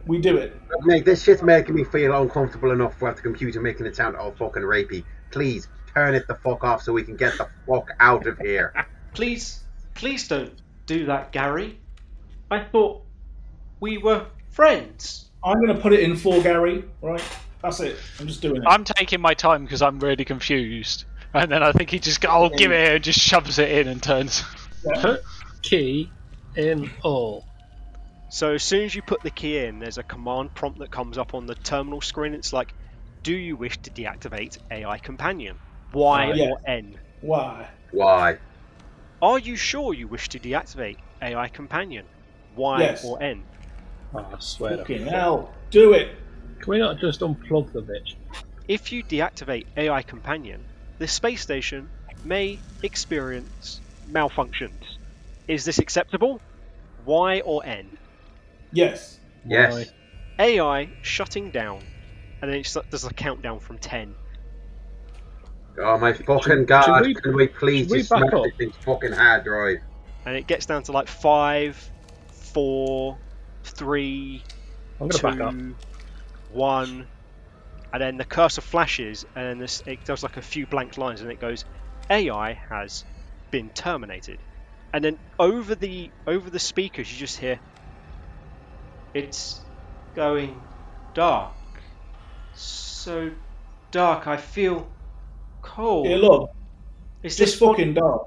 [0.06, 0.56] we do it.
[0.70, 4.16] Uh, Mate, this shit's making me feel uncomfortable enough for the computer making it sound
[4.16, 5.04] all fucking rapey.
[5.30, 8.86] Please turn it the fuck off so we can get the fuck out of here.
[9.14, 9.64] please,
[9.94, 10.54] please don't
[10.86, 11.78] do that, Gary.
[12.50, 13.02] I thought
[13.80, 15.30] we were friends.
[15.42, 16.84] I'm going to put it in for Gary.
[17.02, 17.22] Right.
[17.62, 17.96] That's it.
[18.20, 18.64] I'm just doing it.
[18.66, 21.04] I'm taking my time because I'm really confused.
[21.34, 23.88] And then I think he just, I'll give it here and just shoves it in
[23.88, 24.44] and turns.
[24.84, 25.02] Yeah.
[25.02, 25.22] Put
[25.62, 26.10] key
[26.54, 27.45] in all.
[28.36, 31.16] So as soon as you put the key in, there's a command prompt that comes
[31.16, 32.34] up on the terminal screen.
[32.34, 32.70] It's like,
[33.22, 35.56] "Do you wish to deactivate AI companion?
[35.94, 36.44] Y Uh, yeah.
[36.44, 37.00] or N?
[37.22, 37.66] Why?
[37.92, 38.36] Why?
[39.22, 42.04] Are you sure you wish to deactivate AI companion?
[42.54, 43.06] Y Yes.
[43.06, 43.42] or N?
[44.12, 45.14] Oh, I swear to Fucking fuck.
[45.14, 45.54] hell.
[45.70, 46.14] Do it.
[46.60, 48.16] Can we not just unplug the bitch?
[48.68, 50.62] If you deactivate AI companion,
[50.98, 51.88] the space station
[52.22, 54.82] may experience malfunctions.
[55.48, 56.42] Is this acceptable?
[57.06, 57.96] Y or N?
[58.76, 59.18] Yes.
[59.46, 59.90] Yes.
[60.38, 61.80] AI shutting down,
[62.42, 64.14] and then it's, there's a countdown from 10.
[65.78, 66.84] Oh my fucking god!
[66.84, 68.42] should we- Can we please should we just back smash up?
[68.44, 69.78] this thing's fucking hard drive?
[70.26, 71.90] And it gets down to like 5,
[72.52, 73.18] 4,
[73.64, 74.42] 3,
[75.00, 75.52] I'm gonna back up.
[75.54, 75.74] two,
[76.52, 77.06] one,
[77.94, 81.22] and then the cursor flashes, and then this, it does like a few blank lines,
[81.22, 81.64] and it goes,
[82.10, 83.04] "AI has
[83.50, 84.38] been terminated,"
[84.92, 87.58] and then over the over the speakers, you just hear,
[89.16, 89.60] "It's
[90.14, 90.60] going
[91.14, 91.52] dark,
[92.54, 93.30] so
[93.90, 94.26] dark.
[94.26, 94.86] I feel
[95.62, 96.06] cold.
[96.06, 96.50] Hey, look.
[97.22, 98.26] is Just this what fucking dark.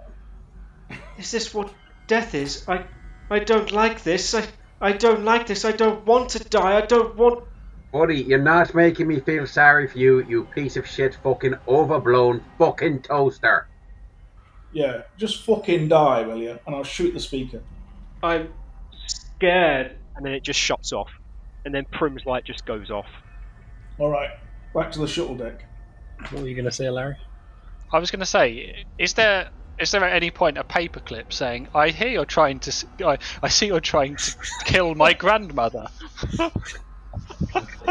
[1.17, 1.73] is this what
[2.07, 2.67] death is?
[2.67, 2.85] I
[3.29, 4.33] I don't like this.
[4.33, 4.43] I
[4.81, 5.63] I don't like this.
[5.65, 6.77] I don't want to die.
[6.77, 7.43] I don't want
[7.91, 12.43] Buddy, you're not making me feel sorry for you, you piece of shit fucking overblown
[12.59, 13.67] fucking toaster.
[14.71, 15.01] Yeah.
[15.17, 16.59] Just fucking die, will you?
[16.65, 17.61] And I'll shoot the speaker.
[18.21, 18.53] I'm
[19.07, 19.95] scared.
[20.19, 21.09] And then it just shuts off.
[21.63, 23.07] And then Prim's light just goes off.
[23.97, 24.31] All right.
[24.75, 25.63] Back to the shuttle deck.
[26.31, 27.15] What were you gonna say, Larry?
[27.93, 31.69] I was going to say, is there is there at any point a paperclip saying,
[31.73, 34.35] "I hear you're trying to, I, I see you're trying to
[34.65, 35.87] kill my grandmother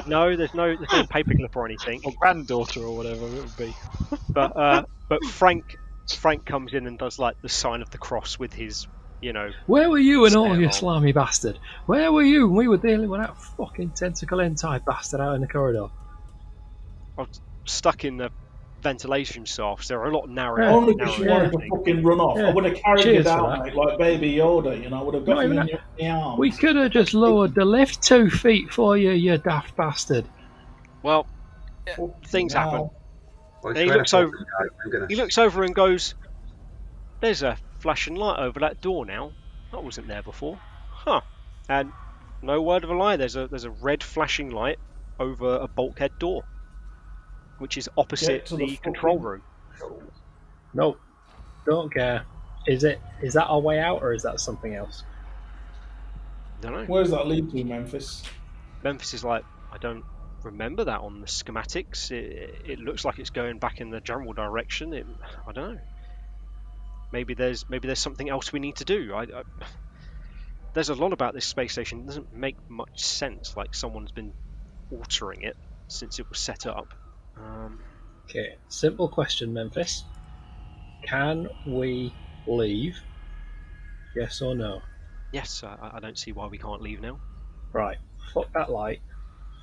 [0.07, 2.03] No, there's no there's no paperclip or anything.
[2.05, 3.75] or granddaughter or whatever it would be."
[4.29, 5.65] But uh, but Frank
[6.15, 8.87] Frank comes in and does like the sign of the cross with his
[9.21, 11.59] you know Where were you and all Stay you slimy bastard?
[11.87, 15.41] Where were you when we were dealing with that fucking tentacle hentai bastard out in
[15.41, 15.89] the corridor?
[17.17, 18.31] I was stuck in the
[18.81, 19.89] ventilation shafts.
[19.89, 20.63] They're a lot narrower.
[20.63, 20.71] Yeah.
[20.71, 22.39] Only because you wanted to fucking run off.
[22.39, 24.81] I would have carried Cheers you for down, mate, like Baby Yoda.
[24.81, 25.69] You know, I would have got Not you in that.
[25.69, 26.39] your, the arms.
[26.39, 30.27] We could have just lowered the lift two feet for you, you daft bastard.
[31.03, 31.27] Well,
[31.89, 32.71] Fucking things hell.
[32.71, 32.91] happen.
[33.65, 36.15] I And he looks over- fucking God, I'm gonna He looks over and goes,
[37.21, 39.33] "There's a flashing light over that door now.
[39.73, 40.59] That wasn't there before,
[40.91, 41.21] huh?"
[41.69, 41.93] And
[42.43, 43.17] no word of a lie.
[43.17, 44.79] There's a there's a red flashing light
[45.19, 46.45] over a bulkhead door,
[47.59, 49.43] which is opposite to the, the control room.
[50.75, 50.97] No,
[51.67, 52.25] don't care.
[52.67, 53.01] Is it?
[53.23, 55.03] Is that our way out, or is that something else?
[56.61, 56.85] don't know.
[56.85, 58.23] Where does that lead to, Memphis?
[58.83, 60.05] Memphis is like, I don't
[60.43, 62.11] remember that on the schematics.
[62.11, 64.93] It, it looks like it's going back in the general direction.
[64.93, 65.07] It,
[65.47, 65.81] I don't know.
[67.13, 69.13] Maybe there's maybe there's something else we need to do.
[69.15, 69.43] I, I,
[70.75, 72.01] there's a lot about this space station.
[72.01, 73.57] It doesn't make much sense.
[73.57, 74.33] Like someone's been
[74.93, 75.57] altering it
[75.89, 76.95] since it was set up.
[77.37, 77.81] Um,
[78.29, 80.05] Okay, simple question, Memphis.
[81.03, 82.13] Can we
[82.47, 82.99] leave?
[84.15, 84.83] Yes or no?
[85.33, 87.21] yes, I, I don't see why we can't leave now.
[87.73, 87.97] Right.
[88.35, 89.01] Fuck that light.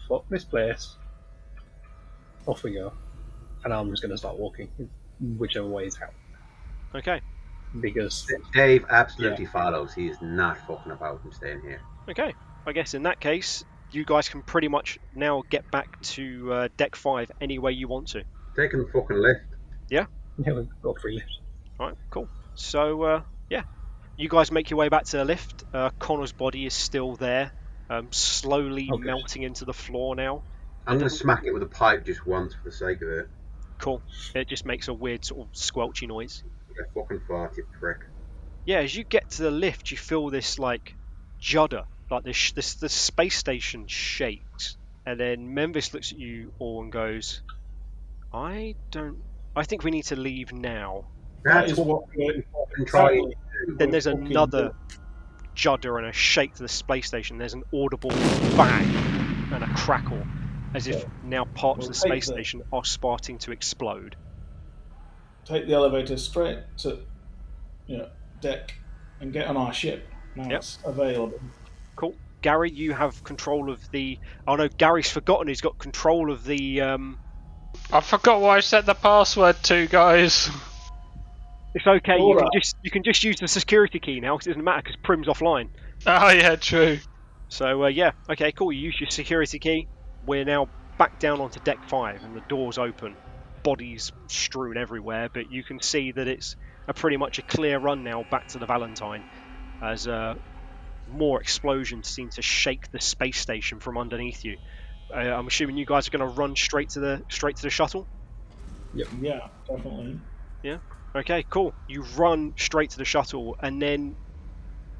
[0.10, 0.96] Fuck this place.
[2.48, 2.94] Off we go.
[3.64, 4.70] And I'm just gonna start walking,
[5.38, 6.14] whichever way is out.
[6.96, 7.22] Okay,
[7.82, 9.94] Because Dave absolutely follows.
[9.94, 11.82] He is not fucking about and staying here.
[12.10, 12.34] okay.
[12.68, 16.68] I guess in that case, you guys can pretty much now get back to uh,
[16.78, 18.24] deck five any way you want to.
[18.56, 19.42] Taking the fucking lift.
[19.90, 20.06] yeah,
[20.38, 21.30] Yeah, we've got free lift.
[21.80, 22.28] All right, cool.
[22.56, 23.64] So uh, yeah,
[24.18, 25.64] you guys make your way back to the lift.
[25.74, 27.52] Uh, Connors' body is still there,
[27.90, 29.04] um, slowly Okay.
[29.04, 30.42] melting into the floor now.
[30.88, 33.28] I'm gonna smack it with a pipe just once for the sake of it.
[33.78, 34.02] Cool.
[34.34, 36.44] It just makes a weird sort of squelchy noise.
[36.78, 38.00] Yeah, fucking fart, you prick.
[38.66, 40.96] Yeah, as you get to the lift, you feel this like
[41.40, 46.82] judder, like this this the space station shakes, and then Memphis looks at you all
[46.82, 47.42] and goes,
[48.34, 49.18] "I don't.
[49.56, 51.06] I think we need to leave now."
[51.44, 52.44] That's is what what we're
[52.78, 53.36] I'm trying exactly.
[53.36, 53.78] to do.
[53.78, 54.74] Then there's another
[55.54, 57.38] judder and a shake to the space station.
[57.38, 58.88] There's an audible bang
[59.54, 60.26] and a crackle,
[60.74, 64.16] as if now parts We'll of the space the- station are starting to explode.
[65.46, 67.00] Take the elevator straight to,
[67.88, 68.10] you know,
[68.42, 68.74] deck
[69.22, 70.08] and get on our ship.
[70.36, 70.58] Now Yep.
[70.60, 71.40] it's available.
[71.96, 72.16] Cool.
[72.42, 74.20] Gary, you have control of the.
[74.48, 75.48] Oh no, Gary's forgotten.
[75.48, 76.82] He's got control of the.
[76.82, 77.20] Um...
[77.92, 80.50] I forgot what I set the password to, guys.
[81.74, 82.18] It's okay.
[82.18, 84.38] You All can just you can just use the security key now.
[84.38, 85.70] 'cause it doesn't matter because Prim's offline.
[86.08, 87.00] Oh yeah, true.
[87.50, 88.72] So uh, yeah, okay, cool.
[88.72, 89.88] You use your security key.
[90.26, 93.16] We're now back down onto deck five, and the doors open.
[93.66, 96.56] Bodies strewn everywhere, but you can see that it's
[96.88, 99.26] a pretty much a clear run now back to the Valentine,
[99.82, 100.36] as uh,
[101.08, 104.58] more explosions seem to shake the space station from underneath you.
[105.14, 107.72] Uh, I'm assuming you guys are going to run straight to the straight to the
[107.72, 108.08] shuttle.
[108.94, 110.20] Yeah, definitely.
[110.64, 110.78] Yeah.
[111.18, 111.74] Okay, cool.
[111.88, 114.16] You run straight to the shuttle, and then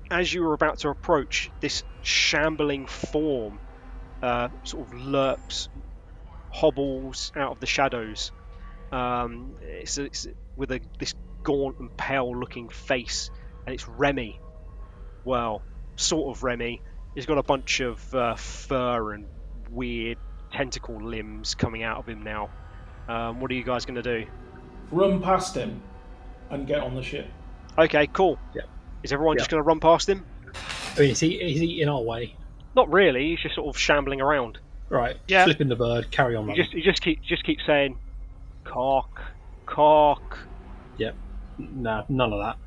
[0.10, 3.60] as you were about to approach, this shambling form
[4.22, 5.68] uh, sort of lurps,
[6.52, 8.32] hobbles out of the shadows.
[8.96, 11.14] Um, it's, it's with a this
[11.44, 13.30] gaunt and pale-looking face,
[13.66, 14.40] and it's Remy.
[15.24, 15.62] Well,
[15.96, 16.82] sort of Remy.
[17.14, 19.26] He's got a bunch of uh, fur and
[19.70, 20.18] weird
[20.52, 22.50] tentacle limbs coming out of him now.
[23.08, 24.26] Um, what are you guys going to do?
[24.92, 25.82] Run past him
[26.50, 27.28] and get on the ship.
[27.78, 28.38] Okay, cool.
[28.56, 28.64] Yeah.
[29.04, 29.40] Is everyone Yeah.
[29.40, 30.26] just going to run past him?
[30.96, 32.36] I mean, is he is he in our way?
[32.76, 33.30] Not really.
[33.30, 34.58] He's just sort of shambling around.
[34.90, 35.18] Right.
[35.28, 35.44] Yeah.
[35.46, 36.12] Flipping the bird.
[36.12, 36.64] Carry on He running.
[36.64, 37.98] just he just keep just keep saying,
[38.66, 39.22] cock,
[39.66, 40.38] cock.
[40.98, 41.16] Yep.
[41.58, 42.58] Nah, none of that.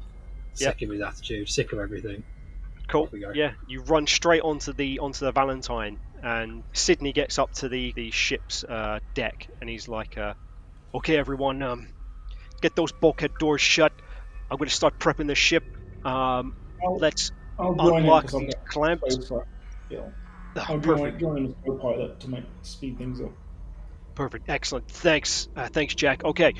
[0.57, 0.79] Yep.
[0.79, 1.49] Sick of his attitude.
[1.49, 2.23] Sick of everything.
[2.89, 3.09] Cool.
[3.13, 3.33] We go.
[3.35, 7.93] Yeah, you run straight onto the onto the Valentine, and Sydney gets up to the
[7.93, 10.33] the ship's uh, deck, and he's like, uh,
[10.95, 11.89] "Okay, everyone, um,
[12.63, 13.93] get those bulkhead doors shut.
[14.51, 15.65] I'm going to start prepping the ship.
[16.07, 19.47] Um, I'll, let's I'll join him unlock because I've these got clamps." space for
[19.91, 20.01] yeah.
[20.57, 21.21] Ah, I'll join, perfect.
[21.21, 23.33] join as co-pilot to make speed things up.
[24.19, 24.49] Perfect.
[24.49, 24.89] Excellent.
[24.91, 25.49] Thanks.
[25.55, 26.25] Uh, thanks, Jack.
[26.25, 26.55] Okay.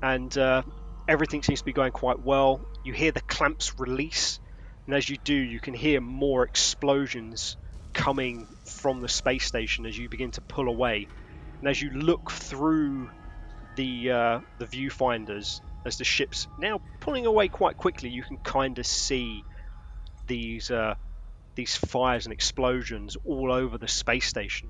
[0.00, 0.62] And uh,
[1.08, 2.60] everything seems to be going quite well.
[2.84, 4.38] You hear the clamps release,
[4.86, 7.56] and as you do, you can hear more explosions
[7.92, 11.08] coming from the space station as you begin to pull away.
[11.58, 13.10] And as you look through
[13.74, 18.78] the uh, the viewfinders, as the ship's now pulling away quite quickly, you can kind
[18.78, 19.42] of see
[20.28, 20.94] these uh,
[21.56, 24.68] these fires and explosions all over the space station.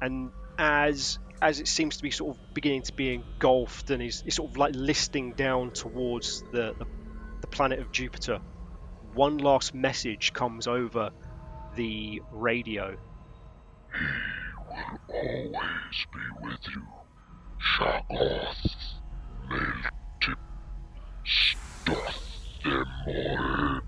[0.00, 4.22] And as as it seems to be sort of beginning to be engulfed and is,
[4.24, 6.86] is sort of like listing down towards the, the,
[7.40, 8.38] the planet of Jupiter,
[9.12, 11.10] one last message comes over
[11.74, 12.96] the radio.
[13.92, 16.82] He will always be with you.
[17.60, 18.76] Shoggoth,
[19.50, 20.36] Meltip,
[21.24, 22.22] stuff
[22.64, 23.82] them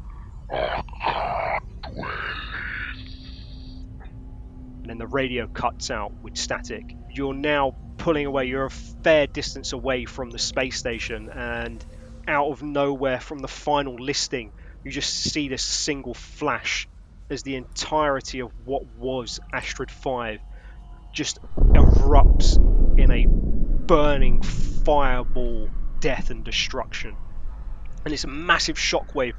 [4.85, 6.95] and then the radio cuts out with static.
[7.09, 11.83] You're now pulling away, you're a fair distance away from the space station, and
[12.29, 14.53] out of nowhere from the final listing,
[14.85, 16.87] you just see this single flash
[17.31, 20.41] as the entirety of what was Astrid 5
[21.15, 22.59] just erupts
[22.99, 25.71] in a burning fireball
[26.01, 27.17] death and destruction.
[28.05, 29.33] And this massive shockwave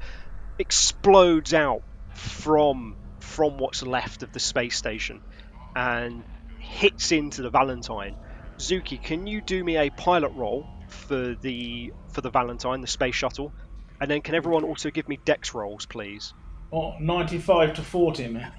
[0.58, 1.82] explodes out
[2.14, 5.20] from from what's left of the space station
[5.76, 6.24] and
[6.58, 8.16] hits into the Valentine.
[8.58, 13.14] Zuki, can you do me a pilot roll for the for the Valentine, the space
[13.14, 13.52] shuttle?
[14.00, 16.32] And then can everyone also give me dex rolls, please?
[16.72, 18.52] Oh, 95 to 40, man.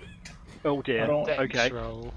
[0.63, 1.07] Oh dear.
[1.07, 1.71] don't- Okay.
[1.71, 2.13] Roll.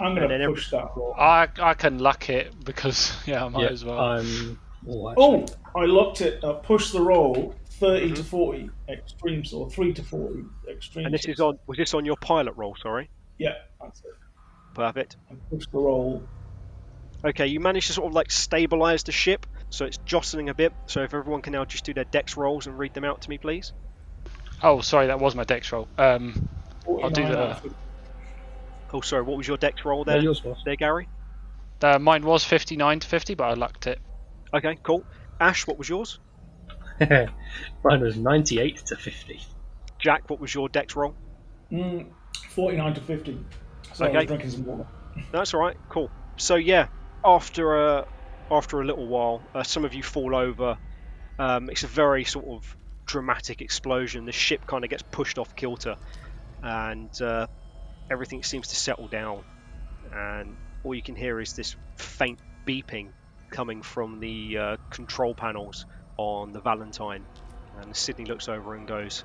[0.00, 1.14] I'm going And then to every- push that roll.
[1.18, 3.98] I I can luck it because yeah, I might Yeah, as well.
[4.00, 4.58] Um,
[4.88, 5.46] oh, Oh,
[5.76, 6.42] I looked it.
[6.42, 8.16] uh, push the roll 30 Mhm.
[8.16, 11.04] to 40 extreme or 3 to 40 extreme.
[11.06, 13.10] And this is on was this on your pilot roll, sorry?
[13.40, 14.10] Yeah, that's it.
[14.74, 15.16] Perfect.
[15.30, 16.22] I push the roll.
[17.24, 20.72] Okay, you managed to sort of like stabilize the ship, so it's jostling a bit.
[20.86, 23.30] So if everyone can now just do their dex rolls and read them out to
[23.30, 23.72] me, please.
[24.62, 25.88] oh, sorry, that was my dex roll.
[25.98, 26.48] Um,
[26.86, 27.76] I'll do the- out of 50.
[28.92, 30.58] Oh, sorry, what was your dex roll yeah, there, yours was.
[30.64, 31.08] there, Gary?
[31.82, 33.98] uh, mine was fifty nine to fifty, but I lucked it.
[34.52, 35.04] Okay, cool.
[35.40, 36.18] Ash, what was yours?
[37.00, 39.40] Mine was 98 to 50.
[39.98, 41.14] Jack, what was your dex roll?
[41.72, 42.08] Mm,
[42.50, 43.44] 49 to 50.
[43.94, 44.26] So Okay.
[44.26, 44.86] drinking some water.
[45.32, 45.76] That's all right.
[45.88, 46.10] Cool.
[46.36, 46.88] So yeah,
[47.24, 48.06] after a
[48.50, 50.76] after a little while, uh, some of you fall over.
[51.38, 52.76] Um, it's a very sort of
[53.06, 54.24] dramatic explosion.
[54.24, 55.96] The ship kind of gets pushed off kilter,
[56.62, 57.46] and uh,
[58.10, 59.44] everything seems to settle down.
[60.12, 63.10] And all you can hear is this faint beeping
[63.50, 65.86] coming from the uh, control panels
[66.16, 67.24] on the Valentine.
[67.80, 69.24] And Sydney looks over and goes,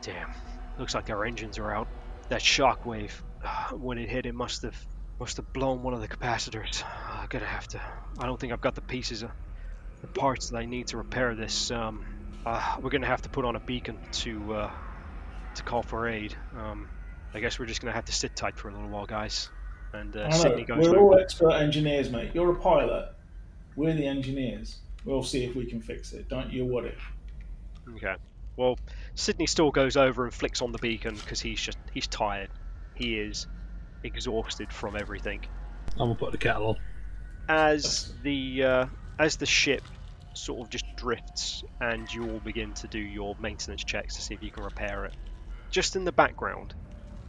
[0.00, 0.30] "Damn,
[0.78, 1.88] looks like our engines are out.
[2.28, 3.12] That shockwave,
[3.72, 4.76] when it hit, it must have
[5.20, 6.82] must have blown one of the capacitors.
[7.08, 7.80] I'm gonna have to.
[8.18, 9.30] I don't think I've got the pieces, of,
[10.00, 11.70] the parts that I need to repair this.
[11.70, 12.04] Um,
[12.44, 14.70] uh, we're gonna have to put on a beacon to uh,
[15.54, 16.36] to call for aid.
[16.56, 16.88] Um,
[17.32, 19.50] I guess we're just gonna have to sit tight for a little while, guys.
[19.92, 22.32] And uh, Sydney goes We're all expert engineers, mate.
[22.34, 23.14] You're a pilot.
[23.76, 24.78] We're the engineers.
[25.04, 26.28] We'll see if we can fix it.
[26.28, 26.96] Don't you worry.
[27.96, 28.14] Okay.
[28.56, 28.78] Well,
[29.16, 32.50] Sydney still goes over and flicks on the beacon because he's just he's tired.
[32.94, 33.46] He is
[34.04, 35.42] exhausted from everything.
[35.98, 36.76] I'm gonna put the kettle on.
[37.48, 38.86] as the uh,
[39.18, 39.84] as the ship
[40.34, 44.34] sort of just drifts and you all begin to do your maintenance checks to see
[44.34, 45.14] if you can repair it
[45.70, 46.74] just in the background,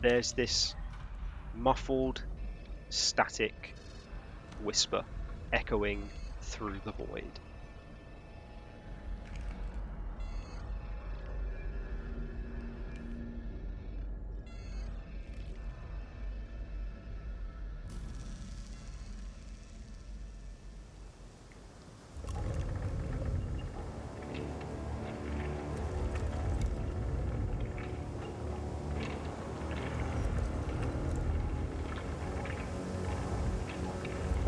[0.01, 0.75] there's this
[1.53, 2.23] muffled,
[2.91, 3.75] static
[4.57, 5.03] whisper
[5.53, 6.11] echoing
[6.43, 7.39] through the void.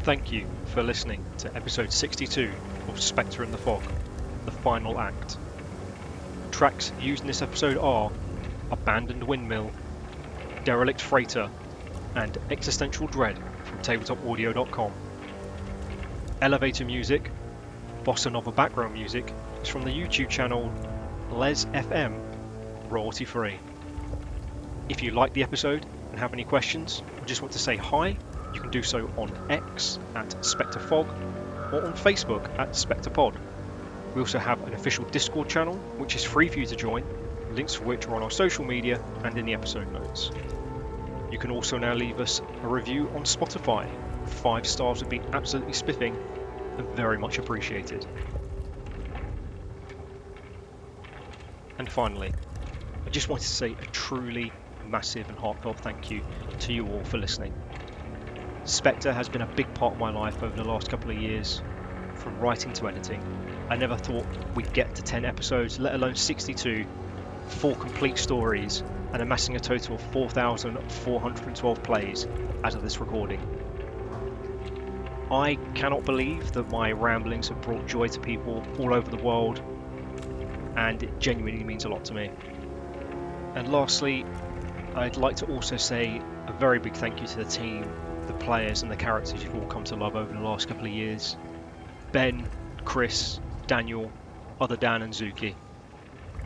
[0.07, 2.49] Thank you for listening to episode 62
[2.87, 3.83] of Spectre in the Fog,
[4.45, 5.35] the final act.
[6.49, 8.09] Tracks used in this episode are
[8.71, 9.69] Abandoned Windmill,
[10.63, 11.49] Derelict Freighter,
[12.15, 14.93] and Existential Dread from tabletopaudio.com.
[16.41, 17.29] Elevator music,
[18.05, 20.71] Bossa Nova background music is from the YouTube channel
[21.33, 22.17] Les FM,
[22.89, 23.59] royalty free.
[24.87, 28.15] If you like the episode and have any questions, or just want to say hi,
[28.57, 31.05] you can do so on X at SpectreFog
[31.71, 33.35] or on Facebook at SpectrePod.
[34.15, 37.03] We also have an official Discord channel, which is free for you to join,
[37.51, 40.31] links for which are on our social media and in the episode notes.
[41.31, 43.87] You can also now leave us a review on Spotify.
[44.27, 46.17] Five stars would be absolutely spiffing
[46.79, 48.07] and very much appreciated.
[51.77, 52.33] And finally,
[53.05, 54.51] I just wanted to say a truly
[54.83, 56.23] massive and heartfelt thank you
[56.61, 57.66] to you all for listening.
[58.67, 61.61] Spectre has been a big part of my life over the last couple of years,
[62.15, 63.23] from writing to editing.
[63.69, 64.25] I never thought
[64.55, 66.85] we'd get to 10 episodes, let alone 62,
[67.47, 68.83] four complete stories,
[69.13, 72.27] and amassing a total of 4,412 plays
[72.65, 73.39] as of this recording.
[75.31, 79.61] I cannot believe that my ramblings have brought joy to people all over the world,
[80.75, 82.31] and it genuinely means a lot to me.
[83.55, 84.25] And lastly,
[84.93, 87.89] I'd like to also say a very big thank you to the team
[88.27, 90.91] the players and the characters you've all come to love over the last couple of
[90.91, 91.37] years.
[92.11, 92.47] Ben,
[92.85, 94.11] Chris, Daniel,
[94.59, 95.55] other Dan and Zuki.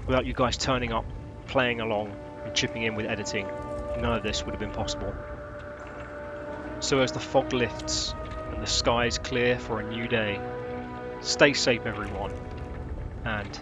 [0.07, 1.05] Without you guys turning up,
[1.47, 3.47] playing along, and chipping in with editing,
[3.99, 5.13] none of this would have been possible.
[6.79, 8.15] So as the fog lifts
[8.51, 10.39] and the skies clear for a new day,
[11.21, 12.33] stay safe everyone,
[13.23, 13.59] and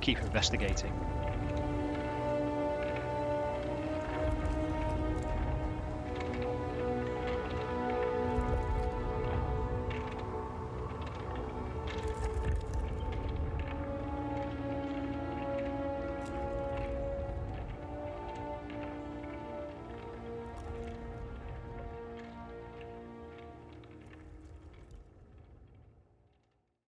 [0.00, 1.11] keep investigating.